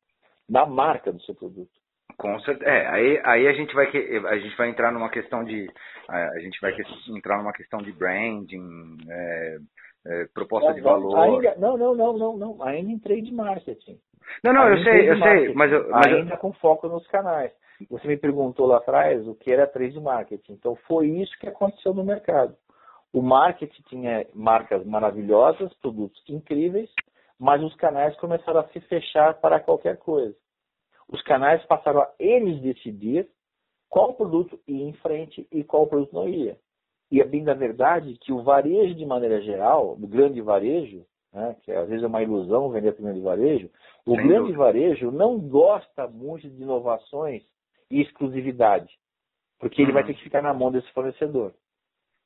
na 0.48 0.66
marca 0.66 1.12
do 1.12 1.22
seu 1.22 1.36
produto. 1.36 1.72
Com 2.18 2.40
certeza. 2.40 2.70
É, 2.70 2.88
aí, 2.88 3.22
aí 3.24 3.48
a 3.48 3.54
gente 3.54 3.74
vai 3.76 3.86
a 3.86 4.38
gente 4.38 4.58
vai 4.58 4.70
entrar 4.70 4.92
numa 4.92 5.10
questão 5.10 5.44
de 5.44 5.70
a 6.10 6.40
gente 6.40 6.60
vai 6.60 6.74
entrar 7.16 7.38
numa 7.38 7.54
questão 7.54 7.80
de 7.80 7.92
branding, 7.92 8.98
é, 9.08 9.58
é, 10.08 10.26
proposta 10.34 10.74
de 10.74 10.82
valor. 10.82 11.16
Ainda, 11.20 11.56
não, 11.58 11.78
não, 11.78 11.94
não, 11.94 12.18
não, 12.18 12.38
não. 12.38 12.64
Ainda 12.64 12.92
em 12.92 13.00
trade 13.00 13.32
marketing. 13.32 14.00
Não, 14.44 14.52
não, 14.52 14.64
ainda 14.64 14.80
eu 14.80 14.84
sei, 14.84 15.10
eu 15.12 15.20
sei, 15.20 15.54
mas, 15.54 15.72
eu, 15.72 15.90
mas 15.90 16.08
ainda 16.08 16.34
eu... 16.34 16.38
com 16.38 16.52
foco 16.54 16.88
nos 16.88 17.06
canais. 17.08 17.52
Você 17.92 18.08
me 18.08 18.18
perguntou 18.18 18.66
lá 18.66 18.78
atrás 18.78 19.28
o 19.28 19.36
que 19.36 19.52
era 19.52 19.68
trade 19.68 20.00
marketing. 20.00 20.54
Então 20.54 20.76
foi 20.88 21.08
isso 21.08 21.38
que 21.40 21.48
aconteceu 21.48 21.94
no 21.94 22.04
mercado. 22.04 22.56
O 23.14 23.22
marketing 23.22 23.84
tinha 23.84 24.26
marcas 24.34 24.84
maravilhosas, 24.86 25.72
produtos 25.76 26.22
incríveis, 26.28 26.90
mas 27.40 27.62
os 27.62 27.76
canais 27.76 28.18
começaram 28.18 28.62
a 28.62 28.68
se 28.70 28.80
fechar 28.82 29.36
para 29.36 29.60
qualquer 29.60 29.98
coisa 29.98 30.36
os 31.10 31.22
canais 31.24 31.64
passaram 31.66 32.02
a 32.02 32.10
eles 32.20 32.62
decidir 32.62 33.28
qual 33.90 34.14
produto 34.14 34.60
ia 34.68 34.84
em 34.84 34.94
frente 34.94 35.48
e 35.52 35.64
qual 35.64 35.88
produto 35.88 36.14
não 36.14 36.28
ia. 36.28 36.58
E 37.10 37.22
é 37.22 37.24
bem 37.24 37.44
da 37.44 37.54
verdade 37.54 38.18
que 38.20 38.34
o 38.34 38.44
varejo, 38.44 38.96
de 38.96 39.06
maneira 39.06 39.42
geral, 39.42 39.94
o 39.94 40.08
grande 40.08 40.42
varejo, 40.42 41.06
né, 41.34 41.56
que 41.64 41.72
às 41.72 41.88
vezes 41.88 42.04
é 42.04 42.08
uma 42.08 42.22
ilusão 42.22 42.70
vender 42.70 42.92
primeiro 42.94 43.20
de 43.20 43.24
varejo, 43.24 43.70
o 44.06 44.16
Sem 44.16 44.28
grande 44.28 44.52
dúvida. 44.52 44.58
varejo 44.58 45.12
não 45.12 45.40
gosta 45.40 46.08
muito 46.08 46.50
de 46.50 46.62
inovações 46.62 47.44
e 47.90 48.02
exclusividade, 48.02 48.94
porque 49.60 49.82
ele 49.82 49.94
vai 49.94 50.02
uhum. 50.02 50.08
ter 50.08 50.14
que 50.16 50.24
ficar 50.24 50.42
na 50.42 50.54
mão 50.54 50.72
desse 50.72 50.92
fornecedor. 50.92 51.54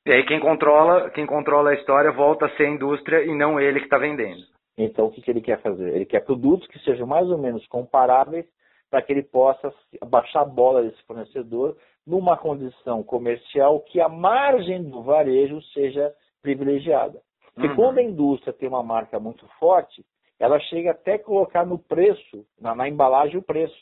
E 0.04 0.10
aí 0.10 0.26
quem 0.26 0.40
controla, 0.40 1.10
quem 1.10 1.26
controla 1.26 1.70
a 1.70 1.74
história 1.74 2.10
volta 2.10 2.46
a 2.46 2.56
ser 2.56 2.66
a 2.66 2.70
indústria 2.70 3.24
e 3.24 3.36
não 3.36 3.60
ele 3.60 3.78
que 3.78 3.86
está 3.86 3.98
vendendo. 3.98 4.42
Então 4.76 5.06
o 5.06 5.12
que, 5.12 5.22
que 5.22 5.30
ele 5.30 5.40
quer 5.40 5.60
fazer? 5.62 5.94
Ele 5.94 6.06
quer 6.06 6.24
produtos 6.24 6.66
que 6.66 6.78
sejam 6.80 7.06
mais 7.06 7.28
ou 7.30 7.38
menos 7.38 7.64
comparáveis 7.68 8.44
para 8.92 9.00
que 9.00 9.10
ele 9.10 9.22
possa 9.22 9.72
baixar 10.06 10.42
a 10.42 10.44
bola 10.44 10.82
desse 10.82 11.02
fornecedor 11.04 11.78
numa 12.06 12.36
condição 12.36 13.02
comercial 13.02 13.80
que 13.80 14.02
a 14.02 14.08
margem 14.08 14.82
do 14.82 15.02
varejo 15.02 15.62
seja 15.72 16.12
privilegiada. 16.42 17.18
Porque 17.54 17.68
uhum. 17.68 17.74
quando 17.74 17.98
a 17.98 18.02
indústria 18.02 18.52
tem 18.52 18.68
uma 18.68 18.82
marca 18.82 19.18
muito 19.18 19.48
forte, 19.58 20.04
ela 20.38 20.60
chega 20.60 20.90
até 20.90 21.14
a 21.14 21.18
colocar 21.18 21.64
no 21.64 21.78
preço, 21.78 22.44
na, 22.60 22.74
na 22.74 22.86
embalagem, 22.86 23.38
o 23.38 23.42
preço. 23.42 23.74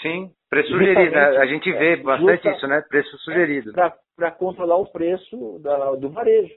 Sim, 0.00 0.32
preço 0.48 0.70
sugerido. 0.70 1.18
A 1.18 1.46
gente 1.46 1.70
vê 1.72 1.92
é, 1.92 1.96
bastante 1.96 2.42
justa, 2.42 2.50
isso, 2.52 2.66
né? 2.66 2.80
Preço 2.88 3.18
sugerido. 3.18 3.72
Para 4.16 4.30
controlar 4.30 4.76
o 4.76 4.90
preço 4.90 5.58
da, 5.58 5.96
do 5.96 6.08
varejo. 6.08 6.54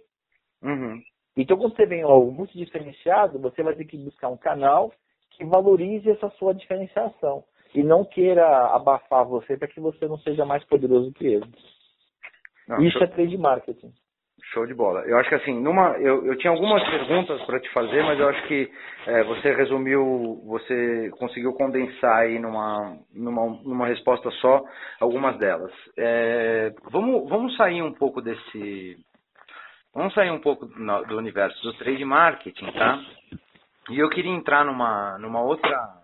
Uhum. 0.64 1.02
Então, 1.36 1.58
quando 1.58 1.76
você 1.76 1.86
vem 1.86 2.02
algo 2.02 2.32
muito 2.32 2.58
diferenciado, 2.58 3.40
você 3.40 3.62
vai 3.62 3.76
ter 3.76 3.84
que 3.84 3.98
buscar 3.98 4.30
um 4.30 4.38
canal 4.38 4.94
que 5.32 5.44
valorize 5.44 6.10
essa 6.10 6.30
sua 6.32 6.54
diferenciação 6.54 7.44
e 7.74 7.84
não 7.84 8.04
queira 8.04 8.46
abafar 8.74 9.26
você 9.26 9.58
para 9.58 9.68
que 9.68 9.80
você 9.80 10.08
não 10.08 10.18
seja 10.20 10.46
mais 10.46 10.64
poderoso 10.66 11.14
que 11.14 11.26
ele. 11.26 11.46
Não, 12.68 12.82
Isso 12.82 13.04
é 13.04 13.08
trade 13.08 13.38
marketing. 13.38 13.92
Show 14.54 14.66
de 14.66 14.74
bola. 14.74 15.02
Eu 15.02 15.18
acho 15.18 15.30
que 15.30 15.36
assim, 15.36 15.60
numa, 15.60 15.98
eu, 15.98 16.26
eu 16.26 16.38
tinha 16.38 16.52
algumas 16.52 16.84
perguntas 16.84 17.42
para 17.44 17.60
te 17.60 17.70
fazer, 17.72 18.02
mas 18.04 18.20
eu 18.20 18.30
acho 18.30 18.48
que 18.48 18.72
é, 19.06 19.24
você 19.24 19.54
resumiu, 19.54 20.42
você 20.46 21.12
conseguiu 21.20 21.54
condensar 21.54 22.20
aí 22.20 22.40
numa, 22.40 22.98
numa, 23.14 23.46
numa 23.64 23.88
resposta 23.88 24.32
só 24.32 24.64
algumas 25.00 25.38
delas. 25.38 25.72
É, 25.98 26.74
vamos, 26.90 27.30
vamos 27.30 27.56
sair 27.58 27.82
um 27.84 27.94
pouco 27.94 28.22
desse, 28.22 28.98
vamos 29.94 30.14
sair 30.14 30.32
um 30.32 30.40
pouco 30.40 30.66
do 30.66 31.18
universo 31.18 31.62
do 31.62 31.74
trade 31.74 32.06
marketing, 32.06 32.72
tá? 32.72 33.00
E 33.90 34.00
eu 34.00 34.10
queria 34.10 34.32
entrar 34.32 34.64
numa, 34.64 35.18
numa 35.20 35.42
outra, 35.42 35.99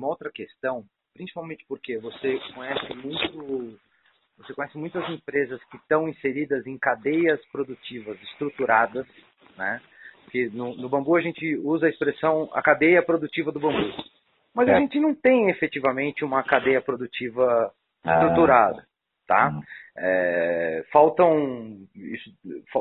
numa 0.00 0.08
outra 0.08 0.30
questão, 0.32 0.82
principalmente 1.12 1.64
porque 1.68 1.98
você 1.98 2.40
conhece 2.54 2.94
muito 2.94 3.78
você 4.38 4.54
conhece 4.54 4.78
muitas 4.78 5.06
empresas 5.10 5.62
que 5.64 5.76
estão 5.76 6.08
inseridas 6.08 6.66
em 6.66 6.78
cadeias 6.78 7.38
produtivas 7.52 8.18
estruturadas, 8.22 9.06
né? 9.54 9.82
Que 10.30 10.48
no, 10.48 10.74
no 10.74 10.88
bambu 10.88 11.14
a 11.14 11.20
gente 11.20 11.56
usa 11.56 11.86
a 11.86 11.90
expressão 11.90 12.48
a 12.54 12.62
cadeia 12.62 13.02
produtiva 13.02 13.52
do 13.52 13.60
bambu. 13.60 13.92
Mas 14.54 14.68
é. 14.68 14.74
a 14.74 14.80
gente 14.80 14.98
não 14.98 15.14
tem 15.14 15.50
efetivamente 15.50 16.24
uma 16.24 16.42
cadeia 16.42 16.80
produtiva 16.80 17.70
ah. 18.02 18.14
estruturada, 18.14 18.86
tá? 19.30 19.50
Hum. 19.50 19.60
É, 19.96 20.84
faltam, 20.92 21.86
isso, 21.94 22.30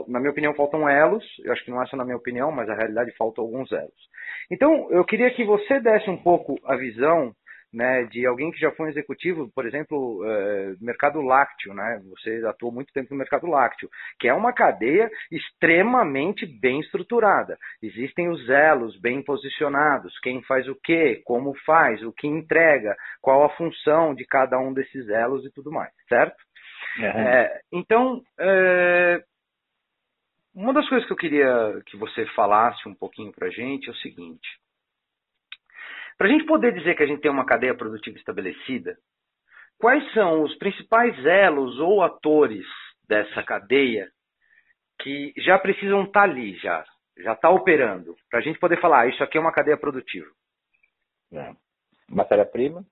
na 0.07 0.19
minha 0.19 0.31
opinião, 0.31 0.55
faltam 0.55 0.89
elos. 0.89 1.23
Eu 1.43 1.53
acho 1.53 1.63
que 1.63 1.69
não 1.69 1.81
é 1.81 1.85
só 1.85 1.95
na 1.95 2.03
minha 2.03 2.17
opinião, 2.17 2.51
mas 2.51 2.67
na 2.67 2.73
realidade 2.73 3.15
faltam 3.15 3.43
alguns 3.43 3.71
elos. 3.71 4.09
Então, 4.49 4.89
eu 4.89 5.05
queria 5.05 5.29
que 5.31 5.45
você 5.45 5.79
desse 5.79 6.09
um 6.09 6.17
pouco 6.17 6.59
a 6.65 6.75
visão 6.75 7.35
né, 7.71 8.03
de 8.05 8.25
alguém 8.25 8.51
que 8.51 8.59
já 8.59 8.71
foi 8.71 8.87
um 8.87 8.89
executivo, 8.89 9.49
por 9.53 9.65
exemplo, 9.65 10.23
uh, 10.23 10.77
mercado 10.81 11.21
lácteo, 11.21 11.73
né? 11.73 12.01
Você 12.09 12.43
atuou 12.45 12.71
muito 12.71 12.91
tempo 12.91 13.09
no 13.11 13.17
mercado 13.17 13.47
lácteo, 13.47 13.89
que 14.19 14.27
é 14.27 14.33
uma 14.33 14.51
cadeia 14.51 15.09
extremamente 15.31 16.45
bem 16.45 16.79
estruturada. 16.79 17.57
Existem 17.81 18.29
os 18.29 18.49
elos 18.49 18.99
bem 18.99 19.21
posicionados, 19.21 20.17
quem 20.19 20.41
faz 20.43 20.67
o 20.67 20.75
quê, 20.83 21.21
como 21.25 21.53
faz, 21.65 22.01
o 22.03 22.11
que 22.11 22.27
entrega, 22.27 22.95
qual 23.21 23.43
a 23.43 23.49
função 23.55 24.15
de 24.15 24.25
cada 24.25 24.59
um 24.59 24.73
desses 24.73 25.07
elos 25.09 25.45
e 25.45 25.51
tudo 25.51 25.71
mais, 25.71 25.91
certo? 26.07 26.37
Uhum. 26.97 27.05
É, 27.05 27.61
então, 27.71 28.21
é, 28.39 29.23
uma 30.55 30.73
das 30.73 30.87
coisas 30.89 31.05
que 31.05 31.13
eu 31.13 31.17
queria 31.17 31.81
que 31.85 31.97
você 31.97 32.25
falasse 32.35 32.87
um 32.87 32.95
pouquinho 32.95 33.31
para 33.31 33.49
gente 33.49 33.87
é 33.87 33.91
o 33.91 33.97
seguinte. 33.97 34.47
Para 36.19 36.27
a 36.27 36.31
gente 36.31 36.45
poder 36.45 36.73
dizer 36.73 36.97
que 36.97 37.03
a 37.03 37.05
gente 37.05 37.21
tem 37.21 37.31
uma 37.31 37.45
cadeia 37.45 37.73
produtiva 37.73 38.17
estabelecida, 38.17 38.97
quais 39.79 40.03
são 40.11 40.43
os 40.43 40.53
principais 40.57 41.17
elos 41.25 41.79
ou 41.79 42.03
atores 42.03 42.65
dessa 43.07 43.41
cadeia 43.41 44.09
que 45.01 45.33
já 45.37 45.57
precisam 45.57 46.03
estar 46.03 46.25
tá 46.25 46.29
ali, 46.29 46.57
já 46.57 46.83
já 47.19 47.33
está 47.33 47.49
operando, 47.49 48.15
para 48.29 48.39
a 48.39 48.41
gente 48.41 48.59
poder 48.59 48.79
falar, 48.79 49.01
ah, 49.01 49.07
isso 49.07 49.21
aqui 49.23 49.37
é 49.37 49.41
uma 49.41 49.51
cadeia 49.51 49.77
produtiva. 49.77 50.27
É. 51.33 51.53
Matéria-prima. 52.09 52.85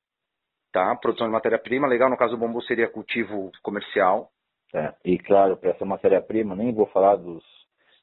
Tá, 0.71 0.95
produção 0.97 1.27
de 1.27 1.33
matéria-prima, 1.33 1.87
legal, 1.87 2.09
no 2.09 2.17
caso 2.17 2.35
do 2.35 2.39
bambu 2.39 2.61
seria 2.63 2.89
cultivo 2.89 3.51
comercial. 3.61 4.29
É. 4.73 4.93
E 5.03 5.17
claro, 5.17 5.55
para 5.55 5.71
essa 5.71 5.85
matéria-prima, 5.85 6.55
nem 6.55 6.73
vou 6.73 6.87
falar 6.87 7.15
dos 7.15 7.43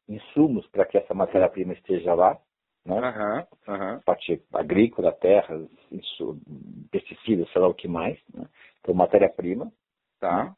insumos 0.08 0.66
para 0.68 0.86
que 0.86 0.96
essa 0.96 1.12
matéria-prima 1.12 1.74
esteja 1.74 2.14
lá, 2.14 2.38
né? 2.84 3.46
Uhum, 3.66 3.74
uhum. 3.74 4.00
Parte 4.00 4.42
agrícola, 4.52 5.12
terras, 5.12 5.68
isso, 5.90 6.38
pesticidas, 6.90 7.50
sei 7.50 7.60
lá 7.60 7.68
o 7.68 7.74
que 7.74 7.88
mais. 7.88 8.18
Né? 8.32 8.46
Então, 8.80 8.94
matéria-prima. 8.94 9.72
Tá? 10.20 10.44
Né? 10.44 10.54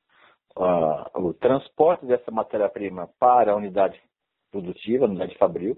Uh, 0.57 1.29
o 1.29 1.35
transporte 1.35 2.07
dessa 2.07 2.31
matéria-prima 2.31 3.09
para 3.18 3.53
a 3.53 3.57
unidade 3.57 4.01
produtiva, 4.51 5.05
a 5.05 5.09
unidade 5.09 5.37
fabril. 5.39 5.77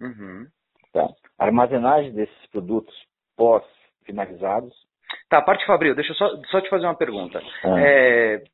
Uhum. 0.00 0.46
Tá? 0.92 1.08
A 1.38 1.46
armazenagem 1.46 2.12
desses 2.12 2.46
produtos 2.50 2.94
pós-finalizados. 3.36 4.72
Tá, 5.28 5.42
parte 5.42 5.66
fabril, 5.66 5.94
deixa 5.94 6.12
eu 6.12 6.16
só, 6.16 6.28
só 6.50 6.60
te 6.60 6.68
fazer 6.68 6.86
uma 6.86 6.96
pergunta. 6.96 7.40
Ah. 7.64 7.80
É, 7.80 8.44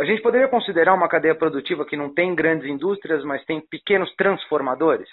a 0.00 0.04
gente 0.04 0.22
poderia 0.22 0.48
considerar 0.48 0.94
uma 0.94 1.08
cadeia 1.08 1.34
produtiva 1.34 1.84
que 1.84 1.96
não 1.96 2.12
tem 2.12 2.34
grandes 2.34 2.66
indústrias, 2.66 3.22
mas 3.22 3.44
tem 3.44 3.60
pequenos 3.60 4.10
transformadores? 4.16 5.08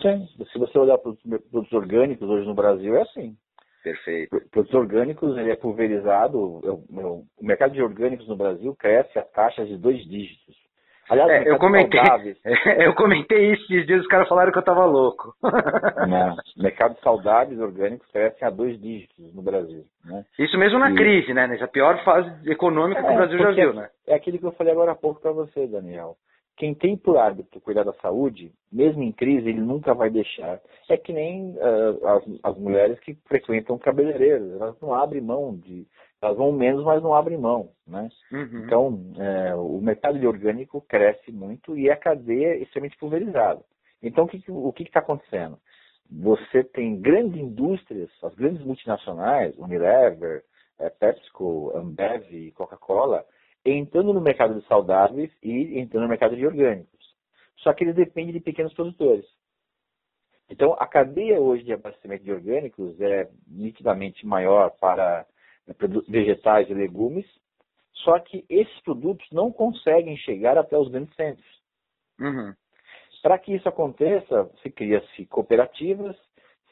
Sim. 0.00 0.26
Se 0.52 0.58
você 0.58 0.76
olhar 0.78 0.98
para 0.98 1.12
os 1.12 1.18
produtos 1.22 1.72
orgânicos 1.72 2.28
hoje 2.28 2.46
no 2.46 2.54
Brasil, 2.54 2.96
é 2.96 3.02
assim. 3.02 3.36
Perfeito. 3.84 4.30
Produtos 4.50 4.74
orgânicos, 4.74 5.36
ele 5.38 5.52
é 5.52 5.56
pulverizado. 5.56 6.38
O 6.38 7.24
mercado 7.40 7.72
de 7.72 7.82
orgânicos 7.82 8.26
no 8.26 8.36
Brasil 8.36 8.74
cresce 8.74 9.16
a 9.18 9.22
taxas 9.22 9.68
de 9.68 9.76
dois 9.76 10.04
dígitos. 10.04 10.56
Aliás, 11.10 11.30
é, 11.30 11.50
eu 11.50 11.58
comentei, 11.58 12.00
eu 12.86 12.94
comentei 12.94 13.52
isso 13.52 13.62
esses 13.64 13.86
dias, 13.86 14.00
os 14.00 14.06
caras 14.06 14.28
falaram 14.28 14.52
que 14.52 14.58
eu 14.58 14.60
estava 14.60 14.84
louco. 14.84 15.34
Não, 16.08 16.36
mercado 16.56 16.94
de 16.94 17.00
saudáveis 17.00 17.58
orgânicos 17.60 18.10
cresce 18.10 18.44
a 18.44 18.50
dois 18.50 18.80
dígitos 18.80 19.34
no 19.34 19.42
Brasil. 19.42 19.84
Né? 20.04 20.24
Isso 20.38 20.56
mesmo 20.58 20.78
na 20.78 20.90
e... 20.90 20.94
crise, 20.94 21.34
né? 21.34 21.46
Nessa 21.46 21.68
pior 21.68 22.02
fase 22.04 22.30
econômica 22.50 23.00
é, 23.00 23.04
que 23.04 23.12
o 23.12 23.16
Brasil 23.16 23.38
já 23.38 23.50
viu, 23.50 23.74
né? 23.74 23.88
É 24.06 24.14
aquilo 24.14 24.38
que 24.38 24.46
eu 24.46 24.52
falei 24.52 24.72
agora 24.72 24.92
há 24.92 24.96
pouco 24.96 25.20
para 25.20 25.32
você, 25.32 25.66
Daniel. 25.66 26.16
Quem 26.56 26.74
tem 26.74 26.96
por 26.96 27.16
hábito 27.16 27.60
cuidar 27.60 27.82
da 27.82 27.94
saúde, 27.94 28.52
mesmo 28.70 29.02
em 29.02 29.10
crise, 29.10 29.48
ele 29.48 29.60
nunca 29.60 29.94
vai 29.94 30.10
deixar. 30.10 30.60
É 30.88 30.96
que 30.96 31.12
nem 31.12 31.56
uh, 31.56 32.06
as, 32.06 32.24
as 32.44 32.58
mulheres 32.58 33.00
que 33.00 33.16
frequentam 33.26 33.78
cabeleireiros, 33.78 34.52
elas 34.60 34.80
não 34.80 34.94
abrem 34.94 35.22
mão 35.22 35.56
de 35.56 35.86
vão 36.30 36.52
menos, 36.52 36.84
mas 36.84 37.02
não 37.02 37.14
abrem 37.14 37.38
mão. 37.38 37.70
Né? 37.86 38.08
Uhum. 38.30 38.64
Então, 38.64 39.12
é, 39.18 39.54
o 39.54 39.80
mercado 39.80 40.18
de 40.18 40.26
orgânico 40.26 40.80
cresce 40.82 41.32
muito 41.32 41.76
e 41.76 41.90
a 41.90 41.96
cadeia 41.96 42.54
é 42.54 42.58
extremamente 42.58 42.98
pulverizada. 42.98 43.62
Então, 44.02 44.28
o 44.48 44.72
que 44.72 44.82
está 44.82 45.00
acontecendo? 45.00 45.58
Você 46.10 46.62
tem 46.62 47.00
grandes 47.00 47.40
indústrias, 47.40 48.10
as 48.22 48.34
grandes 48.34 48.64
multinacionais, 48.64 49.56
Unilever, 49.56 50.44
é, 50.78 50.90
PepsiCo, 50.90 51.72
Ambev, 51.74 52.52
Coca-Cola, 52.54 53.24
entrando 53.64 54.12
no 54.12 54.20
mercado 54.20 54.58
de 54.60 54.66
saudáveis 54.66 55.30
e 55.42 55.78
entrando 55.78 56.02
no 56.02 56.08
mercado 56.08 56.36
de 56.36 56.46
orgânicos. 56.46 57.00
Só 57.58 57.72
que 57.72 57.84
eles 57.84 57.94
dependem 57.94 58.32
de 58.32 58.40
pequenos 58.40 58.74
produtores. 58.74 59.24
Então, 60.50 60.74
a 60.78 60.86
cadeia 60.86 61.40
hoje 61.40 61.62
de 61.62 61.72
abastecimento 61.72 62.24
de 62.24 62.32
orgânicos 62.32 63.00
é 63.00 63.30
nitidamente 63.46 64.26
maior 64.26 64.70
para 64.78 65.24
vegetais 66.08 66.68
e 66.68 66.74
legumes, 66.74 67.26
só 67.92 68.18
que 68.18 68.44
esses 68.48 68.80
produtos 68.80 69.26
não 69.30 69.52
conseguem 69.52 70.16
chegar 70.16 70.58
até 70.58 70.76
os 70.76 70.90
grandes 70.90 71.14
centros. 71.14 71.62
Uhum. 72.20 72.52
Para 73.22 73.38
que 73.38 73.54
isso 73.54 73.68
aconteça, 73.68 74.50
se 74.62 74.70
cria-se 74.70 75.26
cooperativas, 75.26 76.16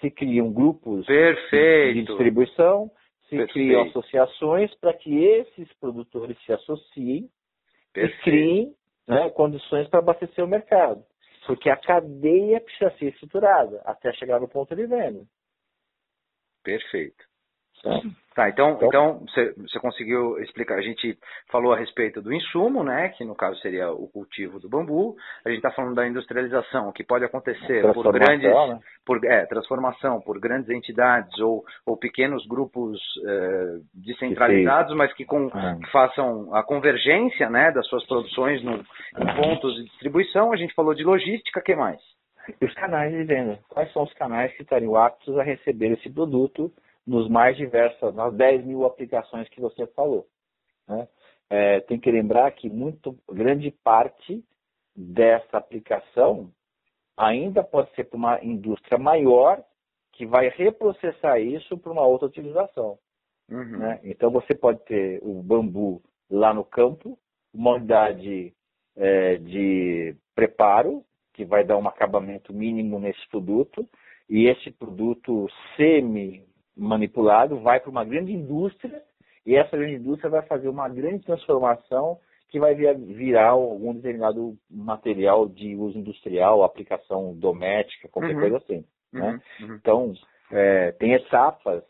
se 0.00 0.10
criam 0.10 0.52
grupos 0.52 1.06
Perfeito. 1.06 1.94
de 1.94 2.04
distribuição, 2.04 2.90
se 3.28 3.36
Perfeito. 3.36 3.52
criam 3.52 3.82
associações 3.82 4.74
para 4.76 4.94
que 4.94 5.24
esses 5.24 5.72
produtores 5.74 6.36
se 6.44 6.52
associem 6.52 7.30
Perfeito. 7.92 8.20
e 8.20 8.24
criem 8.24 8.74
né, 9.06 9.30
condições 9.30 9.88
para 9.88 10.00
abastecer 10.00 10.44
o 10.44 10.48
mercado. 10.48 11.04
Porque 11.46 11.70
a 11.70 11.76
cadeia 11.76 12.60
precisa 12.60 12.90
ser 12.98 13.06
estruturada 13.06 13.80
até 13.84 14.12
chegar 14.12 14.40
no 14.40 14.48
ponto 14.48 14.74
de 14.74 14.86
venda. 14.86 15.24
Perfeito. 16.62 17.29
Tá? 17.82 18.00
Tá, 18.34 18.48
então, 18.48 18.78
então, 18.80 18.88
então 18.88 19.56
você, 19.66 19.80
conseguiu 19.80 20.38
explicar. 20.38 20.78
A 20.78 20.82
gente 20.82 21.18
falou 21.50 21.72
a 21.72 21.76
respeito 21.76 22.22
do 22.22 22.32
insumo, 22.32 22.84
né, 22.84 23.08
que 23.10 23.24
no 23.24 23.34
caso 23.34 23.58
seria 23.60 23.90
o 23.90 24.08
cultivo 24.08 24.60
do 24.60 24.68
bambu. 24.68 25.16
A 25.44 25.48
gente 25.48 25.58
está 25.58 25.70
falando 25.72 25.96
da 25.96 26.06
industrialização, 26.06 26.92
que 26.92 27.02
pode 27.02 27.24
acontecer 27.24 27.92
por 27.92 28.10
grandes, 28.12 28.48
né? 28.48 28.80
por 29.04 29.24
é, 29.24 29.46
transformação 29.46 30.20
por 30.20 30.38
grandes 30.38 30.70
entidades 30.70 31.38
ou, 31.40 31.64
ou 31.84 31.96
pequenos 31.96 32.46
grupos 32.46 33.00
é, 33.26 33.78
descentralizados, 33.92 34.96
mas 34.96 35.12
que, 35.12 35.24
com, 35.24 35.50
ah. 35.52 35.76
que, 35.82 35.90
façam 35.90 36.54
a 36.54 36.62
convergência, 36.62 37.50
né, 37.50 37.72
das 37.72 37.86
suas 37.88 38.06
produções 38.06 38.62
no, 38.62 38.74
em 38.74 39.34
pontos 39.36 39.74
de 39.74 39.84
distribuição. 39.84 40.52
A 40.52 40.56
gente 40.56 40.72
falou 40.74 40.94
de 40.94 41.02
logística, 41.02 41.60
que 41.60 41.74
mais? 41.74 42.00
E 42.60 42.64
os 42.64 42.74
canais 42.74 43.12
de 43.12 43.24
venda. 43.24 43.58
Quais 43.68 43.92
são 43.92 44.04
os 44.04 44.12
canais 44.14 44.52
que 44.54 44.62
estariam 44.62 44.96
aptos 44.96 45.36
a 45.36 45.42
receber 45.42 45.92
esse 45.92 46.08
produto? 46.08 46.72
Nos 47.06 47.28
mais 47.28 47.56
diversas, 47.56 48.14
nas 48.14 48.34
10 48.34 48.64
mil 48.64 48.84
aplicações 48.84 49.48
que 49.48 49.60
você 49.60 49.86
falou. 49.88 50.26
Né? 50.88 51.08
É, 51.48 51.80
tem 51.80 51.98
que 51.98 52.10
lembrar 52.10 52.50
que 52.52 52.68
muito 52.68 53.16
grande 53.28 53.70
parte 53.70 54.44
dessa 54.94 55.56
aplicação 55.56 56.52
ainda 57.16 57.62
pode 57.62 57.92
ser 57.94 58.04
para 58.04 58.16
uma 58.16 58.44
indústria 58.44 58.98
maior 58.98 59.62
que 60.12 60.26
vai 60.26 60.48
reprocessar 60.48 61.40
isso 61.40 61.78
para 61.78 61.92
uma 61.92 62.06
outra 62.06 62.28
utilização. 62.28 62.98
Uhum. 63.50 63.78
Né? 63.78 64.00
Então 64.04 64.30
você 64.30 64.54
pode 64.54 64.84
ter 64.84 65.20
o 65.22 65.42
bambu 65.42 66.02
lá 66.30 66.54
no 66.54 66.64
campo, 66.64 67.18
uma 67.52 67.74
unidade 67.74 68.54
é, 68.96 69.36
de 69.36 70.14
preparo, 70.34 71.04
que 71.32 71.44
vai 71.44 71.64
dar 71.64 71.78
um 71.78 71.88
acabamento 71.88 72.52
mínimo 72.52 72.98
nesse 72.98 73.26
produto, 73.28 73.88
e 74.28 74.46
esse 74.48 74.70
produto 74.70 75.48
semi 75.76 76.44
manipulado 76.80 77.60
vai 77.60 77.78
para 77.78 77.90
uma 77.90 78.04
grande 78.04 78.32
indústria 78.32 79.02
e 79.44 79.54
essa 79.54 79.76
grande 79.76 79.96
indústria 79.96 80.30
vai 80.30 80.42
fazer 80.42 80.68
uma 80.68 80.88
grande 80.88 81.24
transformação 81.24 82.18
que 82.48 82.58
vai 82.58 82.74
virar 82.74 83.50
algum 83.50 83.94
determinado 83.94 84.56
material 84.68 85.48
de 85.48 85.76
uso 85.76 85.98
industrial, 85.98 86.64
aplicação 86.64 87.34
doméstica, 87.34 88.08
qualquer 88.08 88.34
uhum. 88.34 88.40
coisa 88.40 88.56
assim. 88.56 88.84
Né? 89.12 89.40
Uhum. 89.60 89.68
uhum. 89.68 89.74
Então, 89.76 90.12
é, 90.50 90.92
tem 90.92 91.12
etapas 91.12 91.84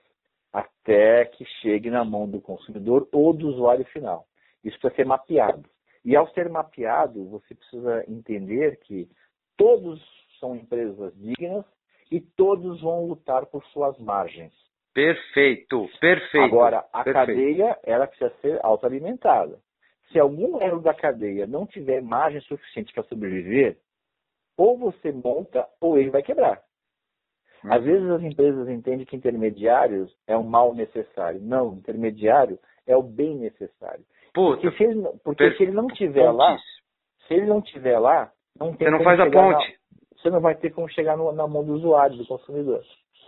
até 0.53 1.25
que 1.25 1.45
chegue 1.63 1.89
na 1.89 2.05
mão 2.05 2.29
do 2.29 2.41
consumidor 2.41 3.09
ou 3.13 3.33
do 3.33 3.49
usuário 3.49 3.85
final. 3.87 4.27
Isso 4.63 4.79
precisa 4.79 4.97
ser 4.97 5.07
mapeado. 5.07 5.65
E 6.05 6.17
ao 6.17 6.29
ser 6.33 6.49
mapeado, 6.49 7.25
você 7.29 7.55
precisa 7.55 8.05
entender 8.09 8.79
que 8.81 9.09
todos 9.57 10.03
são 10.39 10.57
empresas 10.57 11.15
dignas 11.17 11.65
e 12.11 12.21
todos 12.21 12.81
vão 12.81 13.07
lutar 13.07 13.47
por 13.47 13.65
suas 13.67 13.99
margens. 13.99 14.53
Perfeito, 14.93 15.89
perfeito. 16.01 16.45
Agora, 16.45 16.85
a 16.93 17.05
perfeito. 17.05 17.27
cadeia 17.27 17.79
ela 17.85 18.07
precisa 18.07 18.33
ser 18.41 18.59
autoalimentada. 18.63 19.59
Se 20.11 20.19
algum 20.19 20.61
elo 20.61 20.81
da 20.81 20.93
cadeia 20.93 21.47
não 21.47 21.67
tiver 21.67 22.03
margem 22.03 22.41
suficiente 22.41 22.93
para 22.93 23.05
sobreviver, 23.05 23.77
ou 24.57 24.77
você 24.77 25.13
monta 25.13 25.67
ou 25.81 25.97
ele 25.97 26.11
vai 26.11 26.23
quebrar. 26.23 26.61
Hum. 27.65 27.73
Às 27.73 27.85
vezes 27.85 28.11
as 28.11 28.23
empresas 28.23 28.69
entendem 28.69 29.07
que 29.07 29.17
intermediários 29.17 30.13
é 30.27 30.37
um 30.37 30.43
mal 30.43 30.75
necessário. 30.75 31.41
Não, 31.41 31.75
intermediário 31.75 32.59
é 32.87 32.97
o 32.97 33.03
bem 33.03 33.37
necessário. 33.37 34.05
Puta, 34.35 34.61
porque 34.61 34.77
se 34.77 34.85
ele, 34.85 35.03
porque 35.25 35.53
se 35.53 35.63
ele 35.63 35.73
não 35.73 35.87
tiver 35.87 36.31
lá, 36.31 36.59
se 37.27 37.35
ele 37.35 37.47
não 37.47 37.63
tiver 37.63 37.99
lá, 37.99 38.33
não 38.59 38.75
tem 38.75 38.89
Você 38.89 38.97
não 38.97 39.05
faz 39.05 39.21
a 39.21 39.31
ponte. 39.31 39.73
Na, 39.73 39.81
você 40.17 40.31
não 40.31 40.41
vai 40.41 40.55
ter 40.55 40.71
como 40.71 40.89
chegar 40.89 41.17
no, 41.17 41.33
na 41.33 41.47
mão 41.47 41.65
do 41.65 41.73
usuário, 41.73 42.17
do 42.17 42.27
consumidor. 42.27 42.83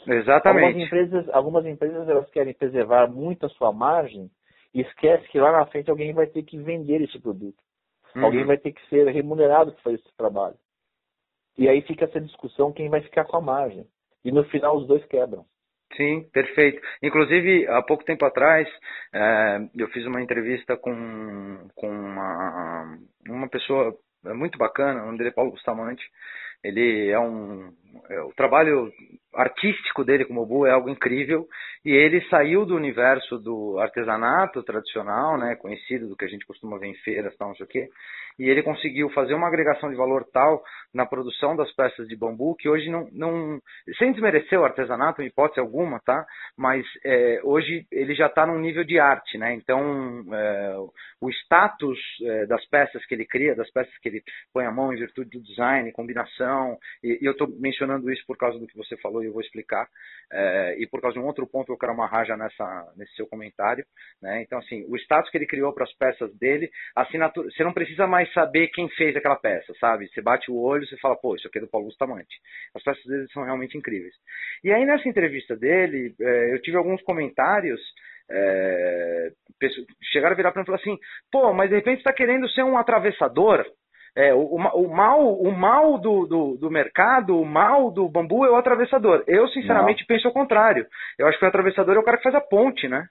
Exatamente. 0.06 0.66
Algumas 0.66 0.86
empresas, 0.86 1.28
algumas 1.30 1.66
empresas 1.66 2.08
elas 2.08 2.30
querem 2.30 2.54
preservar 2.54 3.08
muito 3.08 3.46
a 3.46 3.48
sua 3.50 3.72
margem 3.72 4.30
e 4.74 4.80
esquece 4.80 5.28
que 5.28 5.40
lá 5.40 5.52
na 5.52 5.66
frente 5.66 5.90
alguém 5.90 6.12
vai 6.12 6.26
ter 6.26 6.42
que 6.42 6.58
vender 6.58 7.00
esse 7.02 7.18
produto. 7.20 7.58
Uhum. 8.14 8.24
Alguém 8.24 8.44
vai 8.44 8.58
ter 8.58 8.72
que 8.72 8.88
ser 8.88 9.06
remunerado 9.08 9.72
por 9.72 9.82
fazer 9.82 9.96
esse 9.96 10.16
trabalho. 10.16 10.56
E 11.56 11.68
aí 11.68 11.82
fica 11.82 12.04
essa 12.04 12.20
discussão 12.20 12.72
quem 12.72 12.88
vai 12.88 13.00
ficar 13.02 13.24
com 13.24 13.36
a 13.36 13.40
margem. 13.40 13.86
E 14.24 14.30
no 14.32 14.44
final 14.44 14.76
os 14.76 14.86
dois 14.86 15.04
quebram. 15.06 15.44
Sim, 15.96 16.22
perfeito. 16.32 16.80
Inclusive, 17.02 17.66
há 17.68 17.82
pouco 17.82 18.04
tempo 18.04 18.24
atrás, 18.24 18.66
é, 19.12 19.58
eu 19.76 19.88
fiz 19.88 20.06
uma 20.06 20.22
entrevista 20.22 20.76
com, 20.76 21.68
com 21.74 21.88
uma, 21.88 22.98
uma 23.28 23.48
pessoa 23.48 23.94
muito 24.24 24.56
bacana, 24.56 25.02
o 25.02 25.06
nome 25.06 25.18
dele 25.18 25.30
é 25.30 25.34
Paulo 25.34 25.50
Bustamante. 25.50 26.02
Ele 26.62 27.10
é 27.10 27.18
um. 27.18 27.72
É, 28.08 28.20
o 28.20 28.32
trabalho 28.32 28.92
artístico 29.34 30.04
dele 30.04 30.24
como 30.24 30.42
Obu 30.42 30.66
é 30.66 30.70
algo 30.70 30.88
incrível 30.88 31.46
e 31.84 31.90
ele 31.90 32.20
saiu 32.28 32.64
do 32.64 32.76
universo 32.76 33.38
do 33.38 33.78
artesanato 33.78 34.62
tradicional, 34.62 35.38
né, 35.38 35.56
conhecido 35.56 36.08
do 36.08 36.16
que 36.16 36.24
a 36.24 36.28
gente 36.28 36.46
costuma 36.46 36.78
ver 36.78 36.88
em 36.88 36.94
feiras, 36.96 37.36
tal, 37.36 37.48
não 37.48 37.56
sei 37.56 37.66
o 37.66 37.68
quê, 37.68 37.88
e 38.38 38.48
ele 38.48 38.62
conseguiu 38.62 39.10
fazer 39.10 39.34
uma 39.34 39.48
agregação 39.48 39.90
de 39.90 39.96
valor 39.96 40.24
tal 40.32 40.62
na 40.92 41.04
produção 41.04 41.56
das 41.56 41.72
peças 41.74 42.06
de 42.08 42.16
bambu 42.16 42.54
que 42.56 42.68
hoje 42.68 42.88
não, 42.90 43.08
não 43.12 43.60
sem 43.98 44.12
desmerecer 44.12 44.58
o 44.60 44.64
artesanato 44.64 45.22
em 45.22 45.26
hipótese 45.26 45.60
alguma, 45.60 46.00
tá? 46.00 46.24
Mas 46.56 46.84
é, 47.04 47.40
hoje 47.42 47.86
ele 47.90 48.14
já 48.14 48.26
está 48.26 48.46
num 48.46 48.58
nível 48.58 48.84
de 48.84 48.98
arte, 48.98 49.36
né? 49.36 49.54
Então 49.54 50.24
é, 50.32 50.76
o 51.20 51.30
status 51.30 51.98
é, 52.22 52.46
das 52.46 52.64
peças 52.66 53.04
que 53.06 53.14
ele 53.14 53.26
cria, 53.26 53.54
das 53.54 53.70
peças 53.70 53.96
que 53.98 54.08
ele 54.08 54.22
põe 54.52 54.64
a 54.64 54.70
mão 54.72 54.92
em 54.92 54.98
virtude 54.98 55.30
do 55.30 55.42
design, 55.42 55.92
combinação, 55.92 56.78
e, 57.02 57.18
e 57.20 57.24
eu 57.26 57.32
estou 57.32 57.48
mencionando 57.58 57.81
isso 58.10 58.24
por 58.26 58.38
causa 58.38 58.58
do 58.58 58.66
que 58.66 58.76
você 58.76 58.96
falou 58.96 59.22
e 59.22 59.26
eu 59.26 59.32
vou 59.32 59.42
explicar, 59.42 59.86
é, 60.32 60.76
e 60.78 60.86
por 60.86 61.00
causa 61.00 61.18
de 61.18 61.20
um 61.20 61.26
outro 61.26 61.46
ponto 61.46 61.66
que 61.66 61.72
eu 61.72 61.78
quero 61.78 61.92
amarrar 61.92 62.24
já 62.24 62.36
nessa 62.36 62.92
nesse 62.96 63.14
seu 63.14 63.26
comentário, 63.26 63.84
né? 64.20 64.42
Então 64.42 64.58
assim 64.58 64.86
o 64.88 64.96
status 64.96 65.30
que 65.30 65.36
ele 65.36 65.46
criou 65.46 65.72
para 65.72 65.84
as 65.84 65.92
peças 65.94 66.34
dele, 66.38 66.70
assinatura, 66.96 67.50
você 67.50 67.62
não 67.62 67.72
precisa 67.72 68.06
mais 68.06 68.22
mais 68.22 68.32
saber 68.32 68.68
quem 68.68 68.88
fez 68.90 69.16
aquela 69.16 69.36
peça, 69.36 69.72
sabe? 69.80 70.08
Você 70.08 70.22
bate 70.22 70.50
o 70.50 70.56
olho 70.56 70.84
e 70.84 71.00
fala, 71.00 71.16
pô, 71.16 71.34
isso 71.34 71.48
aqui 71.48 71.58
é 71.58 71.62
do 71.62 71.68
Paulo 71.68 71.86
Bustamante. 71.86 72.36
As 72.74 72.82
peças 72.82 73.04
dele 73.04 73.26
são 73.32 73.42
realmente 73.42 73.76
incríveis. 73.76 74.14
E 74.62 74.72
aí 74.72 74.84
nessa 74.84 75.08
entrevista 75.08 75.56
dele, 75.56 76.14
é, 76.20 76.54
eu 76.54 76.62
tive 76.62 76.76
alguns 76.76 77.02
comentários 77.02 77.80
é, 78.30 79.30
chegaram 80.10 80.32
a 80.32 80.36
virar 80.36 80.52
para 80.52 80.60
mim 80.60 80.64
e 80.64 80.66
falar 80.66 80.78
assim, 80.78 80.98
pô, 81.30 81.52
mas 81.52 81.68
de 81.68 81.76
repente 81.76 81.98
está 81.98 82.12
querendo 82.12 82.48
ser 82.50 82.62
um 82.62 82.78
atravessador. 82.78 83.66
É, 84.14 84.34
o, 84.34 84.42
o, 84.44 84.94
mal, 84.94 85.20
o 85.20 85.50
mal 85.50 85.98
do, 85.98 86.26
do, 86.26 86.56
do, 86.58 86.70
mercado, 86.70 87.40
o 87.40 87.46
mal 87.46 87.90
do 87.90 88.08
bambu 88.08 88.44
é 88.44 88.50
o 88.50 88.56
atravessador. 88.56 89.24
Eu, 89.26 89.48
sinceramente, 89.48 90.00
Não. 90.02 90.06
penso 90.06 90.28
ao 90.28 90.34
contrário. 90.34 90.86
Eu 91.18 91.26
acho 91.26 91.38
que 91.38 91.44
o 91.44 91.48
atravessador 91.48 91.96
é 91.96 91.98
o 91.98 92.02
cara 92.02 92.18
que 92.18 92.22
faz 92.22 92.34
a 92.34 92.40
ponte, 92.40 92.86
né? 92.88 93.06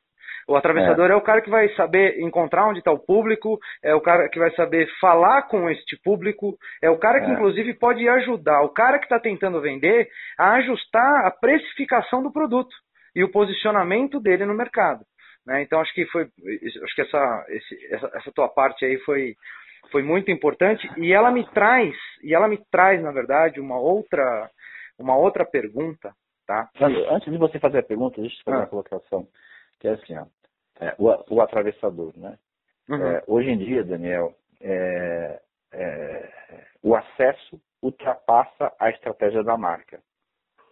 O 0.47 0.55
atravessador 0.55 1.09
é. 1.09 1.13
é 1.13 1.15
o 1.15 1.21
cara 1.21 1.41
que 1.41 1.49
vai 1.49 1.69
saber 1.75 2.19
encontrar 2.19 2.67
onde 2.67 2.79
está 2.79 2.91
o 2.91 2.99
público, 2.99 3.59
é 3.83 3.95
o 3.95 4.01
cara 4.01 4.29
que 4.29 4.39
vai 4.39 4.51
saber 4.51 4.87
falar 4.99 5.43
com 5.43 5.69
este 5.69 5.97
público, 6.03 6.57
é 6.81 6.89
o 6.89 6.97
cara 6.97 7.19
que, 7.21 7.29
é. 7.29 7.33
inclusive, 7.33 7.73
pode 7.73 8.07
ajudar 8.07 8.61
o 8.61 8.69
cara 8.69 8.99
que 8.99 9.05
está 9.05 9.19
tentando 9.19 9.61
vender 9.61 10.07
a 10.37 10.53
ajustar 10.53 11.25
a 11.25 11.31
precificação 11.31 12.21
do 12.21 12.31
produto 12.31 12.75
e 13.15 13.23
o 13.23 13.31
posicionamento 13.31 14.19
dele 14.19 14.45
no 14.45 14.53
mercado. 14.53 15.03
Né? 15.45 15.63
Então, 15.63 15.79
acho 15.79 15.93
que 15.93 16.05
foi, 16.07 16.23
acho 16.23 16.95
que 16.95 17.01
essa, 17.01 17.45
esse, 17.49 17.93
essa, 17.93 18.11
essa 18.15 18.31
tua 18.31 18.47
parte 18.47 18.85
aí 18.85 18.97
foi, 18.99 19.35
foi 19.91 20.03
muito 20.03 20.31
importante 20.31 20.87
e 20.97 21.13
ela 21.13 21.31
me 21.31 21.45
traz, 21.51 21.95
e 22.23 22.33
ela 22.33 22.47
me 22.47 22.57
traz, 22.69 23.01
na 23.01 23.11
verdade, 23.11 23.59
uma 23.59 23.79
outra, 23.79 24.49
uma 24.97 25.17
outra 25.17 25.45
pergunta, 25.45 26.13
tá? 26.45 26.69
Antes 27.09 27.31
de 27.31 27.37
você 27.37 27.59
fazer 27.59 27.79
a 27.79 27.83
pergunta, 27.83 28.21
deixa 28.21 28.37
eu 28.37 28.43
fazer 28.43 28.57
ah. 28.57 28.59
uma 28.61 28.67
colocação 28.67 29.27
que 29.79 29.87
é 29.87 29.91
assim, 29.91 30.15
ó, 30.15 30.25
é, 30.79 30.95
o, 30.97 31.35
o, 31.35 31.41
atravessador, 31.41 32.13
né? 32.15 32.37
Uhum. 32.87 33.07
É, 33.07 33.23
hoje 33.27 33.49
em 33.49 33.57
dia, 33.57 33.83
Daniel, 33.83 34.35
é, 34.61 35.41
é, 35.73 36.29
o 36.83 36.95
acesso 36.95 37.59
ultrapassa 37.81 38.71
a 38.79 38.89
estratégia 38.91 39.43
da 39.43 39.57
marca. 39.57 39.99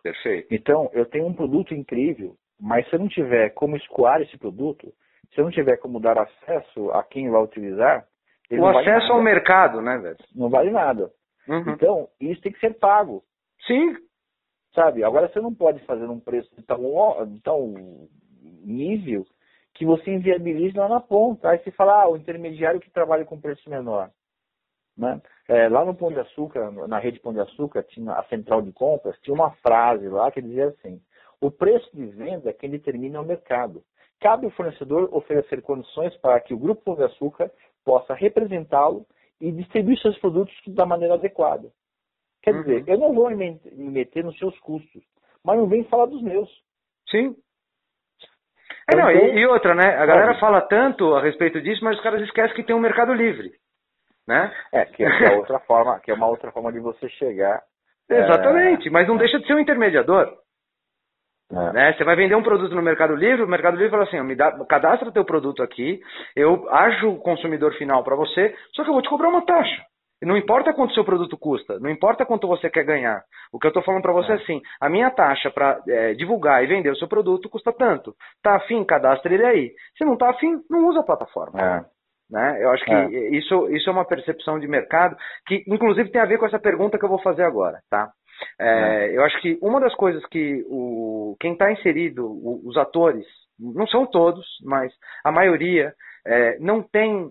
Perfeito. 0.04 0.54
Então, 0.54 0.90
eu 0.94 1.06
tenho 1.06 1.26
um 1.26 1.34
produto 1.34 1.74
incrível, 1.74 2.36
mas 2.60 2.88
se 2.88 2.96
eu 2.96 3.00
não 3.00 3.08
tiver 3.08 3.50
como 3.52 3.76
escoar 3.76 4.22
esse 4.22 4.38
produto, 4.38 4.94
se 5.34 5.40
eu 5.40 5.46
não 5.46 5.52
tiver 5.52 5.78
como 5.78 6.00
dar 6.00 6.18
acesso 6.18 6.92
a 6.92 7.04
quem 7.04 7.30
vai 7.30 7.42
utilizar, 7.42 8.06
o 8.52 8.68
acesso 8.68 9.08
vale 9.08 9.12
ao 9.12 9.22
mercado, 9.22 9.82
né, 9.82 9.98
velho? 9.98 10.18
Não 10.36 10.50
vale 10.50 10.72
nada. 10.72 11.12
Uhum. 11.48 11.72
Então, 11.72 12.10
isso 12.20 12.42
tem 12.42 12.52
que 12.52 12.60
ser 12.60 12.74
pago. 12.76 13.24
Sim. 13.66 13.96
Sabe? 14.74 15.04
Agora 15.04 15.28
você 15.28 15.40
não 15.40 15.54
pode 15.54 15.80
fazer 15.86 16.06
um 16.06 16.20
preço 16.20 16.50
tão, 16.68 17.40
tão 17.44 18.08
nível 18.64 19.26
que 19.74 19.86
você 19.86 20.12
inviabilize 20.12 20.78
lá 20.78 20.88
na 20.88 21.00
ponta. 21.00 21.50
Aí 21.50 21.60
você 21.60 21.72
fala, 21.72 22.04
ah, 22.04 22.10
o 22.10 22.18
intermediário 22.18 22.80
que 22.80 22.92
trabalha 22.92 23.26
com 23.26 23.40
preço 23.40 23.70
menor. 23.70 24.10
Né? 24.98 25.22
É, 25.48 25.70
lá 25.70 25.86
no 25.86 25.96
Pão 25.96 26.12
de 26.12 26.20
Açúcar, 26.20 26.72
na 26.72 27.00
rede 27.00 27.20
Pão 27.20 27.34
de 27.34 27.40
Açúcar, 27.40 27.84
tinha 27.84 28.12
a 28.14 28.24
central 28.26 28.62
de 28.62 28.74
compras, 28.74 29.18
tinha 29.22 29.34
uma 29.34 29.52
frase 29.52 30.08
lá 30.10 30.30
que 30.30 30.42
dizia 30.42 30.68
assim: 30.68 31.02
o 31.40 31.50
preço 31.50 31.90
de 31.96 32.06
venda 32.06 32.52
quem 32.52 32.70
determina 32.70 33.18
é 33.18 33.22
o 33.22 33.26
mercado. 33.26 33.82
Cabe 34.20 34.46
ao 34.46 34.52
fornecedor 34.52 35.08
oferecer 35.14 35.62
condições 35.62 36.14
para 36.18 36.42
que 36.42 36.54
o 36.54 36.60
Grupo 36.60 36.84
Pão 36.84 36.96
de 36.96 37.04
Açúcar 37.04 37.50
possa 37.86 38.14
representá-lo 38.14 39.06
e 39.40 39.52
distribuir 39.52 40.00
seus 40.00 40.18
produtos 40.20 40.56
da 40.68 40.86
maneira 40.86 41.16
adequada. 41.16 41.70
Quer 42.42 42.56
uhum. 42.56 42.64
dizer, 42.64 42.84
eu 42.88 42.98
não 42.98 43.14
vou 43.14 43.30
me 43.30 43.60
meter 43.74 44.24
nos 44.24 44.38
seus 44.38 44.58
custos, 44.60 45.04
mas 45.44 45.58
não 45.58 45.68
vem 45.68 45.84
falar 45.86 46.06
dos 46.06 46.22
meus. 46.22 46.50
Sim, 47.10 47.36
é, 48.92 48.96
não, 48.96 49.12
e, 49.12 49.40
e, 49.40 49.46
outra, 49.46 49.76
né? 49.76 49.96
A 49.98 50.06
galera 50.06 50.40
fala 50.40 50.62
tanto 50.62 51.16
a 51.16 51.22
respeito 51.22 51.62
disso, 51.62 51.84
mas 51.84 51.98
os 51.98 52.04
caras 52.04 52.22
esquecem 52.22 52.56
que 52.56 52.64
tem 52.64 52.76
um 52.76 52.80
mercado 52.80 53.14
livre. 53.14 53.52
Né? 54.28 54.52
É, 54.72 54.86
que 54.86 55.04
é 55.04 55.38
outra 55.38 55.60
forma, 55.60 56.00
que 56.00 56.12
é 56.12 56.14
uma 56.14 56.28
outra 56.28 56.52
forma 56.52 56.72
de 56.72 56.80
você 56.80 57.08
chegar. 57.10 57.62
Exatamente, 58.10 58.88
é... 58.88 58.92
mas 58.92 59.08
não 59.08 59.18
deixa 59.18 59.40
de 59.40 59.46
ser 59.46 59.54
um 59.54 59.60
intermediador. 59.60 60.28
É. 61.52 61.74
Né? 61.74 61.94
Você 61.94 62.04
vai 62.04 62.16
vender 62.16 62.36
um 62.36 62.44
produto 62.44 62.76
no 62.76 62.82
Mercado 62.82 63.16
Livre, 63.16 63.44
o 63.44 63.48
Mercado 63.48 63.76
Livre 63.76 63.90
fala 63.90 64.04
assim, 64.04 64.22
me 64.22 64.36
dá, 64.36 64.52
cadastra 64.66 65.12
teu 65.12 65.26
produto 65.26 65.64
aqui, 65.64 66.00
eu 66.36 66.70
ajo 66.70 67.10
o 67.10 67.20
consumidor 67.20 67.74
final 67.74 68.04
para 68.04 68.16
você, 68.16 68.56
só 68.74 68.84
que 68.84 68.90
eu 68.90 68.94
vou 68.94 69.02
te 69.02 69.10
cobrar 69.10 69.30
uma 69.30 69.46
taxa. 69.46 69.84
Não 70.22 70.36
importa 70.36 70.74
quanto 70.74 70.92
o 70.92 70.94
seu 70.94 71.06
produto 71.06 71.38
custa, 71.38 71.80
não 71.80 71.90
importa 71.90 72.26
quanto 72.26 72.46
você 72.46 72.70
quer 72.70 72.84
ganhar. 72.84 73.24
O 73.54 73.58
que 73.58 73.66
eu 73.66 73.70
estou 73.70 73.82
falando 73.82 74.02
para 74.02 74.12
você 74.12 74.34
é. 74.34 74.36
é 74.36 74.38
assim: 74.38 74.62
a 74.82 74.90
minha 74.90 75.10
taxa 75.10 75.50
para 75.50 75.82
é, 75.88 76.14
divulgar 76.14 76.62
e 76.62 76.68
vender 76.68 76.90
o 76.90 76.96
seu 76.98 77.08
produto 77.08 77.50
custa 77.50 77.72
tanto. 77.72 78.14
Tá 78.44 78.58
afim? 78.58 78.84
Cadastre 78.84 79.34
ele 79.34 79.46
aí. 79.46 79.72
Se 79.98 80.04
não 80.04 80.18
tá 80.18 80.30
afim, 80.30 80.62
não 80.70 80.90
usa 80.90 81.00
a 81.00 81.06
plataforma. 81.06 81.62
É. 81.62 81.86
Né? 82.30 82.64
Eu 82.64 82.70
acho 82.72 82.84
que 82.84 82.92
é. 82.92 83.30
isso, 83.38 83.70
isso 83.70 83.90
é 83.90 83.94
uma 83.94 84.06
percepção 84.06 84.60
de 84.60 84.68
mercado 84.68 85.16
que, 85.48 85.64
inclusive, 85.68 86.12
tem 86.12 86.22
a 86.22 86.26
ver 86.26 86.38
com 86.38 86.46
essa 86.46 86.60
pergunta 86.60 87.00
que 87.00 87.06
eu 87.06 87.10
vou 87.10 87.22
fazer 87.22 87.44
agora. 87.44 87.80
Tá? 87.90 88.12
É, 88.60 88.68
é. 89.06 89.18
eu 89.18 89.24
acho 89.24 89.40
que 89.42 89.58
uma 89.62 89.80
das 89.80 89.94
coisas 89.96 90.26
que 90.28 90.64
o, 90.68 91.36
quem 91.40 91.54
está 91.54 91.72
inserido, 91.72 92.26
o, 92.26 92.62
os 92.66 92.78
atores, 92.78 93.26
não 93.60 93.88
são 93.88 94.06
todos, 94.06 94.46
mas 94.64 94.92
a 95.24 95.32
maioria, 95.32 95.94
é, 96.26 96.58
não 96.60 96.82
tem 96.82 97.30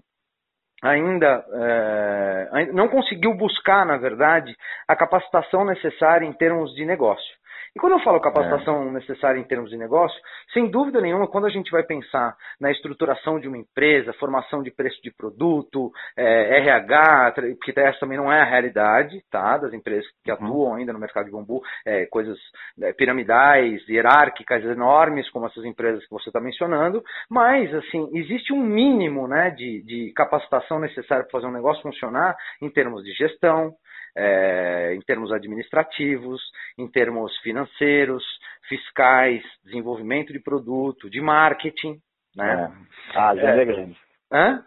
ainda 0.83 1.45
é, 1.53 2.67
não 2.73 2.89
conseguiu 2.89 3.35
buscar, 3.35 3.85
na 3.85 3.97
verdade, 3.97 4.55
a 4.87 4.95
capacitação 4.95 5.65
necessária 5.65 6.25
em 6.25 6.33
termos 6.33 6.73
de 6.75 6.85
negócio. 6.85 7.37
E 7.75 7.81
quando 7.81 7.93
eu 7.93 8.01
falo 8.01 8.21
capacitação 8.21 8.89
é. 8.89 8.93
necessária 8.93 9.39
em 9.39 9.45
termos 9.45 9.71
de 9.71 9.77
negócio, 9.77 10.19
sem 10.53 10.71
dúvida 10.71 11.01
nenhuma, 11.01 11.29
quando 11.29 11.47
a 11.47 11.51
gente 11.51 11.71
vai 11.71 11.83
pensar 11.83 12.37
na 12.61 12.71
estruturação 12.71 13.39
de 13.39 13.49
uma 13.49 13.59
empresa, 13.59 14.13
formação 14.15 14.63
de 14.63 14.71
preço 14.71 15.01
de 15.03 15.11
produto, 15.11 15.91
é, 16.17 16.59
RH, 16.59 17.35
porque 17.59 17.79
essa 17.79 18.01
também 18.01 18.19
não 18.19 18.33
é 18.33 18.41
a 18.41 18.45
realidade 18.45 19.23
tá, 19.31 19.59
das 19.59 19.73
empresas 19.73 20.07
que 20.25 20.31
uhum. 20.31 20.37
atuam 20.37 20.75
ainda 20.75 20.93
no 20.93 20.99
mercado 20.99 21.27
de 21.27 21.33
bambu, 21.33 21.63
é, 21.87 22.07
coisas 22.07 22.39
é, 22.81 22.93
piramidais, 22.93 23.87
hierárquicas 23.89 24.65
enormes, 24.65 25.31
como 25.31 25.47
essas 25.47 25.65
empresas 25.65 26.05
que 26.05 26.11
você 26.11 26.29
está 26.29 26.41
mencionando, 26.41 27.03
mas, 27.31 27.73
assim, 27.75 28.09
existe 28.15 28.53
um 28.53 28.63
mínimo 28.63 29.29
né, 29.29 29.51
de, 29.51 29.83
de 29.83 30.13
capacitação 30.15 30.79
necessária 30.79 31.25
para 31.25 31.33
fazer 31.33 31.47
um 31.47 31.53
negócio 31.53 31.83
funcionar 31.83 32.37
em 32.61 32.71
termos 32.71 33.05
de 33.05 33.13
gestão, 33.13 33.75
é, 34.17 34.95
em 34.95 35.01
termos 35.01 35.33
administrativos, 35.33 36.41
em 36.79 36.89
termos 36.89 37.37
financeiros, 37.39 38.25
fiscais, 38.69 39.43
desenvolvimento 39.65 40.33
de 40.33 40.41
produto, 40.41 41.11
de 41.11 41.21
marketing. 41.21 41.99
Né? 42.37 42.73
É. 43.15 43.19
A 43.19 43.31
agenda 43.31 43.59
é, 43.59 43.63
é 43.63 43.65
grande. 43.65 43.97
Hã? 44.33 44.65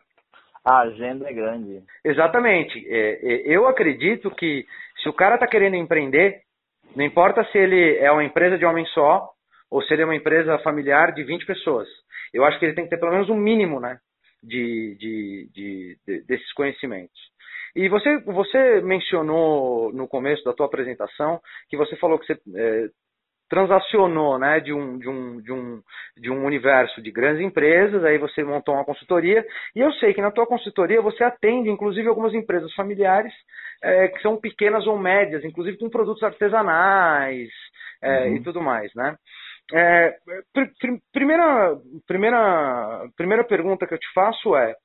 A 0.64 0.80
agenda 0.82 1.30
é 1.30 1.34
grande. 1.34 1.84
Exatamente. 2.04 2.86
É, 2.88 3.34
é, 3.34 3.42
eu 3.46 3.68
acredito 3.68 4.30
que 4.32 4.66
se 5.02 5.10
o 5.10 5.14
cara 5.14 5.36
está 5.36 5.48
querendo 5.48 5.76
empreender, 5.76 6.42
não 6.96 7.04
importa 7.04 7.44
se 7.46 7.58
ele 7.58 7.98
é 7.98 8.12
uma 8.12 8.24
empresa 8.24 8.58
de 8.58 8.66
homem 8.66 8.86
só 8.88 9.30
ou 9.70 9.82
se 9.82 9.94
ele 9.94 10.04
é 10.04 10.06
uma 10.06 10.16
empresa 10.16 10.60
familiar 10.60 11.14
de 11.14 11.24
20 11.24 11.46
pessoas. 11.46 11.88
Eu 12.34 12.44
acho 12.46 12.60
que 12.60 12.66
ele 12.66 12.76
tem 12.76 12.84
que 12.84 12.90
ter 12.90 13.00
pelo 13.00 13.12
menos 13.12 13.30
um 13.30 13.36
mínimo 13.36 13.80
né, 13.80 13.98
de, 14.44 14.96
de, 15.00 15.50
de, 15.54 15.98
de 16.06 16.22
desses 16.26 16.52
conhecimentos. 16.54 17.31
E 17.76 17.88
você, 17.90 18.20
você 18.20 18.82
mencionou 18.82 19.94
no 19.94 20.08
começo 20.08 20.44
da 20.44 20.54
tua 20.54 20.66
apresentação 20.66 21.40
que 21.70 21.78
você 21.78 21.96
falou 21.96 22.20
que 22.20 22.26
você 22.26 22.40
é, 22.56 22.88
transacionou 23.52 24.40
né, 24.40 24.62
de, 24.62 24.72
um, 24.72 24.98
de, 24.98 25.10
um, 25.10 25.42
de, 25.42 25.52
um, 25.52 25.82
de 26.16 26.32
um 26.32 26.46
universo 26.46 27.02
de 27.02 27.12
grandes 27.12 27.42
empresas, 27.42 28.02
aí 28.06 28.18
você 28.18 28.46
montou 28.46 28.74
uma 28.74 28.86
consultoria, 28.86 29.46
e 29.76 29.82
eu 29.82 29.92
sei 29.96 30.14
que 30.14 30.22
na 30.22 30.32
tua 30.32 30.48
consultoria 30.48 31.02
você 31.02 31.22
atende, 31.22 31.70
inclusive, 31.70 32.08
algumas 32.08 32.34
empresas 32.34 32.74
familiares 32.74 33.34
é, 33.84 34.08
que 34.08 34.22
são 34.22 34.40
pequenas 34.40 34.88
ou 34.88 34.98
médias, 34.98 35.44
inclusive 35.44 35.78
com 35.78 35.90
produtos 35.90 36.24
artesanais 36.24 37.50
é, 38.02 38.28
uhum. 38.28 38.36
e 38.38 38.44
tudo 38.44 38.62
mais, 38.62 38.90
né? 38.96 39.18
É, 39.74 40.16
pr 40.54 40.66
pr 40.80 40.98
primeira, 41.12 41.78
primeira, 42.08 43.10
primeira 43.18 43.44
pergunta 43.44 43.86
que 43.86 43.94
eu 43.94 44.00
te 44.00 44.14
faço 44.14 44.56
é 44.56 44.76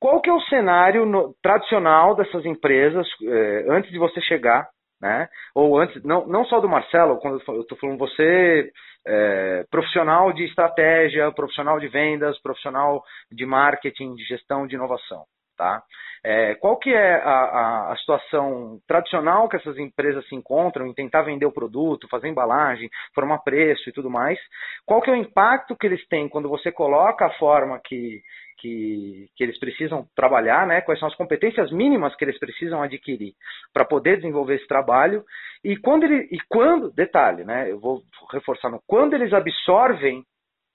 qual 0.00 0.20
que 0.20 0.30
é 0.30 0.32
o 0.32 0.40
cenário 0.42 1.06
no, 1.06 1.34
tradicional 1.42 2.14
dessas 2.14 2.44
empresas 2.44 3.06
eh, 3.22 3.66
antes 3.68 3.90
de 3.90 3.98
você 3.98 4.20
chegar, 4.20 4.68
né? 5.00 5.28
Ou 5.54 5.78
antes, 5.78 6.02
não, 6.04 6.26
não 6.26 6.44
só 6.44 6.60
do 6.60 6.68
Marcelo, 6.68 7.18
quando 7.18 7.42
eu 7.48 7.60
estou 7.60 7.78
falando 7.78 7.98
você, 7.98 8.70
eh, 9.06 9.64
profissional 9.70 10.32
de 10.32 10.44
estratégia, 10.44 11.32
profissional 11.32 11.78
de 11.78 11.88
vendas, 11.88 12.40
profissional 12.42 13.02
de 13.30 13.46
marketing, 13.46 14.14
de 14.14 14.24
gestão, 14.24 14.66
de 14.66 14.74
inovação, 14.74 15.24
tá? 15.56 15.82
É, 16.24 16.54
qual 16.56 16.76
que 16.76 16.90
é 16.92 17.14
a, 17.14 17.30
a, 17.30 17.92
a, 17.92 17.96
situação 17.96 18.80
tradicional 18.86 19.48
que 19.48 19.56
essas 19.56 19.78
empresas 19.78 20.26
se 20.28 20.34
encontram 20.34 20.86
em 20.86 20.94
tentar 20.94 21.22
vender 21.22 21.46
o 21.46 21.52
produto, 21.52 22.08
fazer 22.08 22.28
embalagem, 22.28 22.90
formar 23.14 23.38
preço 23.38 23.88
e 23.88 23.92
tudo 23.92 24.10
mais? 24.10 24.38
Qual 24.84 25.00
que 25.00 25.10
é 25.10 25.12
o 25.12 25.16
impacto 25.16 25.76
que 25.76 25.86
eles 25.86 26.06
têm 26.08 26.28
quando 26.28 26.48
você 26.48 26.72
coloca 26.72 27.26
a 27.26 27.30
forma 27.38 27.80
que 27.84 28.20
que, 28.58 29.28
que 29.36 29.44
eles 29.44 29.58
precisam 29.58 30.06
trabalhar, 30.14 30.66
né? 30.66 30.80
quais 30.80 30.98
são 30.98 31.08
as 31.08 31.14
competências 31.14 31.70
mínimas 31.70 32.14
que 32.16 32.24
eles 32.24 32.38
precisam 32.38 32.82
adquirir 32.82 33.34
para 33.72 33.84
poder 33.84 34.16
desenvolver 34.16 34.56
esse 34.56 34.66
trabalho. 34.66 35.24
E 35.62 35.76
quando 35.76 36.04
ele, 36.04 36.28
e 36.30 36.38
quando, 36.48 36.90
detalhe, 36.90 37.44
né? 37.44 37.70
eu 37.70 37.78
vou 37.78 38.02
reforçar, 38.32 38.70
no, 38.70 38.80
quando 38.86 39.14
eles 39.14 39.32
absorvem 39.32 40.24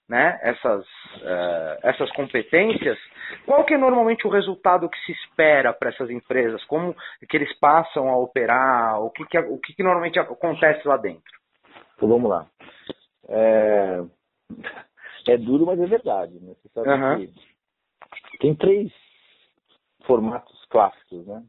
né, 0.08 0.38
essas, 0.42 0.84
uh, 0.84 1.78
essas 1.82 2.10
competências, 2.12 2.98
qual 3.46 3.64
que 3.64 3.74
é 3.74 3.78
normalmente 3.78 4.26
o 4.26 4.30
resultado 4.30 4.88
que 4.88 4.98
se 5.06 5.12
espera 5.12 5.72
para 5.72 5.90
essas 5.90 6.10
empresas? 6.10 6.62
Como 6.64 6.94
que 7.28 7.36
eles 7.36 7.52
passam 7.58 8.08
a 8.08 8.16
operar? 8.16 9.00
O 9.00 9.10
que, 9.10 9.24
que, 9.26 9.38
o 9.38 9.58
que, 9.58 9.74
que 9.74 9.82
normalmente 9.82 10.18
acontece 10.18 10.86
lá 10.86 10.96
dentro? 10.96 11.22
Então 11.96 12.08
vamos 12.08 12.28
lá. 12.28 12.46
É, 13.28 14.02
é 15.28 15.36
duro, 15.38 15.66
mas 15.66 15.80
é 15.80 15.86
verdade. 15.86 16.38
Né? 16.40 16.54
Você 16.54 16.68
sabe 16.74 16.88
uhum. 16.90 17.32
que 18.30 18.38
tem 18.38 18.54
três 18.54 18.92
formatos 20.04 20.64
clássicos, 20.66 21.26
né? 21.26 21.42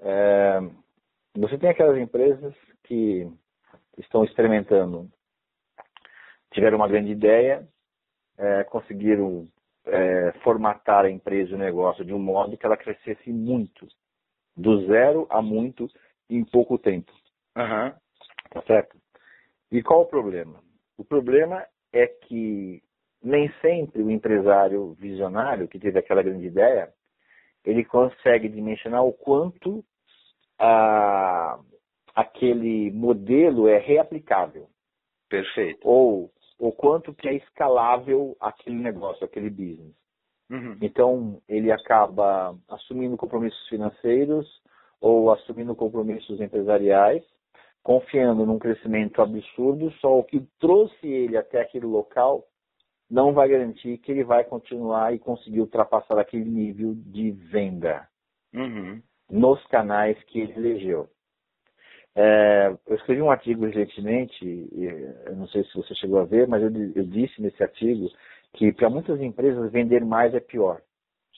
É, 0.00 0.60
você 1.36 1.56
tem 1.58 1.70
aquelas 1.70 1.96
empresas 1.96 2.54
que 2.84 3.30
estão 3.98 4.24
experimentando, 4.24 5.08
tiveram 6.52 6.76
uma 6.76 6.88
grande 6.88 7.10
ideia, 7.10 7.66
é, 8.38 8.64
conseguiram 8.64 9.46
é, 9.86 10.32
formatar 10.42 11.04
a 11.04 11.10
empresa 11.10 11.50
e 11.50 11.54
o 11.54 11.58
negócio 11.58 12.04
de 12.04 12.12
um 12.12 12.18
modo 12.18 12.56
que 12.56 12.64
ela 12.64 12.76
crescesse 12.76 13.32
muito, 13.32 13.86
do 14.56 14.86
zero 14.86 15.26
a 15.30 15.40
muito, 15.42 15.88
em 16.28 16.44
pouco 16.44 16.78
tempo. 16.78 17.12
Uhum. 17.56 17.92
Tá 18.50 18.62
certo? 18.66 18.96
E 19.70 19.82
qual 19.82 20.02
o 20.02 20.06
problema? 20.06 20.60
O 20.96 21.04
problema 21.04 21.66
é 21.92 22.06
que 22.06 22.82
nem 23.22 23.50
sempre 23.60 24.02
o 24.02 24.10
empresário 24.10 24.94
visionário 24.94 25.68
que 25.68 25.78
teve 25.78 25.98
aquela 25.98 26.22
grande 26.22 26.46
ideia, 26.46 26.92
ele 27.64 27.84
consegue 27.84 28.48
dimensionar 28.48 29.04
o 29.04 29.12
quanto 29.12 29.84
a, 30.58 31.58
aquele 32.14 32.90
modelo 32.90 33.68
é 33.68 33.78
reaplicável. 33.78 34.68
Perfeito. 35.28 35.80
Ou 35.82 36.30
o 36.62 36.70
quanto 36.70 37.12
que 37.12 37.28
é 37.28 37.34
escalável 37.34 38.36
aquele 38.38 38.76
negócio, 38.76 39.24
aquele 39.24 39.50
business. 39.50 39.96
Uhum. 40.48 40.78
Então, 40.80 41.42
ele 41.48 41.72
acaba 41.72 42.56
assumindo 42.68 43.16
compromissos 43.16 43.66
financeiros 43.68 44.46
ou 45.00 45.32
assumindo 45.32 45.74
compromissos 45.74 46.40
empresariais, 46.40 47.24
confiando 47.82 48.46
num 48.46 48.60
crescimento 48.60 49.20
absurdo, 49.20 49.90
só 49.94 50.16
o 50.16 50.22
que 50.22 50.40
trouxe 50.60 51.04
ele 51.04 51.36
até 51.36 51.60
aquele 51.60 51.86
local 51.86 52.44
não 53.10 53.32
vai 53.32 53.48
garantir 53.48 53.98
que 53.98 54.12
ele 54.12 54.22
vai 54.22 54.44
continuar 54.44 55.12
e 55.12 55.18
conseguir 55.18 55.62
ultrapassar 55.62 56.16
aquele 56.16 56.48
nível 56.48 56.94
de 56.94 57.32
venda 57.32 58.06
uhum. 58.54 59.02
nos 59.28 59.60
canais 59.66 60.16
que 60.26 60.38
ele 60.38 60.52
elegeu. 60.52 61.08
É, 62.14 62.74
eu 62.86 62.96
escrevi 62.96 63.22
um 63.22 63.30
artigo 63.30 63.64
recentemente, 63.64 64.68
eu 65.26 65.36
não 65.36 65.46
sei 65.48 65.64
se 65.64 65.74
você 65.74 65.94
chegou 65.94 66.20
a 66.20 66.24
ver, 66.24 66.46
mas 66.46 66.62
eu, 66.62 66.70
eu 66.94 67.04
disse 67.04 67.40
nesse 67.40 67.62
artigo 67.62 68.08
que 68.54 68.72
para 68.72 68.90
muitas 68.90 69.20
empresas 69.20 69.72
vender 69.72 70.04
mais 70.04 70.34
é 70.34 70.40
pior. 70.40 70.80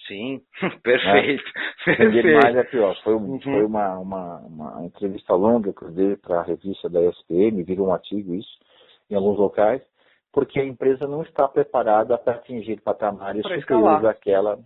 Sim, 0.09 0.43
perfeito. 0.83 1.45
Né? 1.87 1.95
Vender 1.97 2.43
mais 2.43 2.57
é 2.57 2.65
pior. 2.65 2.97
Foi, 3.05 3.15
uhum. 3.15 3.41
foi 3.41 3.65
uma, 3.65 3.99
uma, 3.99 4.39
uma, 4.41 4.85
entrevista 4.85 5.33
longa 5.35 5.73
que 5.73 5.83
eu 5.83 5.93
dei 5.93 6.17
para 6.17 6.41
a 6.41 6.45
revista 6.45 6.91
da 6.91 7.01
SPM, 7.03 7.63
virou 7.63 7.89
um 7.89 7.93
artigo 7.93 8.35
isso, 8.35 8.59
em 9.09 9.15
alguns 9.15 9.39
locais 9.39 9.81
porque 10.35 10.59
a 10.59 10.65
empresa 10.65 11.07
não 11.07 11.23
está 11.23 11.47
preparada 11.47 12.19
para 12.19 12.35
atingir 12.35 12.81
patamares 12.81 13.41
superiores 13.43 14.05
àquela 14.05 14.59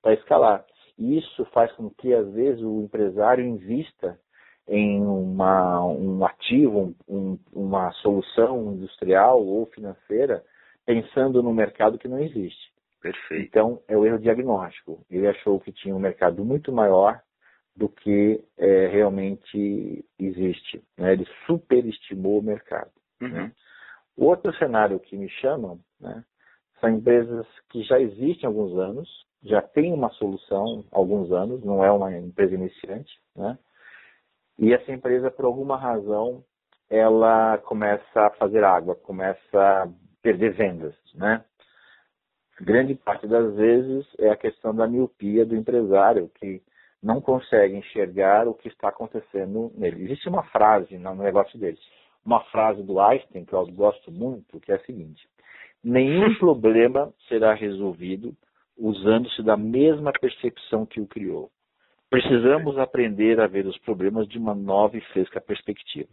para 0.00 0.14
escalar. 0.14 0.64
E 0.96 1.18
isso 1.18 1.44
faz 1.46 1.70
com 1.72 1.90
que, 1.90 2.14
às 2.14 2.32
vezes, 2.32 2.62
o 2.62 2.80
empresário 2.82 3.44
invista 3.44 4.16
em 4.68 5.00
uma, 5.00 5.84
um 5.86 6.24
ativo, 6.24 6.94
um, 7.08 7.38
uma 7.52 7.92
solução 7.92 8.72
industrial 8.72 9.44
ou 9.44 9.66
financeira, 9.66 10.44
pensando 10.84 11.42
no 11.42 11.54
mercado 11.54 11.98
que 11.98 12.08
não 12.08 12.18
existe. 12.18 12.72
Perfeito. 13.00 13.44
Então, 13.46 13.82
é 13.86 13.96
o 13.96 14.04
erro 14.04 14.18
diagnóstico. 14.18 15.04
Ele 15.10 15.28
achou 15.28 15.60
que 15.60 15.72
tinha 15.72 15.94
um 15.94 16.00
mercado 16.00 16.44
muito 16.44 16.72
maior 16.72 17.20
do 17.76 17.88
que 17.88 18.42
é, 18.56 18.88
realmente 18.88 20.04
existe. 20.18 20.82
Né? 20.96 21.12
Ele 21.12 21.26
superestimou 21.46 22.38
o 22.38 22.42
mercado. 22.42 22.90
Uhum. 23.20 23.28
Né? 23.28 23.52
O 24.16 24.24
outro 24.26 24.52
cenário 24.56 24.98
que 24.98 25.16
me 25.16 25.28
chamam 25.28 25.78
né, 26.00 26.24
são 26.80 26.90
empresas 26.90 27.46
que 27.70 27.82
já 27.82 28.00
existem 28.00 28.46
há 28.46 28.48
alguns 28.48 28.76
anos, 28.78 29.08
já 29.42 29.60
têm 29.60 29.92
uma 29.92 30.10
solução 30.12 30.84
há 30.90 30.96
alguns 30.96 31.30
anos, 31.30 31.62
não 31.62 31.84
é 31.84 31.92
uma 31.92 32.16
empresa 32.16 32.54
iniciante, 32.54 33.12
né? 33.36 33.58
E 34.58 34.72
essa 34.72 34.90
empresa, 34.92 35.30
por 35.30 35.44
alguma 35.44 35.76
razão, 35.76 36.42
ela 36.88 37.58
começa 37.58 38.26
a 38.26 38.30
fazer 38.30 38.64
água, 38.64 38.94
começa 38.94 39.38
a 39.54 39.88
perder 40.22 40.54
vendas, 40.54 40.94
né? 41.14 41.44
Grande 42.60 42.94
parte 42.94 43.26
das 43.26 43.54
vezes 43.54 44.06
é 44.18 44.30
a 44.30 44.36
questão 44.36 44.74
da 44.74 44.86
miopia 44.86 45.44
do 45.44 45.54
empresário, 45.54 46.30
que 46.36 46.62
não 47.02 47.20
consegue 47.20 47.76
enxergar 47.76 48.48
o 48.48 48.54
que 48.54 48.68
está 48.68 48.88
acontecendo 48.88 49.70
nele. 49.74 50.04
Existe 50.04 50.28
uma 50.28 50.42
frase 50.44 50.96
no 50.96 51.14
negócio 51.14 51.58
deles 51.58 51.80
uma 52.26 52.40
frase 52.46 52.82
do 52.82 53.00
Einstein, 53.00 53.44
que 53.44 53.52
eu 53.52 53.64
gosto 53.68 54.10
muito, 54.10 54.60
que 54.60 54.72
é 54.72 54.74
a 54.74 54.84
seguinte: 54.84 55.26
nenhum 55.82 56.34
problema 56.36 57.14
será 57.28 57.54
resolvido 57.54 58.36
usando-se 58.76 59.42
da 59.42 59.56
mesma 59.56 60.12
percepção 60.12 60.84
que 60.84 61.00
o 61.00 61.06
criou. 61.06 61.50
Precisamos 62.08 62.78
aprender 62.78 63.40
a 63.40 63.46
ver 63.46 63.66
os 63.66 63.76
problemas 63.78 64.28
de 64.28 64.38
uma 64.38 64.54
nova 64.54 64.96
e 64.96 65.00
fresca 65.12 65.40
perspectiva. 65.40 66.08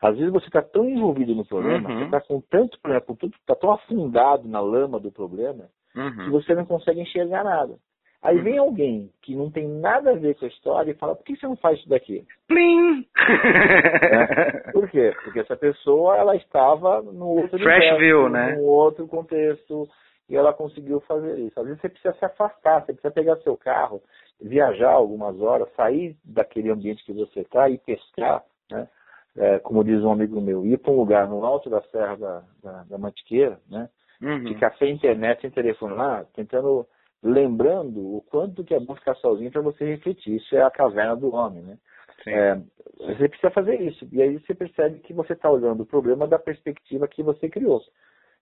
Às 0.00 0.16
vezes 0.16 0.32
você 0.32 0.46
está 0.46 0.62
tão 0.62 0.88
envolvido 0.88 1.34
no 1.34 1.44
problema, 1.44 1.88
uhum. 1.88 1.98
você 1.98 2.04
está 2.04 2.20
com 2.20 2.40
tanto 2.40 2.80
problema, 2.80 3.04
está 3.40 3.56
tão 3.56 3.72
afundado 3.72 4.48
na 4.48 4.60
lama 4.60 5.00
do 5.00 5.10
problema, 5.10 5.64
uhum. 5.96 6.24
que 6.24 6.30
você 6.30 6.54
não 6.54 6.64
consegue 6.64 7.00
enxergar 7.00 7.42
nada. 7.42 7.74
Aí 8.22 8.36
uhum. 8.36 8.44
vem 8.44 8.58
alguém 8.58 9.10
que 9.20 9.34
não 9.34 9.50
tem 9.50 9.66
nada 9.66 10.12
a 10.12 10.14
ver 10.14 10.36
com 10.36 10.44
a 10.44 10.48
história 10.48 10.92
e 10.92 10.94
fala, 10.94 11.16
por 11.16 11.24
que 11.24 11.34
você 11.34 11.44
não 11.44 11.56
faz 11.56 11.80
isso 11.80 11.88
daqui? 11.88 12.24
Plim! 12.46 13.04
É. 13.18 14.70
Por 14.72 14.88
quê? 14.88 15.12
Porque 15.24 15.40
essa 15.40 15.56
pessoa 15.56 16.16
ela 16.16 16.36
estava 16.36 17.02
no 17.02 17.26
outro 17.26 17.58
Fresh 17.58 17.98
view, 17.98 18.28
né? 18.28 18.54
no 18.54 18.62
outro 18.62 19.08
contexto, 19.08 19.88
e 20.32 20.36
ela 20.36 20.54
conseguiu 20.54 20.98
fazer 21.00 21.38
isso. 21.38 21.60
Às 21.60 21.66
vezes 21.66 21.80
você 21.82 21.90
precisa 21.90 22.14
se 22.14 22.24
afastar, 22.24 22.80
você 22.80 22.94
precisa 22.94 23.12
pegar 23.12 23.36
seu 23.42 23.54
carro, 23.54 24.02
viajar 24.40 24.90
algumas 24.90 25.38
horas, 25.38 25.68
sair 25.76 26.16
daquele 26.24 26.70
ambiente 26.70 27.04
que 27.04 27.12
você 27.12 27.40
está 27.40 27.68
e 27.68 27.76
pescar, 27.76 28.42
né? 28.70 28.88
É, 29.36 29.58
como 29.58 29.84
diz 29.84 30.02
um 30.02 30.10
amigo 30.10 30.40
meu, 30.40 30.64
ir 30.64 30.78
para 30.78 30.90
um 30.90 30.96
lugar 30.96 31.28
no 31.28 31.44
alto 31.44 31.68
da 31.68 31.82
Serra 31.82 32.16
da, 32.16 32.42
da, 32.62 32.84
da 32.84 32.98
Mantiqueira, 32.98 33.60
né? 33.70 33.90
Uhum. 34.22 34.48
Ficar 34.48 34.74
sem 34.78 34.94
internet, 34.94 35.42
sem 35.42 35.50
telefone 35.50 35.94
lá, 35.94 36.24
tentando, 36.34 36.86
lembrando 37.22 38.16
o 38.16 38.22
quanto 38.30 38.64
que 38.64 38.74
é 38.74 38.80
bom 38.80 38.94
ficar 38.94 39.14
sozinho 39.16 39.50
para 39.50 39.60
você 39.60 39.84
refletir. 39.84 40.36
Isso 40.36 40.56
é 40.56 40.62
a 40.62 40.70
caverna 40.70 41.14
do 41.14 41.34
homem, 41.34 41.62
né? 41.62 41.78
É, 42.26 42.58
você 42.96 43.28
precisa 43.28 43.50
fazer 43.50 43.80
isso. 43.82 44.08
E 44.10 44.22
aí 44.22 44.38
você 44.38 44.54
percebe 44.54 45.00
que 45.00 45.12
você 45.12 45.34
está 45.34 45.50
olhando 45.50 45.82
o 45.82 45.86
problema 45.86 46.26
da 46.26 46.38
perspectiva 46.38 47.08
que 47.08 47.22
você 47.22 47.50
criou. 47.50 47.82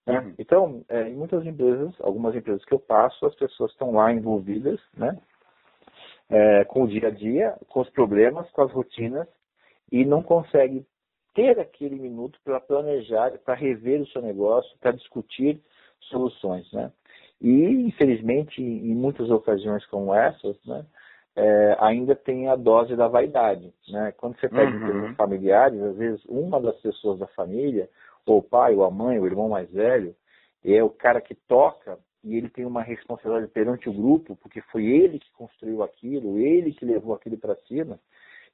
Né? 0.07 0.18
Uhum. 0.18 0.34
Então, 0.38 0.84
é, 0.88 1.09
em 1.09 1.14
muitas 1.14 1.44
empresas, 1.44 1.94
algumas 2.01 2.34
empresas 2.34 2.64
que 2.64 2.74
eu 2.74 2.78
passo, 2.78 3.26
as 3.26 3.34
pessoas 3.34 3.70
estão 3.72 3.92
lá 3.92 4.12
envolvidas, 4.12 4.80
né? 4.96 5.18
é, 6.30 6.64
com 6.64 6.84
o 6.84 6.88
dia 6.88 7.09
a 7.09 7.11
dia, 7.11 7.57
com 7.68 7.80
os 7.80 7.90
problemas, 7.90 8.48
com 8.53 8.62
as 8.62 8.72
rotinas, 8.72 9.26
e 9.90 10.05
não 10.05 10.22
consegue 10.22 10.86
ter 11.34 11.59
aquele 11.59 11.96
minuto 11.96 12.38
para 12.44 12.61
planejar, 12.61 13.32
para 13.44 13.55
rever 13.55 14.01
o 14.01 14.07
seu 14.07 14.22
negócio, 14.22 14.70
para 14.80 14.92
discutir 14.92 15.61
soluções. 16.03 16.70
Né? 16.72 16.92
E, 17.40 17.86
infelizmente, 17.86 18.62
em 18.62 18.94
muitas 18.94 19.28
ocasiões 19.30 19.84
como 19.86 20.14
essas, 20.14 20.57
né, 20.64 20.84
é, 21.36 21.76
ainda 21.80 22.14
tem 22.14 22.48
a 22.48 22.57
dose 22.57 22.94
da 22.96 23.09
vaidade. 23.09 23.72
Né? 23.88 24.12
Quando 24.16 24.38
você 24.38 24.48
pega 24.48 24.70
uhum. 24.70 25.14
familiares, 25.14 25.80
às 25.80 25.96
vezes 25.96 26.24
uma 26.26 26.61
das 26.61 26.76
pessoas 26.80 27.18
da 27.18 27.26
família, 27.28 27.88
ou 28.27 28.39
o 28.39 28.43
pai, 28.43 28.75
ou 28.75 28.85
a 28.85 28.91
mãe, 28.91 29.18
o 29.18 29.27
irmão 29.27 29.49
mais 29.49 29.71
velho, 29.71 30.14
é 30.64 30.83
o 30.83 30.91
cara 30.91 31.21
que 31.21 31.35
toca 31.35 31.99
e 32.23 32.37
ele 32.37 32.49
tem 32.49 32.64
uma 32.64 32.83
responsabilidade 32.83 33.51
perante 33.53 33.89
o 33.89 33.93
grupo, 33.93 34.37
porque 34.37 34.61
foi 34.62 34.85
ele 34.85 35.18
que 35.18 35.33
construiu 35.33 35.83
aquilo, 35.83 36.39
ele 36.39 36.73
que 36.73 36.85
levou 36.85 37.14
aquilo 37.14 37.39
para 37.39 37.57
cima, 37.66 37.99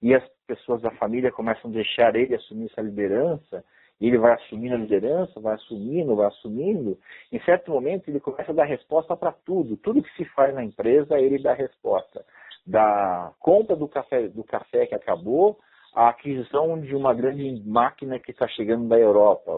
e 0.00 0.14
as 0.14 0.22
pessoas 0.46 0.80
da 0.82 0.90
família 0.92 1.32
começam 1.32 1.70
a 1.70 1.74
deixar 1.74 2.14
ele 2.14 2.34
assumir 2.34 2.66
essa 2.70 2.80
liderança, 2.80 3.64
e 4.00 4.08
ele 4.08 4.18
vai 4.18 4.34
assumindo 4.34 4.74
a 4.74 4.78
liderança, 4.78 5.40
vai 5.40 5.54
assumindo, 5.54 6.14
vai 6.14 6.26
assumindo, 6.26 6.98
em 7.32 7.40
certo 7.40 7.70
momento 7.70 8.08
ele 8.08 8.20
começa 8.20 8.52
a 8.52 8.54
dar 8.54 8.64
resposta 8.64 9.16
para 9.16 9.32
tudo, 9.32 9.76
tudo 9.78 10.02
que 10.02 10.14
se 10.16 10.24
faz 10.26 10.54
na 10.54 10.62
empresa, 10.62 11.18
ele 11.18 11.42
dá 11.42 11.54
resposta. 11.54 12.24
Da 12.66 13.32
compra 13.40 13.74
do 13.74 13.88
café, 13.88 14.28
do 14.28 14.44
café 14.44 14.86
que 14.86 14.94
acabou, 14.94 15.58
a 15.96 16.10
aquisição 16.10 16.78
de 16.78 16.94
uma 16.94 17.14
grande 17.14 17.62
máquina 17.64 18.18
que 18.20 18.30
está 18.30 18.46
chegando 18.48 18.86
da 18.86 18.98
Europa. 18.98 19.50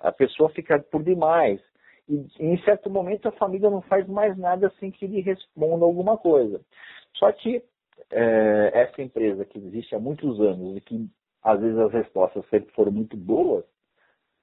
A 0.00 0.10
pessoa 0.10 0.50
fica 0.50 0.80
por 0.80 1.00
demais. 1.04 1.60
E 2.08 2.26
em 2.40 2.60
certo 2.64 2.90
momento 2.90 3.28
a 3.28 3.32
família 3.32 3.70
não 3.70 3.80
faz 3.82 4.04
mais 4.08 4.36
nada 4.36 4.72
sem 4.80 4.90
que 4.90 5.04
ele 5.04 5.20
responda 5.20 5.84
alguma 5.84 6.18
coisa. 6.18 6.60
Só 7.14 7.30
que 7.30 7.62
é, 8.10 8.70
essa 8.74 9.00
empresa 9.00 9.44
que 9.44 9.58
existe 9.58 9.94
há 9.94 10.00
muitos 10.00 10.40
anos 10.40 10.76
e 10.76 10.80
que 10.80 11.08
às 11.40 11.60
vezes 11.60 11.78
as 11.78 11.92
respostas 11.92 12.44
sempre 12.50 12.74
foram 12.74 12.90
muito 12.90 13.16
boas, 13.16 13.64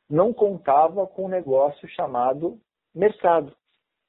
não 0.09 0.33
contava 0.33 1.05
com 1.05 1.25
um 1.25 1.29
negócio 1.29 1.85
chamado 1.89 2.57
mercado. 2.95 3.53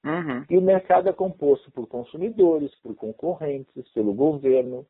Uhum. 0.05 0.45
E 0.49 0.57
o 0.57 0.62
mercado 0.62 1.09
é 1.09 1.12
composto 1.12 1.68
por 1.72 1.89
consumidores, 1.89 2.72
por 2.76 2.95
concorrentes, 2.95 3.89
pelo 3.93 4.14
governo, 4.14 4.87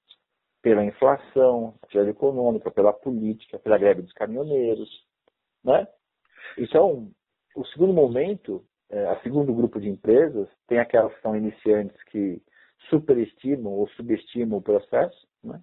pela 0.65 0.83
inflação, 0.83 1.75
pela 1.93 2.09
econômica, 2.09 2.71
pela 2.71 2.91
política, 2.91 3.59
pela 3.59 3.77
greve 3.77 4.01
dos 4.01 4.15
caminhoneiros. 4.15 4.89
Né? 5.62 5.87
Então, 6.57 7.11
o 7.55 7.67
segundo 7.67 7.93
momento, 7.93 8.65
é, 8.89 9.05
a 9.09 9.21
segundo 9.21 9.53
grupo 9.53 9.79
de 9.79 9.91
empresas, 9.91 10.49
tem 10.67 10.79
aquelas 10.79 11.15
que 11.15 11.21
são 11.21 11.37
iniciantes 11.37 12.03
que 12.05 12.41
superestimam 12.89 13.75
ou 13.75 13.87
subestimam 13.91 14.57
o 14.57 14.62
processo. 14.62 15.29
Né? 15.43 15.61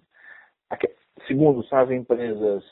Segundo, 1.26 1.64
são 1.64 1.78
as 1.80 1.90
empresas, 1.90 2.62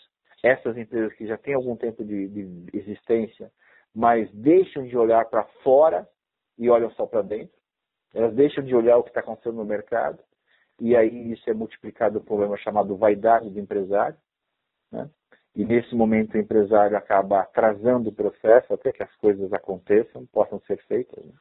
essas 0.45 0.77
empresas 0.77 1.13
que 1.15 1.27
já 1.27 1.37
têm 1.37 1.55
algum 1.55 1.75
tempo 1.75 2.05
de, 2.05 2.29
de 2.29 2.79
existência, 2.79 3.51
mas 3.93 4.31
deixam 4.33 4.85
de 4.85 4.97
olhar 4.97 5.25
para 5.25 5.43
fora 5.65 6.09
e 6.57 6.71
olham 6.71 6.93
só 6.93 7.07
para 7.07 7.23
dentro. 7.23 7.59
Elas 8.15 8.33
deixam 8.37 8.63
de 8.63 8.73
olhar 8.73 8.99
o 8.99 9.03
que 9.03 9.11
está 9.11 9.19
acontecendo 9.19 9.57
no 9.57 9.65
mercado. 9.65 10.23
E 10.81 10.97
aí 10.97 11.33
isso 11.33 11.49
é 11.49 11.55
multiplicado 11.55 12.21
por 12.21 12.23
um 12.23 12.27
problema 12.27 12.57
chamado 12.57 12.97
vaidade 12.97 13.51
do 13.51 13.59
empresário. 13.59 14.17
Né? 14.91 15.09
e 15.55 15.65
nesse 15.65 15.95
momento 15.95 16.35
o 16.35 16.39
empresário 16.39 16.97
acaba 16.97 17.41
atrasando 17.41 18.11
o 18.11 18.15
processo 18.15 18.73
até 18.73 18.93
que 18.93 19.03
as 19.03 19.15
coisas 19.17 19.53
aconteçam, 19.53 20.27
possam 20.27 20.61
ser 20.61 20.79
feitas. 20.85 21.25
Né? 21.25 21.33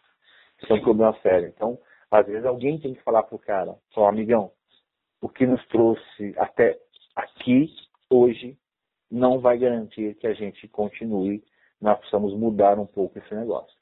Isso 0.61 0.73
é 0.73 0.75
um 0.75 0.81
problema 0.81 1.15
sério. 1.21 1.47
Então, 1.47 1.77
às 2.09 2.25
vezes 2.25 2.45
alguém 2.45 2.79
tem 2.79 2.93
que 2.93 3.03
falar 3.03 3.23
para 3.23 3.35
o 3.35 3.39
cara, 3.39 3.75
só 3.93 4.07
amigão, 4.07 4.51
o 5.21 5.29
que 5.29 5.45
nos 5.45 5.65
trouxe 5.67 6.33
até 6.37 6.79
aqui, 7.15 7.69
hoje, 8.09 8.57
não 9.11 9.39
vai 9.39 9.57
garantir 9.57 10.15
que 10.15 10.27
a 10.27 10.33
gente 10.33 10.67
continue, 10.67 11.43
nós 11.79 11.97
precisamos 11.99 12.33
mudar 12.33 12.79
um 12.79 12.85
pouco 12.85 13.19
esse 13.19 13.33
negócio. 13.33 13.77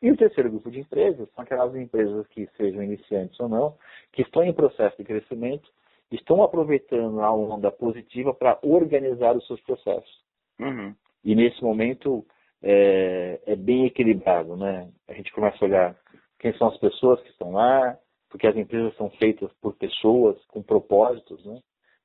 E 0.00 0.10
o 0.10 0.16
terceiro 0.16 0.50
grupo 0.50 0.70
de 0.70 0.80
empresas 0.80 1.28
são 1.30 1.42
aquelas 1.42 1.74
empresas 1.74 2.26
que 2.28 2.48
sejam 2.56 2.82
iniciantes 2.82 3.38
ou 3.40 3.48
não, 3.48 3.76
que 4.12 4.22
estão 4.22 4.44
em 4.44 4.52
processo 4.52 4.96
de 4.96 5.04
crescimento 5.04 5.68
estão 6.10 6.42
aproveitando 6.42 7.20
a 7.20 7.32
onda 7.32 7.70
positiva 7.70 8.32
para 8.32 8.58
organizar 8.62 9.36
os 9.36 9.46
seus 9.46 9.60
processos. 9.60 10.24
Uhum. 10.58 10.94
E 11.24 11.34
nesse 11.34 11.62
momento 11.62 12.24
é, 12.62 13.40
é, 13.46 13.56
bem 13.56 13.86
equilibrado, 13.86 14.56
né? 14.56 14.88
A 15.06 15.12
gente 15.12 15.32
começa 15.32 15.58
a 15.60 15.68
olhar 15.68 15.96
quem 16.38 16.56
são 16.56 16.68
as 16.68 16.78
pessoas 16.78 17.20
que 17.22 17.30
estão 17.30 17.52
lá, 17.52 17.98
porque 18.30 18.46
as 18.46 18.56
empresas 18.56 18.96
são 18.96 19.10
feitas 19.10 19.52
por 19.60 19.74
pessoas 19.74 20.42
com 20.46 20.62
propósitos, 20.62 21.44
né? 21.44 21.60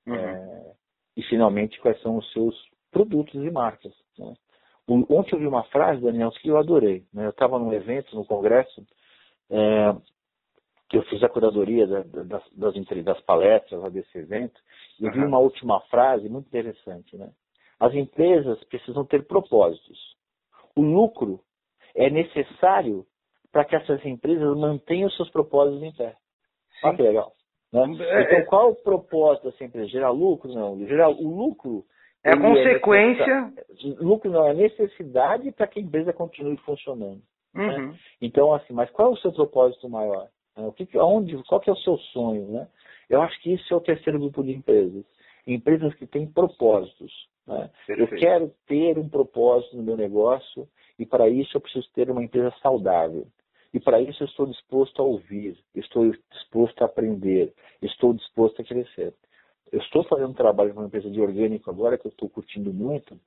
Uhum. 0.05 0.15
É, 0.15 0.73
e 1.15 1.23
finalmente 1.23 1.79
quais 1.79 1.99
são 2.01 2.17
os 2.17 2.31
seus 2.33 2.55
produtos 2.91 3.35
e 3.35 3.51
marcas. 3.51 3.93
Né? 4.17 4.33
Ontem 4.87 5.35
eu 5.35 5.39
vi 5.39 5.47
uma 5.47 5.63
frase, 5.65 6.01
Daniel, 6.01 6.29
que 6.31 6.49
eu 6.49 6.57
adorei. 6.57 7.05
Né? 7.13 7.25
Eu 7.25 7.29
estava 7.29 7.57
num 7.57 7.71
evento, 7.71 8.15
no 8.15 8.25
congresso, 8.25 8.85
é, 9.49 9.95
que 10.89 10.97
eu 10.97 11.03
fiz 11.03 11.23
a 11.23 11.29
curadoria 11.29 11.87
das, 11.87 12.05
das, 12.11 12.43
das 13.03 13.21
palestras 13.21 13.93
desse 13.93 14.17
evento, 14.17 14.59
e 14.99 15.05
eu 15.05 15.11
vi 15.11 15.19
uma 15.19 15.39
última 15.39 15.79
frase 15.81 16.27
muito 16.27 16.47
interessante. 16.47 17.15
Né? 17.17 17.29
As 17.79 17.93
empresas 17.93 18.63
precisam 18.65 19.05
ter 19.05 19.25
propósitos. 19.25 19.97
O 20.75 20.81
lucro 20.81 21.39
é 21.95 22.09
necessário 22.09 23.05
para 23.51 23.65
que 23.65 23.75
essas 23.75 24.03
empresas 24.05 24.57
mantenham 24.57 25.09
seus 25.11 25.29
propósitos 25.29 25.81
em 25.83 25.93
pé. 25.93 26.11
Sim. 26.81 26.87
Olha 26.87 26.95
que 26.95 27.03
legal. 27.03 27.33
Né? 27.71 27.81
É, 27.81 28.21
então, 28.23 28.37
é. 28.37 28.41
qual 28.43 28.67
é 28.67 28.71
o 28.71 28.75
propósito 28.75 29.49
dessa 29.49 29.63
empresa? 29.63 29.87
Gerar 29.87 30.11
lucro? 30.11 30.53
Não. 30.53 30.77
Gerar 30.85 31.09
o 31.09 31.27
lucro. 31.27 31.85
É 32.23 32.31
a 32.31 32.39
consequência. 32.39 33.53
É 33.53 33.87
lucro 33.99 34.31
não, 34.31 34.47
é 34.47 34.53
necessidade 34.53 35.51
para 35.51 35.67
que 35.67 35.79
a 35.79 35.83
empresa 35.83 36.13
continue 36.13 36.57
funcionando. 36.57 37.21
Né? 37.53 37.65
Uhum. 37.65 37.87
Né? 37.87 37.99
Então, 38.21 38.53
assim, 38.53 38.73
mas 38.73 38.89
qual 38.91 39.09
é 39.09 39.11
o 39.13 39.17
seu 39.17 39.31
propósito 39.31 39.89
maior? 39.89 40.29
Né? 40.55 40.65
O 40.65 40.71
que, 40.71 40.87
onde, 40.97 41.41
qual 41.43 41.59
que 41.59 41.69
é 41.69 41.73
o 41.73 41.77
seu 41.77 41.97
sonho? 41.97 42.47
Né? 42.47 42.67
Eu 43.09 43.21
acho 43.21 43.39
que 43.41 43.53
isso 43.53 43.73
é 43.73 43.77
o 43.77 43.81
terceiro 43.81 44.19
grupo 44.19 44.43
de 44.43 44.51
empresas. 44.51 45.03
Empresas 45.45 45.93
que 45.95 46.07
têm 46.07 46.25
propósitos. 46.25 47.11
Né? 47.45 47.69
Eu 47.89 48.07
quero 48.07 48.53
ter 48.67 48.97
um 48.97 49.09
propósito 49.09 49.75
no 49.75 49.83
meu 49.83 49.97
negócio 49.97 50.67
e 50.97 51.05
para 51.05 51.27
isso 51.27 51.57
eu 51.57 51.61
preciso 51.61 51.89
ter 51.93 52.09
uma 52.09 52.23
empresa 52.23 52.53
saudável. 52.61 53.27
E 53.73 53.79
para 53.79 53.99
isso 53.99 54.23
eu 54.23 54.27
estou 54.27 54.45
disposto 54.45 55.01
a 55.01 55.05
ouvir, 55.05 55.57
estou 55.73 56.11
disposto 56.31 56.81
a 56.83 56.85
aprender, 56.85 57.53
estou 57.81 58.13
disposto 58.13 58.61
a 58.61 58.65
crescer. 58.65 59.13
Eu 59.73 59.79
estou 59.79 60.03
fazendo 60.03 60.29
um 60.29 60.35
trabalho 60.35 60.71
com 60.71 60.81
uma 60.81 60.85
empresa 60.85 61.09
de 61.09 61.19
orgânico 61.19 61.67
agora 61.67 61.97
que 61.97 62.05
eu 62.05 62.11
estou 62.11 62.29
curtindo 62.29 62.71
muito, 62.71 63.19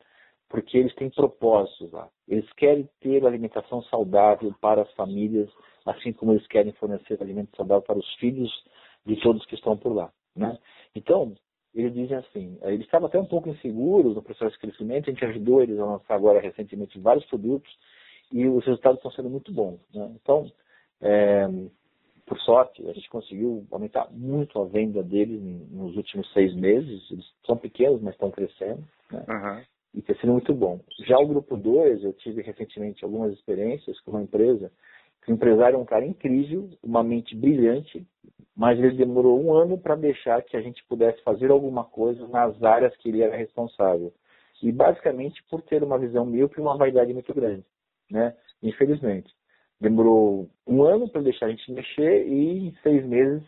porque 0.49 0.79
eles 0.79 0.95
têm 0.95 1.11
propósitos 1.11 1.91
lá. 1.91 2.09
Eles 2.29 2.51
querem 2.53 2.89
ter 3.01 3.27
alimentação 3.27 3.83
saudável 3.83 4.55
para 4.61 4.83
as 4.83 4.93
famílias 4.93 5.51
assim 5.85 6.13
como 6.13 6.33
eles 6.33 6.47
querem 6.47 6.73
fornecer 6.75 7.21
alimento 7.21 7.57
saudável 7.57 7.83
para 7.83 7.99
os 7.99 8.15
filhos 8.15 8.53
de 9.05 9.21
todos 9.21 9.45
que 9.47 9.57
estão 9.57 9.77
por 9.77 9.93
lá. 9.93 10.13
Né? 10.37 10.57
Então, 10.95 11.35
eles 11.75 11.93
dizem 11.93 12.17
assim, 12.17 12.57
eles 12.63 12.85
estavam 12.85 13.09
até 13.09 13.19
um 13.19 13.27
pouco 13.27 13.49
inseguros 13.49 14.15
no 14.15 14.23
processo 14.23 14.53
de 14.53 14.61
crescimento, 14.61 15.11
a 15.11 15.13
gente 15.13 15.25
ajudou 15.25 15.63
eles 15.63 15.77
a 15.81 15.85
lançar 15.85 16.15
agora 16.15 16.41
recentemente 16.41 16.97
vários 17.01 17.25
produtos 17.27 17.77
e 18.31 18.47
os 18.47 18.65
resultados 18.65 18.99
estão 18.99 19.11
sendo 19.11 19.31
muito 19.31 19.53
bons. 19.53 19.81
Né? 19.93 20.15
Então, 20.23 20.49
é, 21.01 21.49
por 22.27 22.39
sorte, 22.41 22.87
a 22.89 22.93
gente 22.93 23.09
conseguiu 23.09 23.65
aumentar 23.71 24.09
muito 24.11 24.61
a 24.61 24.65
venda 24.65 25.03
deles 25.03 25.41
nos 25.71 25.97
últimos 25.97 26.31
seis 26.33 26.55
meses. 26.55 27.09
Eles 27.11 27.25
são 27.47 27.57
pequenos, 27.57 28.03
mas 28.03 28.15
estão 28.15 28.31
crescendo. 28.33 28.83
Né? 29.11 29.25
Uhum. 29.29 29.63
E 29.95 30.03
tem 30.03 30.17
sido 30.17 30.33
muito 30.33 30.53
bom. 30.53 30.81
Já 31.07 31.17
o 31.19 31.27
grupo 31.27 31.57
2, 31.57 32.03
eu 32.03 32.13
tive 32.15 32.43
recentemente 32.43 33.05
algumas 33.05 33.33
experiências 33.33 33.99
com 34.01 34.11
uma 34.11 34.23
empresa. 34.23 34.71
O 35.27 35.33
empresário 35.33 35.77
é 35.77 35.79
um 35.79 35.85
cara 35.85 36.05
incrível, 36.05 36.69
uma 36.83 37.03
mente 37.03 37.35
brilhante, 37.35 38.07
mas 38.57 38.79
ele 38.79 38.97
demorou 38.97 39.43
um 39.43 39.55
ano 39.55 39.79
para 39.79 39.97
deixar 39.97 40.43
que 40.43 40.57
a 40.57 40.61
gente 40.61 40.85
pudesse 40.89 41.23
fazer 41.23 41.51
alguma 41.51 41.85
coisa 41.85 42.27
nas 42.29 42.63
áreas 42.63 42.97
que 42.97 43.09
ele 43.09 43.23
era 43.23 43.37
responsável. 43.37 44.13
E 44.63 44.73
basicamente 44.73 45.43
por 45.51 45.63
ter 45.63 45.83
uma 45.83 45.99
visão 45.99 46.25
míope 46.25 46.59
e 46.59 46.63
uma 46.63 46.77
vaidade 46.77 47.13
muito 47.13 47.33
grande, 47.35 47.65
né? 48.11 48.35
Infelizmente. 48.63 49.33
Demorou 49.81 50.49
um 50.67 50.83
ano 50.83 51.09
para 51.09 51.23
deixar 51.23 51.47
a 51.47 51.51
gente 51.51 51.71
mexer 51.71 52.27
e 52.27 52.69
em 52.69 52.77
seis 52.83 53.05
meses 53.05 53.43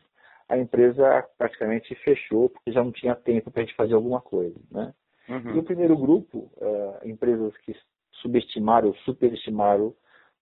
a 0.49 0.59
empresa 0.59 1.27
praticamente 1.37 1.95
fechou 1.97 2.49
porque 2.49 2.73
já 2.73 2.83
não 2.83 2.93
tinha 2.93 3.15
tempo 3.15 3.51
para 3.51 3.63
a 3.63 3.65
gente 3.67 3.77
fazer 3.77 3.95
alguma 3.95 4.21
coisa, 4.21 4.59
né? 4.71 4.95
Uhum. 5.29 5.57
E 5.57 5.59
o 5.59 5.63
primeiro 5.63 5.97
grupo, 5.97 6.51
uh, 6.57 7.07
empresas 7.07 7.55
que 7.59 7.75
subestimaram, 8.23 8.95
superestimaram 9.05 9.95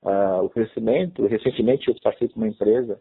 uh, 0.03 0.45
o 0.45 0.49
crescimento. 0.49 1.27
Recentemente 1.27 1.89
eu 1.89 1.97
passei 2.01 2.29
com 2.29 2.37
uma 2.37 2.49
empresa 2.49 3.01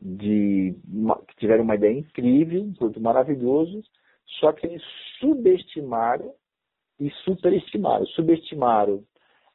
de 0.00 0.76
uma, 0.86 1.16
que 1.22 1.36
tiveram 1.36 1.64
uma 1.64 1.74
ideia 1.74 1.98
incrível, 1.98 2.62
um 2.62 2.74
produto 2.74 3.00
maravilhoso, 3.00 3.82
só 4.40 4.52
que 4.52 4.66
eles 4.66 4.82
subestimaram 5.18 6.32
e 7.00 7.10
superestimaram. 7.24 8.06
Subestimaram 8.06 9.02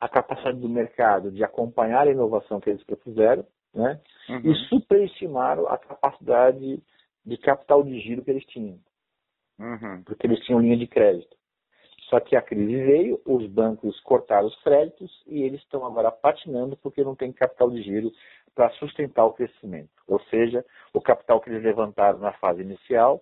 a 0.01 0.09
capacidade 0.09 0.59
do 0.59 0.67
mercado 0.67 1.31
de 1.31 1.43
acompanhar 1.43 2.07
a 2.07 2.11
inovação 2.11 2.59
que 2.59 2.71
eles 2.71 2.83
propuseram, 2.83 3.45
né? 3.71 4.01
Uhum. 4.27 4.51
E 4.51 4.55
superestimaram 4.67 5.67
a 5.67 5.77
capacidade 5.77 6.81
de 7.23 7.37
capital 7.37 7.83
de 7.83 7.99
giro 7.99 8.23
que 8.23 8.31
eles 8.31 8.45
tinham. 8.47 8.79
Uhum. 9.59 10.01
Porque 10.03 10.25
eles 10.25 10.39
tinham 10.39 10.59
linha 10.59 10.75
de 10.75 10.87
crédito. 10.87 11.37
Só 12.09 12.19
que 12.19 12.35
a 12.35 12.41
crise 12.41 12.83
veio, 12.83 13.21
os 13.25 13.47
bancos 13.47 13.97
cortaram 14.01 14.47
os 14.47 14.63
créditos 14.63 15.23
e 15.27 15.43
eles 15.43 15.61
estão 15.61 15.85
agora 15.85 16.11
patinando 16.11 16.75
porque 16.75 17.03
não 17.03 17.15
tem 17.15 17.31
capital 17.31 17.69
de 17.69 17.83
giro 17.83 18.11
para 18.55 18.71
sustentar 18.71 19.23
o 19.25 19.33
crescimento. 19.33 19.91
Ou 20.07 20.19
seja, 20.23 20.65
o 20.93 20.99
capital 20.99 21.39
que 21.39 21.49
eles 21.49 21.63
levantaram 21.63 22.17
na 22.17 22.33
fase 22.33 22.61
inicial 22.61 23.21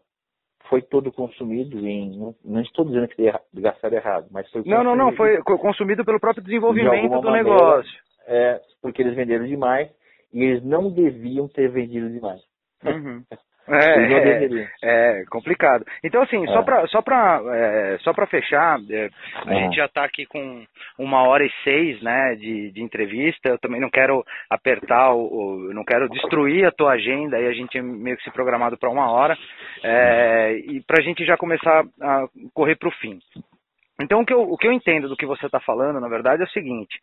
foi 0.68 0.82
todo 0.82 1.12
consumido 1.12 1.80
em. 1.86 2.18
Não, 2.18 2.36
não 2.44 2.62
estou 2.62 2.86
dizendo 2.86 3.08
que 3.08 3.32
gastaram 3.54 3.96
errado, 3.96 4.28
mas 4.32 4.50
foi. 4.52 4.64
Não, 4.66 4.84
não, 4.84 4.96
não, 4.96 5.16
foi 5.16 5.42
consumido 5.44 6.04
pelo 6.06 6.20
próprio 6.20 6.44
desenvolvimento 6.44 7.02
de 7.02 7.10
do 7.10 7.22
maneira, 7.22 7.44
negócio. 7.44 8.00
É, 8.28 8.62
porque 8.82 9.02
eles 9.02 9.16
venderam 9.16 9.46
demais 9.46 9.90
e 10.34 10.44
eles 10.44 10.64
não 10.64 10.92
deviam 10.92 11.48
ter 11.48 11.70
vendido 11.70 12.10
demais. 12.10 12.42
Uhum. 12.86 13.24
É, 13.70 14.14
é, 14.14 14.68
é, 14.82 15.26
complicado. 15.30 15.86
Então, 16.04 16.22
assim, 16.22 16.44
é. 16.44 16.48
só 16.48 16.64
para 16.64 16.88
só 16.88 17.02
pra, 17.02 17.42
é, 17.54 17.98
só 18.00 18.14
pra 18.14 18.26
fechar, 18.26 18.80
é, 18.90 19.10
a 19.46 19.54
gente 19.54 19.76
já 19.76 19.86
está 19.86 20.04
aqui 20.04 20.26
com 20.26 20.66
uma 20.98 21.28
hora 21.28 21.46
e 21.46 21.52
seis 21.64 22.02
né, 22.02 22.36
de, 22.36 22.72
de 22.72 22.82
entrevista. 22.82 23.50
Eu 23.50 23.60
também 23.60 23.80
não 23.80 23.90
quero 23.90 24.26
apertar, 24.50 25.14
o, 25.14 25.68
o 25.70 25.74
não 25.74 25.84
quero 25.84 26.10
destruir 26.10 26.66
a 26.66 26.72
tua 26.72 26.94
agenda, 26.94 27.40
e 27.40 27.48
a 27.48 27.54
gente 27.54 27.78
é 27.78 27.82
meio 27.82 28.18
que 28.18 28.24
se 28.24 28.32
programado 28.32 28.78
para 28.78 28.90
uma 28.90 29.12
hora, 29.12 29.38
é, 29.84 30.54
e 30.66 30.82
para 30.82 31.00
a 31.00 31.04
gente 31.04 31.26
já 31.26 31.38
começar 31.38 31.84
a 32.02 32.26
correr 32.54 32.76
para 32.76 32.90
o 32.90 32.94
fim. 32.94 33.20
Então, 34.02 34.22
o 34.22 34.26
que, 34.26 34.34
eu, 34.34 34.42
o 34.42 34.58
que 34.58 34.66
eu 34.66 34.72
entendo 34.72 35.10
do 35.10 35.18
que 35.18 35.26
você 35.26 35.46
está 35.46 35.60
falando, 35.60 36.00
na 36.00 36.08
verdade, 36.08 36.42
é 36.42 36.46
o 36.46 36.50
seguinte: 36.50 36.98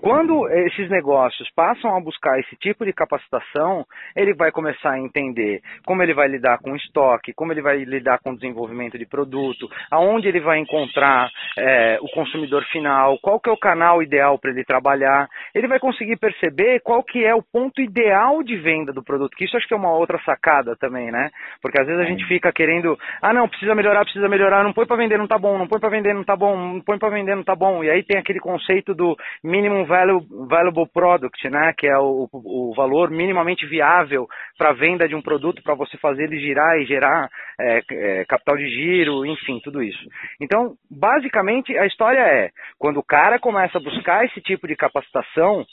quando 0.00 0.48
esses 0.50 0.90
negócios 0.90 1.50
passam 1.56 1.96
a 1.96 2.00
buscar 2.00 2.38
esse 2.38 2.54
tipo 2.56 2.84
de 2.84 2.92
capacitação, 2.92 3.86
ele 4.14 4.34
vai 4.34 4.52
começar 4.52 4.90
a 4.90 4.98
entender 4.98 5.62
como 5.86 6.02
ele 6.02 6.12
vai 6.12 6.28
lidar 6.28 6.58
com 6.58 6.72
o 6.72 6.76
estoque, 6.76 7.32
como 7.32 7.52
ele 7.52 7.62
vai 7.62 7.78
lidar 7.78 8.18
com 8.18 8.32
o 8.32 8.34
desenvolvimento 8.36 8.98
de 8.98 9.06
produto, 9.06 9.66
aonde 9.90 10.28
ele 10.28 10.40
vai 10.40 10.58
encontrar 10.58 11.30
é, 11.56 11.98
o 12.02 12.08
consumidor 12.08 12.62
final, 12.64 13.18
qual 13.22 13.40
que 13.40 13.48
é 13.48 13.52
o 13.52 13.56
canal 13.56 14.02
ideal 14.02 14.38
para 14.38 14.50
ele 14.50 14.64
trabalhar. 14.64 15.28
Ele 15.54 15.66
vai 15.66 15.78
conseguir 15.78 16.18
perceber 16.18 16.80
qual 16.80 17.02
que 17.02 17.24
é 17.24 17.34
o 17.34 17.42
ponto 17.42 17.80
ideal 17.80 18.42
de 18.42 18.56
venda 18.56 18.92
do 18.92 19.02
produto, 19.02 19.36
que 19.36 19.44
isso 19.44 19.56
acho 19.56 19.66
que 19.66 19.74
é 19.74 19.76
uma 19.76 19.92
outra 19.92 20.20
sacada 20.24 20.76
também, 20.76 21.10
né? 21.10 21.30
Porque 21.62 21.80
às 21.80 21.86
vezes 21.86 22.02
a 22.02 22.06
gente 22.06 22.26
fica 22.26 22.52
querendo, 22.52 22.98
ah, 23.22 23.32
não, 23.32 23.48
precisa 23.48 23.74
melhorar, 23.74 24.04
precisa 24.04 24.28
melhorar, 24.28 24.62
não 24.62 24.74
põe 24.74 24.86
para 24.86 24.96
vender, 24.96 25.16
não 25.16 25.26
tá 25.26 25.38
bom, 25.38 25.56
não 25.56 25.66
põe 25.66 25.80
para 25.80 25.88
vender, 25.88 26.12
não 26.12 26.24
tá 26.24 26.36
bom 26.36 26.41
bom, 26.42 26.80
põe 26.80 26.98
para 26.98 27.14
vender, 27.14 27.36
não 27.36 27.44
tá 27.44 27.54
bom. 27.54 27.84
E 27.84 27.90
aí 27.90 28.02
tem 28.02 28.18
aquele 28.18 28.40
conceito 28.40 28.92
do 28.92 29.16
minimum 29.44 29.84
valuable 29.84 30.88
product, 30.92 31.48
né? 31.48 31.72
Que 31.78 31.86
é 31.86 31.96
o, 31.96 32.28
o 32.32 32.74
valor 32.74 33.10
minimamente 33.10 33.64
viável 33.64 34.26
para 34.58 34.72
venda 34.72 35.06
de 35.06 35.14
um 35.14 35.22
produto, 35.22 35.62
para 35.62 35.76
você 35.76 35.96
fazer 35.98 36.24
ele 36.24 36.40
girar 36.40 36.76
e 36.78 36.84
gerar 36.84 37.28
é, 37.60 37.80
é, 37.90 38.24
capital 38.24 38.56
de 38.56 38.68
giro, 38.68 39.24
enfim, 39.24 39.60
tudo 39.62 39.80
isso. 39.80 40.04
Então, 40.40 40.74
basicamente, 40.90 41.78
a 41.78 41.86
história 41.86 42.20
é, 42.20 42.50
quando 42.76 42.96
o 42.96 43.04
cara 43.04 43.38
começa 43.38 43.78
a 43.78 43.82
buscar 43.82 44.24
esse 44.24 44.40
tipo 44.40 44.66
de 44.66 44.74
capacitação, 44.74 45.64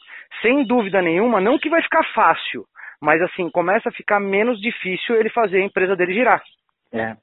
sem 0.43 0.63
dúvida 0.67 1.01
nenhuma, 1.01 1.41
não 1.41 1.57
que 1.57 1.70
vai 1.70 1.82
ficar 1.82 2.03
fácil, 2.13 2.63
mas 3.01 3.20
assim, 3.24 3.49
começa 3.49 3.89
a 3.89 3.93
ficar 3.93 4.20
menos 4.20 4.61
difícil 4.61 5.15
ele 5.15 5.32
fazer 5.32 5.57
a 5.57 5.65
empresa 5.65 5.95
dele 5.95 6.13
girar. 6.13 6.43
É, 6.91 7.15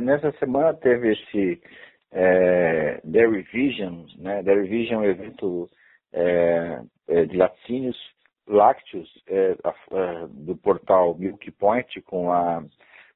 nessa 0.00 0.32
semana 0.32 0.74
teve 0.74 1.12
esse 1.12 1.60
é, 2.12 3.00
Dairy 3.04 3.42
Vision, 3.52 4.04
né? 4.18 4.42
Dairy 4.42 4.68
Vision 4.68 5.02
é 5.02 5.06
um 5.06 5.10
evento 5.10 5.68
é, 6.12 6.80
é, 7.08 7.24
de 7.26 7.36
laticínios 7.36 7.96
lácteos 8.46 9.08
é, 9.28 9.50
é, 9.50 10.26
do 10.30 10.56
portal 10.56 11.14
Milk 11.16 11.50
Point 11.52 12.00
com 12.02 12.32
a 12.32 12.62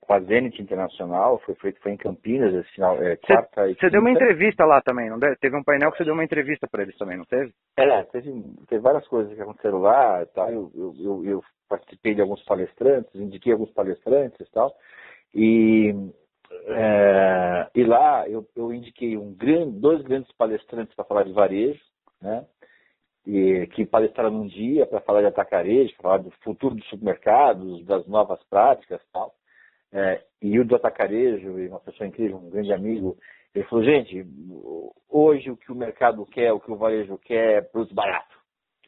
com 0.02 0.14
a 0.14 0.20
Zenit 0.20 0.60
Internacional, 0.60 1.40
foi 1.46 1.54
feito 1.54 1.80
foi 1.80 1.92
em 1.92 1.96
Campinas, 1.96 2.52
esse 2.52 2.68
final, 2.72 3.00
é, 3.00 3.16
quarta 3.16 3.68
Você 3.68 3.88
deu 3.88 4.00
uma 4.00 4.10
entrevista 4.10 4.64
lá 4.64 4.82
também, 4.82 5.08
não 5.08 5.16
deve? 5.16 5.36
Teve 5.36 5.56
um 5.56 5.62
painel 5.62 5.92
que 5.92 5.98
você 5.98 6.04
deu 6.04 6.12
uma 6.12 6.24
entrevista 6.24 6.66
para 6.66 6.82
eles 6.82 6.98
também, 6.98 7.16
não 7.16 7.24
teve? 7.24 7.52
É, 7.76 8.02
teve, 8.04 8.32
teve 8.68 8.82
várias 8.82 9.06
coisas 9.06 9.32
que 9.32 9.40
aconteceram 9.40 9.78
lá, 9.78 10.26
tá? 10.26 10.50
eu, 10.50 10.72
eu, 10.74 10.94
eu, 10.98 11.24
eu 11.24 11.44
participei 11.68 12.16
de 12.16 12.20
alguns 12.20 12.42
palestrantes, 12.44 13.14
indiquei 13.14 13.52
alguns 13.52 13.70
palestrantes 13.70 14.40
e 14.40 14.52
tal, 14.52 14.74
e 15.32 15.94
é, 16.66 17.70
e 17.74 17.84
lá 17.84 18.28
eu, 18.28 18.46
eu 18.54 18.72
indiquei 18.72 19.16
um 19.16 19.34
grande, 19.34 19.78
dois 19.80 20.02
grandes 20.02 20.30
palestrantes 20.32 20.94
para 20.94 21.04
falar 21.04 21.24
de 21.24 21.32
varejo, 21.32 21.80
né? 22.20 22.46
E, 23.26 23.66
que 23.68 23.86
palestraram 23.86 24.30
num 24.30 24.46
dia 24.46 24.86
para 24.86 25.00
falar 25.00 25.20
de 25.20 25.28
atacarejo, 25.28 25.94
falar 26.00 26.18
do 26.18 26.30
futuro 26.42 26.74
dos 26.74 26.88
supermercados, 26.88 27.84
das 27.84 28.06
novas 28.06 28.42
práticas 28.44 29.00
tal. 29.12 29.34
É, 29.92 30.22
e 30.40 30.58
o 30.58 30.64
do 30.64 30.76
atacarejo, 30.76 31.52
uma 31.68 31.80
pessoa 31.80 32.06
incrível, 32.06 32.38
um 32.38 32.50
grande 32.50 32.72
amigo, 32.72 33.16
ele 33.54 33.64
falou, 33.66 33.84
gente, 33.84 34.24
hoje 35.08 35.50
o 35.50 35.56
que 35.56 35.70
o 35.70 35.74
mercado 35.74 36.24
quer, 36.26 36.52
o 36.52 36.60
que 36.60 36.72
o 36.72 36.76
varejo 36.76 37.18
quer 37.18 37.58
é 37.58 37.60
produto 37.60 37.94
barato. 37.94 38.34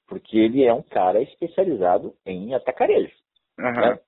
Porque 0.06 0.38
ele 0.38 0.64
é 0.64 0.72
um 0.72 0.82
cara 0.82 1.20
especializado 1.20 2.14
em 2.24 2.54
atacarejo. 2.54 3.14
Uhum. 3.58 3.72
Né? 3.72 3.98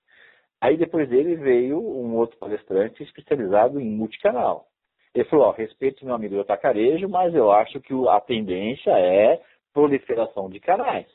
Aí 0.67 0.77
depois 0.77 1.09
dele 1.09 1.37
veio 1.37 1.79
um 1.79 2.17
outro 2.17 2.37
palestrante 2.39 3.01
especializado 3.01 3.79
em 3.79 3.89
multicanal. 3.89 4.67
Ele 5.15 5.25
falou, 5.27 5.47
ó, 5.47 5.53
respeito 5.53 6.05
meu 6.05 6.13
amigo 6.13 6.35
do 6.35 6.41
atacarejo, 6.41 7.09
mas 7.09 7.33
eu 7.37 7.53
acho 7.53 7.81
que 7.81 7.95
a 8.09 8.21
tendência 8.21 8.91
é 8.91 9.41
proliferação 9.73 10.51
de 10.51 10.59
canais. 10.59 11.07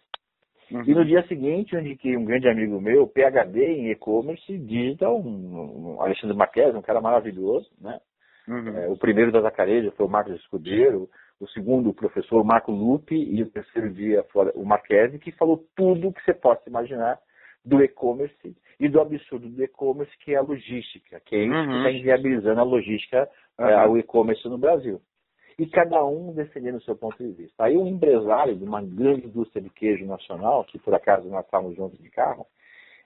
Uhum. 0.72 0.84
E 0.88 0.96
no 0.96 1.04
dia 1.04 1.28
seguinte, 1.28 1.74
eu 1.74 1.82
indiquei 1.82 2.16
um 2.16 2.24
grande 2.24 2.48
amigo 2.48 2.80
meu, 2.80 3.06
PHD 3.06 3.62
em 3.62 3.92
e-commerce 3.92 4.58
digital, 4.58 5.20
um, 5.20 5.96
um 5.96 6.02
Alexandre 6.02 6.38
Marques, 6.38 6.74
um 6.74 6.82
cara 6.82 7.02
maravilhoso, 7.02 7.70
né? 7.82 8.00
Uhum. 8.48 8.78
É, 8.78 8.88
o 8.88 8.96
primeiro 8.96 9.34
do 9.34 9.40
atacarejo 9.40 9.92
foi 9.98 10.06
o 10.06 10.10
Marcos 10.10 10.36
Escudeiro, 10.36 11.10
o 11.42 11.48
segundo 11.50 11.90
o 11.90 11.94
professor 11.94 12.42
Marco 12.46 12.72
Lupe 12.72 13.16
e 13.16 13.44
o 13.44 13.52
terceiro 13.52 13.92
dia 13.92 14.26
o 14.56 14.64
Marques, 14.64 15.20
que 15.20 15.34
falou 15.34 15.62
tudo 15.76 16.14
que 16.14 16.24
você 16.24 16.34
possa 16.34 16.62
imaginar 16.70 17.20
do 17.66 17.84
e-commerce 17.84 18.56
e 18.82 18.90
do 18.90 19.00
absurdo 19.00 19.48
do 19.48 19.64
e-commerce, 19.64 20.12
que 20.18 20.34
é 20.34 20.38
a 20.38 20.42
logística, 20.42 21.20
que 21.20 21.36
é 21.36 21.44
isso 21.46 21.54
uhum. 21.54 21.68
que 21.68 21.78
está 21.78 21.92
inviabilizando 21.92 22.60
a 22.60 22.64
logística, 22.64 23.30
uhum. 23.60 23.66
é, 23.68 23.88
o 23.88 23.98
e-commerce 23.98 24.50
no 24.50 24.58
Brasil. 24.58 25.00
E 25.60 25.68
cada 25.68 26.04
um 26.04 26.34
defendendo 26.34 26.78
o 26.78 26.82
seu 26.82 26.96
ponto 26.96 27.16
de 27.24 27.32
vista. 27.32 27.64
Aí 27.64 27.78
um 27.78 27.86
empresário 27.86 28.56
de 28.56 28.64
uma 28.64 28.82
grande 28.82 29.28
indústria 29.28 29.62
de 29.62 29.70
queijo 29.70 30.04
nacional, 30.08 30.64
que 30.64 30.80
por 30.80 30.96
acaso 30.96 31.30
nós 31.30 31.46
estávamos 31.46 31.76
juntos 31.76 32.00
de 32.00 32.10
carro, 32.10 32.48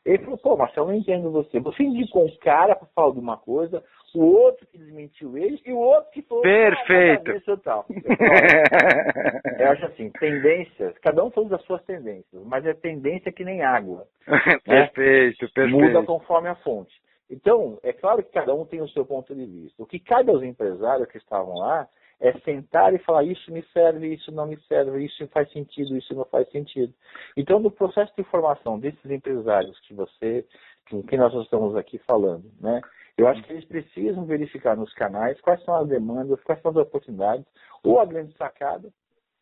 ele 0.05 0.19
falou, 0.19 0.37
pô, 0.37 0.55
Marcelo, 0.55 0.87
eu 0.87 0.93
não 0.93 0.99
entendo 0.99 1.29
você. 1.29 1.59
Você 1.59 1.83
indicou 1.83 2.25
um 2.25 2.37
cara 2.37 2.73
para 2.73 2.87
falar 2.95 3.11
de 3.11 3.19
uma 3.19 3.35
coisa, 3.35 3.83
o 4.15 4.23
outro 4.23 4.65
que 4.67 4.77
desmentiu 4.77 5.37
ele 5.37 5.61
e 5.65 5.71
o 5.71 5.77
outro 5.77 6.11
que 6.11 6.21
falou... 6.21 6.43
Perfeito! 6.43 7.31
Ah, 7.31 7.57
tal. 7.63 7.85
eu 9.59 9.69
acho 9.71 9.85
assim, 9.85 10.09
tendências, 10.11 10.97
cada 10.99 11.23
um 11.23 11.31
falou 11.31 11.49
das 11.49 11.61
suas 11.63 11.83
tendências, 11.83 12.43
mas 12.45 12.65
é 12.65 12.73
tendência 12.73 13.31
que 13.31 13.43
nem 13.43 13.61
água. 13.61 14.05
perfeito, 14.65 15.43
né? 15.43 15.49
perfeito. 15.53 15.69
Muda 15.69 16.03
conforme 16.03 16.49
a 16.49 16.55
fonte. 16.55 16.93
Então, 17.29 17.79
é 17.83 17.91
claro 17.91 18.23
que 18.23 18.31
cada 18.31 18.53
um 18.53 18.65
tem 18.65 18.81
o 18.81 18.89
seu 18.89 19.05
ponto 19.05 19.33
de 19.33 19.45
vista. 19.45 19.81
O 19.81 19.85
que 19.85 19.99
cabe 19.99 20.29
aos 20.29 20.43
empresários 20.43 21.09
que 21.09 21.17
estavam 21.17 21.55
lá 21.55 21.87
é 22.19 22.31
sentar 22.39 22.93
e 22.93 22.99
falar 22.99 23.23
isso 23.23 23.51
me 23.51 23.63
serve, 23.73 24.13
isso 24.13 24.31
não 24.31 24.45
me 24.45 24.57
serve, 24.67 25.03
isso 25.03 25.27
faz 25.27 25.51
sentido, 25.51 25.97
isso 25.97 26.13
não 26.13 26.25
faz 26.25 26.49
sentido. 26.49 26.93
Então, 27.35 27.59
no 27.59 27.71
processo 27.71 28.13
de 28.15 28.23
formação 28.23 28.79
desses 28.79 29.09
empresários 29.09 29.77
que 29.81 29.93
você, 29.93 30.45
com 30.89 31.03
que 31.03 31.17
nós 31.17 31.33
estamos 31.33 31.75
aqui 31.75 31.97
falando, 31.99 32.51
né? 32.59 32.81
Eu 33.17 33.27
acho 33.27 33.41
que 33.43 33.53
eles 33.53 33.65
precisam 33.65 34.25
verificar 34.25 34.75
nos 34.75 34.93
canais 34.93 35.39
quais 35.41 35.63
são 35.63 35.75
as 35.75 35.87
demandas, 35.87 36.41
quais 36.43 36.61
são 36.61 36.71
as 36.71 36.77
oportunidades, 36.77 37.45
ou 37.83 37.99
a 37.99 38.05
grande 38.05 38.35
sacada. 38.35 38.91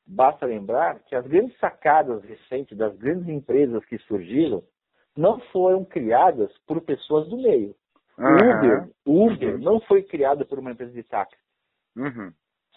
Basta 0.06 0.46
lembrar 0.46 1.00
que 1.00 1.16
as 1.16 1.26
grandes 1.26 1.58
sacadas 1.60 2.24
recentes 2.24 2.78
das 2.78 2.96
grandes 2.98 3.28
empresas 3.28 3.84
que 3.86 3.98
surgiram 4.00 4.62
não 5.16 5.40
foram 5.52 5.84
criadas 5.86 6.52
por 6.68 6.82
pessoas 6.82 7.28
do 7.30 7.38
meio. 7.38 7.76
Uhum. 8.18 8.92
O 9.06 9.26
Uber, 9.26 9.54
Uber 9.54 9.60
não 9.60 9.80
foi 9.82 10.04
criado 10.04 10.46
por 10.46 10.60
uma 10.60 10.72
empresa 10.72 10.92
de 10.92 11.04
táxi. 11.04 11.38
Uhum. 11.96 12.32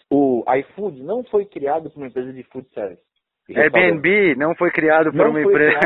O 0.09 0.43
iFood 0.59 1.03
não 1.03 1.23
foi 1.25 1.45
criado 1.45 1.89
por 1.89 1.97
uma 1.97 2.07
empresa 2.07 2.31
de 2.31 2.43
food 2.43 2.67
service. 2.73 3.03
Airbnb 3.55 4.35
não 4.35 4.53
foi 4.55 4.71
criado 4.71 5.11
por 5.11 5.17
não 5.17 5.29
uma 5.29 5.41
empresa. 5.41 5.79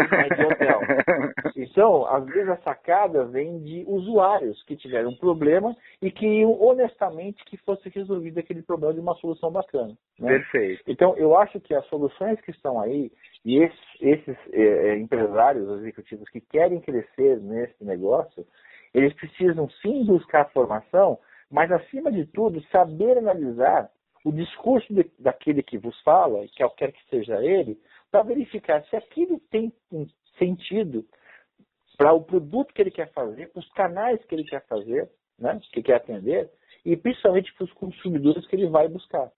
hotel. 0.47 0.79
então, 1.55 2.05
às 2.07 2.25
vezes 2.25 2.49
a 2.49 2.57
sacada 2.57 3.25
vem 3.25 3.59
de 3.59 3.83
usuários 3.87 4.63
que 4.63 4.75
tiveram 4.75 5.11
um 5.11 5.15
problema 5.15 5.75
e 6.01 6.09
queriam 6.11 6.59
honestamente 6.59 7.43
que 7.45 7.57
fosse 7.57 7.87
resolvido 7.89 8.39
aquele 8.39 8.63
problema 8.63 8.93
de 8.93 8.99
uma 8.99 9.13
solução 9.15 9.51
bacana. 9.51 9.95
Né? 10.19 10.39
Perfeito. 10.39 10.83
Então, 10.87 11.15
eu 11.17 11.37
acho 11.37 11.59
que 11.59 11.75
as 11.75 11.85
soluções 11.87 12.41
que 12.41 12.51
estão 12.51 12.79
aí 12.79 13.11
e 13.45 13.63
esses, 13.63 13.79
esses 13.99 14.37
é, 14.53 14.97
empresários 14.97 15.69
executivos 15.79 16.29
que 16.29 16.41
querem 16.41 16.79
crescer 16.79 17.39
nesse 17.39 17.83
negócio, 17.83 18.45
eles 18.93 19.13
precisam 19.13 19.69
sim 19.81 20.05
buscar 20.05 20.49
formação, 20.51 21.19
mas 21.49 21.71
acima 21.71 22.11
de 22.11 22.25
tudo 22.25 22.61
saber 22.71 23.17
analisar 23.17 23.89
o 24.23 24.31
discurso 24.31 24.93
de, 24.93 25.09
daquele 25.19 25.63
que 25.63 25.77
vos 25.77 25.99
fala, 26.01 26.47
que 26.47 26.67
quer 26.69 26.91
que 26.91 27.09
seja 27.09 27.43
ele, 27.43 27.79
para 28.09 28.23
verificar 28.23 28.83
se 28.85 28.95
aquilo 28.95 29.39
tem 29.49 29.73
um 29.91 30.07
sentido 30.37 31.05
para 31.97 32.13
o 32.13 32.23
produto 32.23 32.73
que 32.73 32.81
ele 32.81 32.91
quer 32.91 33.11
fazer, 33.13 33.51
para 33.51 33.59
os 33.59 33.69
canais 33.73 34.23
que 34.25 34.35
ele 34.35 34.43
quer 34.43 34.65
fazer, 34.67 35.09
né, 35.37 35.59
que 35.71 35.81
quer 35.81 35.95
atender, 35.95 36.49
e 36.83 36.97
principalmente 36.97 37.53
para 37.53 37.65
os 37.65 37.73
consumidores 37.73 38.45
que 38.47 38.55
ele 38.55 38.67
vai 38.67 38.87
buscar. 38.87 39.31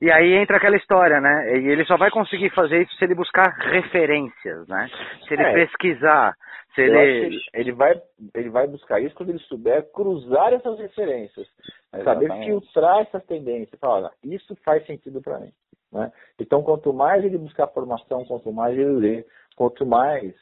E 0.00 0.10
aí 0.10 0.34
entra 0.34 0.56
aquela 0.56 0.76
história, 0.76 1.20
né? 1.20 1.58
E 1.58 1.68
ele 1.68 1.84
só 1.84 1.96
vai 1.96 2.10
conseguir 2.10 2.50
fazer 2.50 2.82
isso 2.82 2.94
se 2.96 3.04
ele 3.04 3.14
buscar 3.14 3.50
referências, 3.58 4.66
né? 4.68 4.88
Se 5.26 5.34
ele 5.34 5.42
é. 5.42 5.52
pesquisar, 5.52 6.34
se 6.74 6.82
ele... 6.82 7.38
ele 7.52 7.72
vai 7.72 8.00
ele 8.34 8.48
vai 8.48 8.66
buscar 8.66 9.00
isso 9.00 9.14
quando 9.14 9.30
ele 9.30 9.38
souber 9.40 9.90
cruzar 9.92 10.52
essas 10.52 10.78
referências, 10.78 11.46
Exatamente. 11.92 12.28
saber 12.28 12.44
filtrar 12.44 13.00
essas 13.00 13.24
tendências, 13.26 13.78
falar, 13.80 14.10
isso 14.24 14.56
faz 14.64 14.86
sentido 14.86 15.20
para 15.20 15.38
mim, 15.38 15.52
né? 15.92 16.12
Então, 16.38 16.62
quanto 16.62 16.92
mais 16.92 17.24
ele 17.24 17.36
buscar 17.36 17.66
formação, 17.68 18.24
quanto 18.24 18.52
mais 18.52 18.78
ele 18.78 18.92
lê, 18.92 19.26
quanto 19.56 19.84
mais 19.84 20.34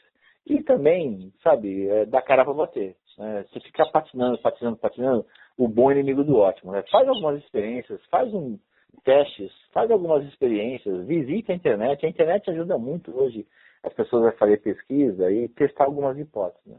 e 0.48 0.62
também, 0.62 1.30
sabe, 1.42 1.88
é, 1.88 2.06
dar 2.06 2.22
cara 2.22 2.44
para 2.44 2.54
bater. 2.54 2.96
Né? 3.18 3.44
Se 3.52 3.60
ficar 3.60 3.86
patinando, 3.86 4.38
patinando, 4.38 4.78
patinando, 4.78 5.26
o 5.58 5.68
bom 5.68 5.92
inimigo 5.92 6.24
do 6.24 6.38
ótimo. 6.38 6.72
Né? 6.72 6.82
Faz 6.90 7.06
algumas 7.06 7.42
experiências, 7.42 8.00
faz 8.10 8.32
um 8.32 8.58
testes, 9.04 9.52
faz 9.72 9.90
algumas 9.90 10.24
experiências, 10.26 11.06
visite 11.06 11.52
a 11.52 11.54
internet. 11.54 12.04
A 12.04 12.08
internet 12.08 12.50
ajuda 12.50 12.78
muito 12.78 13.16
hoje 13.16 13.46
as 13.82 13.92
pessoas 13.92 14.26
a 14.26 14.32
fazer 14.38 14.58
pesquisa 14.58 15.30
e 15.30 15.48
testar 15.48 15.84
algumas 15.84 16.18
hipóteses. 16.18 16.66
Né? 16.66 16.76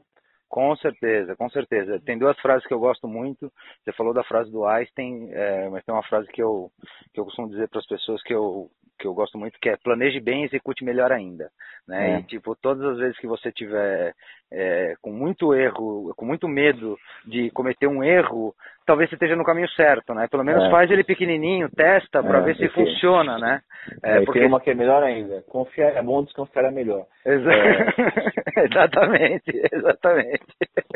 Com 0.49 0.75
certeza, 0.77 1.35
com 1.35 1.47
certeza. 1.49 2.01
Tem 2.03 2.17
duas 2.17 2.37
frases 2.39 2.65
que 2.65 2.73
eu 2.73 2.79
gosto 2.79 3.07
muito. 3.07 3.51
Você 3.83 3.93
falou 3.93 4.13
da 4.13 4.23
frase 4.23 4.51
do 4.51 4.65
Einstein, 4.65 5.29
é, 5.31 5.69
mas 5.69 5.85
tem 5.85 5.93
uma 5.93 6.03
frase 6.03 6.27
que 6.29 6.41
eu, 6.41 6.71
que 7.13 7.19
eu 7.19 7.25
costumo 7.25 7.49
dizer 7.49 7.69
para 7.69 7.79
as 7.79 7.85
pessoas 7.85 8.21
que 8.23 8.33
eu, 8.33 8.67
que 8.99 9.07
eu 9.07 9.13
gosto 9.13 9.37
muito, 9.37 9.57
que 9.59 9.69
é 9.69 9.77
planeje 9.77 10.19
bem 10.19 10.43
e 10.43 10.45
execute 10.45 10.83
melhor 10.83 11.11
ainda. 11.11 11.49
Né? 11.87 12.15
É. 12.15 12.19
E, 12.19 12.23
tipo, 12.23 12.55
todas 12.55 12.83
as 12.83 12.97
vezes 12.97 13.17
que 13.17 13.25
você 13.25 13.51
tiver 13.51 14.13
é, 14.51 14.93
com 15.01 15.11
muito 15.11 15.53
erro, 15.53 16.13
com 16.15 16.25
muito 16.25 16.47
medo 16.47 16.97
de 17.25 17.49
cometer 17.51 17.87
um 17.87 18.03
erro, 18.03 18.53
talvez 18.85 19.09
você 19.09 19.15
esteja 19.15 19.35
no 19.35 19.43
caminho 19.43 19.69
certo, 19.69 20.13
né? 20.13 20.27
Pelo 20.29 20.43
menos 20.43 20.65
é. 20.65 20.71
faz 20.71 20.89
ele 20.89 21.03
pequenininho, 21.03 21.69
testa 21.69 22.23
para 22.23 22.39
é, 22.39 22.41
ver 22.41 22.55
se 22.57 22.67
funciona, 22.69 23.37
né? 23.37 23.61
É, 24.03 24.21
porque... 24.21 24.39
tem 24.39 24.47
uma 24.47 24.59
que 24.59 24.71
é 24.71 24.73
melhor 24.73 25.03
ainda. 25.03 25.43
Confiar 25.47 25.95
é 25.95 26.01
bom, 26.01 26.23
desconfiar 26.23 26.65
é 26.65 26.71
melhor. 26.71 27.05
Exa... 27.25 27.51
É. 27.51 28.65
exatamente, 28.65 29.51
exatamente. 29.71 30.45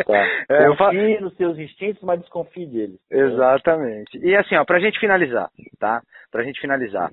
Tá. 0.05 0.27
É, 0.49 0.67
Confie 0.75 1.21
nos 1.21 1.35
seus 1.37 1.57
instintos, 1.57 2.01
mas 2.01 2.19
desconfie 2.19 2.65
deles. 2.65 2.99
Exatamente. 3.11 4.17
E 4.17 4.35
assim, 4.35 4.55
ó, 4.55 4.65
pra 4.65 4.79
gente 4.79 4.99
finalizar, 4.99 5.49
tá? 5.79 6.01
Pra 6.31 6.43
gente 6.43 6.59
finalizar. 6.59 7.11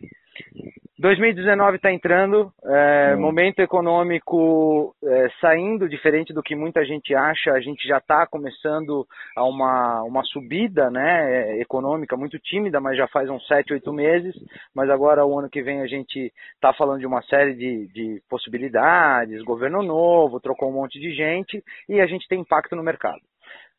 2019 1.01 1.77
está 1.77 1.91
entrando, 1.91 2.53
é, 2.63 3.15
hum. 3.15 3.21
momento 3.21 3.61
econômico 3.61 4.95
é, 5.03 5.29
saindo, 5.41 5.89
diferente 5.89 6.35
do 6.35 6.43
que 6.43 6.55
muita 6.55 6.85
gente 6.85 7.15
acha, 7.15 7.53
a 7.53 7.61
gente 7.61 7.89
já 7.89 7.97
está 7.97 8.27
começando 8.27 9.07
a 9.35 9.43
uma, 9.45 10.03
uma 10.03 10.23
subida 10.25 10.91
né, 10.91 11.59
econômica 11.59 12.19
muito 12.19 12.39
tímida, 12.39 12.81
mas 12.81 12.99
já 12.99 13.09
faz 13.09 13.31
uns 13.31 13.47
7, 13.47 13.73
8 13.73 13.93
meses, 13.95 14.35
mas 14.75 14.91
agora 14.91 15.25
o 15.25 15.39
ano 15.39 15.49
que 15.49 15.63
vem 15.63 15.81
a 15.81 15.87
gente 15.87 16.31
está 16.55 16.75
falando 16.75 17.01
de 17.01 17.07
uma 17.07 17.23
série 17.23 17.55
de, 17.55 17.87
de 17.95 18.23
possibilidades, 18.29 19.43
governo 19.43 19.83
novo, 19.83 20.39
trocou 20.39 20.69
um 20.69 20.75
monte 20.75 21.01
de 21.01 21.15
gente 21.15 21.65
e 21.89 21.99
a 21.99 22.07
gente 22.07 22.29
tem 22.29 22.41
impacto 22.41 22.77
no 22.77 22.83
mercado. 22.83 23.23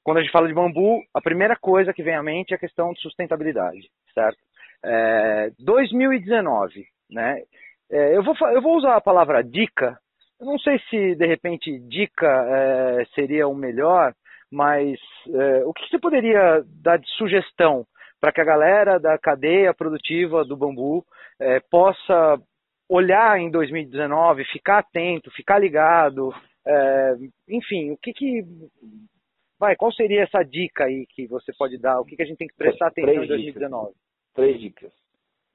Quando 0.04 0.18
a 0.18 0.22
gente 0.22 0.32
fala 0.32 0.48
de 0.48 0.56
bambu, 0.56 1.04
a 1.14 1.22
primeira 1.22 1.56
coisa 1.56 1.94
que 1.94 2.02
vem 2.02 2.16
à 2.16 2.24
mente 2.24 2.52
é 2.52 2.56
a 2.56 2.60
questão 2.60 2.92
de 2.94 3.00
sustentabilidade, 3.00 3.88
certo? 4.16 4.40
É, 4.84 5.52
2019, 5.60 6.86
né? 7.10 7.42
É, 7.92 8.16
eu, 8.16 8.24
vou, 8.24 8.36
eu 8.50 8.62
vou 8.62 8.78
usar 8.78 8.96
a 8.96 9.02
palavra 9.02 9.44
dica. 9.44 9.98
Eu 10.40 10.46
não 10.46 10.58
sei 10.60 10.80
se 10.90 11.16
de 11.16 11.26
repente 11.26 11.80
dica 11.88 12.28
é, 12.28 13.06
seria 13.14 13.48
o 13.48 13.56
melhor, 13.56 14.14
mas 14.52 15.00
é, 15.28 15.66
o 15.66 15.74
que 15.74 15.88
você 15.88 16.00
poderia 16.00 16.64
dar 16.82 16.98
de 16.98 17.10
sugestão 17.12 17.86
para 18.20 18.32
que 18.32 18.42
a 18.42 18.46
galera 18.46 19.00
da 19.00 19.18
cadeia 19.18 19.74
produtiva 19.74 20.46
do 20.46 20.56
bambu 20.56 21.04
é, 21.40 21.60
possa 21.60 22.40
olhar 22.88 23.40
em 23.40 23.50
2019, 23.50 24.44
ficar 24.46 24.80
atento, 24.80 25.32
ficar 25.32 25.58
ligado, 25.58 26.34
é, 26.66 27.16
enfim, 27.50 27.92
o 27.92 27.98
que 27.98 28.14
que 28.14 28.44
vai, 29.60 29.76
qual 29.76 29.92
seria 29.92 30.24
essa 30.24 30.44
dica 30.44 30.86
aí 30.86 31.06
que 31.08 31.28
você 31.28 31.52
pode 31.58 31.78
dar? 31.78 32.00
O 32.00 32.06
que, 32.06 32.16
que 32.16 32.22
a 32.22 32.26
gente 32.26 32.38
tem 32.38 32.48
que 32.48 32.56
prestar 32.56 32.88
atenção 32.88 33.24
em 33.24 33.28
2019? 33.28 33.94
Três 34.34 34.60
dicas. 34.60 34.94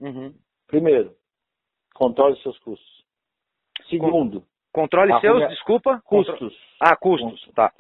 Uhum. 0.01 0.35
Primeiro, 0.66 1.14
Controle 1.97 2.37
seus 2.43 2.59
custos. 2.59 3.05
Segundo. 3.89 4.45
Controle 4.70 5.18
seus, 5.20 5.49
desculpa? 5.49 6.03
Custos. 6.05 6.55
Ah, 6.79 6.95
custos, 6.95 7.31
custos. 7.31 7.55
tá. 7.55 7.72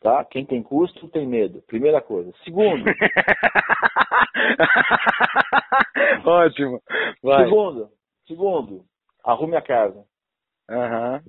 Tá? 0.00 0.24
Quem 0.24 0.44
tem 0.44 0.64
custo 0.64 1.06
tem 1.10 1.24
medo. 1.24 1.62
Primeira 1.62 2.00
coisa. 2.00 2.32
Segundo. 2.42 2.84
Ótimo. 6.26 6.82
Vai. 7.22 7.44
Segundo. 7.44 7.88
Segundo. 8.26 8.84
Arrume 9.24 9.54
a 9.54 9.62
casa. 9.62 10.04
Uhum. 10.68 11.20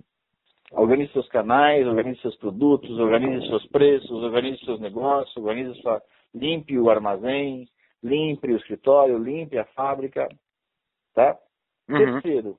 Organize 0.71 1.13
seus 1.13 1.29
canais, 1.29 1.85
organize 1.85 2.19
seus 2.21 2.35
produtos, 2.37 2.97
organize 2.97 3.47
seus 3.47 3.63
preços, 3.67 4.23
organize 4.23 4.57
seus 4.65 4.79
negócios, 4.79 5.37
organize 5.37 5.79
sua. 5.81 6.01
Limpe 6.33 6.79
o 6.79 6.89
armazém, 6.89 7.67
limpe 8.03 8.51
o 8.51 8.57
escritório, 8.57 9.17
limpe 9.17 9.57
a 9.57 9.65
fábrica. 9.65 10.27
Tá? 11.13 11.37
Uhum. 11.89 12.21
Terceiro, 12.21 12.57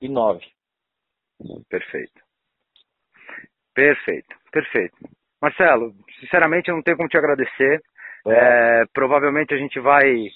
e 0.00 0.08
nove. 0.08 0.44
Perfeito. 1.68 2.20
Perfeito, 3.74 4.36
perfeito. 4.50 4.96
Marcelo, 5.40 5.94
sinceramente 6.20 6.68
eu 6.68 6.76
não 6.76 6.82
tenho 6.82 6.96
como 6.96 7.08
te 7.08 7.16
agradecer. 7.16 7.82
É. 8.26 8.30
É, 8.30 8.84
provavelmente 8.92 9.52
a 9.54 9.56
gente 9.56 9.80
vai 9.80 10.28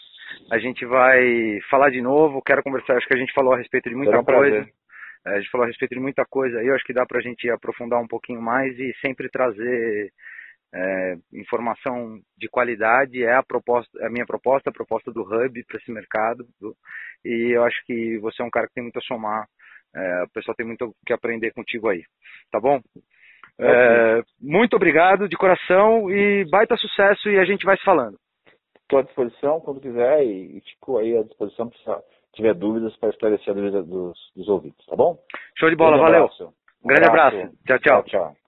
a 0.50 0.58
gente 0.58 0.84
vai 0.84 1.60
falar 1.70 1.90
de 1.90 2.00
novo. 2.00 2.42
Quero 2.42 2.62
conversar. 2.62 2.96
Acho 2.96 3.06
que 3.06 3.14
a 3.14 3.18
gente 3.18 3.32
falou 3.32 3.52
a 3.52 3.58
respeito 3.58 3.88
de 3.88 3.94
muita 3.94 4.22
coisa. 4.24 4.68
É, 5.26 5.30
a 5.30 5.40
gente 5.40 5.50
falou 5.50 5.64
a 5.64 5.68
respeito 5.68 5.94
de 5.94 6.00
muita 6.00 6.24
coisa. 6.24 6.62
Eu 6.62 6.74
acho 6.74 6.84
que 6.84 6.92
dá 6.92 7.06
para 7.06 7.18
a 7.18 7.22
gente 7.22 7.48
aprofundar 7.50 8.00
um 8.00 8.08
pouquinho 8.08 8.40
mais 8.40 8.76
e 8.78 8.92
sempre 9.00 9.28
trazer 9.28 10.12
é, 10.74 11.16
informação 11.32 12.18
de 12.36 12.48
qualidade 12.48 13.22
é 13.22 13.34
a 13.34 13.42
proposta, 13.42 14.06
a 14.06 14.10
minha 14.10 14.26
proposta, 14.26 14.70
a 14.70 14.72
proposta 14.72 15.10
do 15.12 15.22
Hub 15.22 15.64
para 15.64 15.78
esse 15.78 15.90
mercado. 15.90 16.46
Do, 16.60 16.74
e 17.24 17.56
eu 17.56 17.64
acho 17.64 17.84
que 17.86 18.18
você 18.18 18.42
é 18.42 18.44
um 18.44 18.50
cara 18.50 18.66
que 18.66 18.74
tem 18.74 18.82
muito 18.82 18.98
a 18.98 19.02
somar. 19.02 19.46
É, 19.94 20.24
o 20.24 20.28
pessoal 20.28 20.54
tem 20.54 20.66
muito 20.66 20.94
que 21.06 21.12
aprender 21.12 21.52
contigo 21.52 21.88
aí, 21.88 22.02
tá 22.50 22.60
bom? 22.60 22.80
É, 23.58 24.22
muito 24.38 24.76
obrigado 24.76 25.28
de 25.28 25.36
coração 25.36 26.10
e 26.10 26.44
baita 26.50 26.76
sucesso 26.76 27.30
e 27.30 27.38
a 27.38 27.44
gente 27.44 27.64
vai 27.64 27.76
se 27.78 27.84
falando. 27.84 28.18
Estou 28.82 28.98
à 28.98 29.02
disposição 29.02 29.60
quando 29.60 29.80
quiser 29.80 30.22
e, 30.22 30.60
fico 30.60 30.98
aí 30.98 31.16
à 31.16 31.22
disposição 31.22 31.70
se 31.72 32.36
tiver 32.36 32.54
dúvidas 32.54 32.94
para 32.98 33.08
esclarecer 33.08 33.50
a 33.50 33.56
dúvida 33.56 33.82
dos, 33.82 34.18
dos 34.36 34.48
ouvintes, 34.48 34.84
tá 34.86 34.94
bom? 34.94 35.18
Show 35.58 35.70
de 35.70 35.76
bola, 35.76 35.96
valeu. 35.96 36.28
Um 36.84 36.88
grande 36.88 37.08
abraço. 37.08 37.36
abraço. 37.36 37.56
Tchau, 37.66 37.78
tchau. 37.78 38.02
tchau, 38.02 38.04
tchau. 38.04 38.45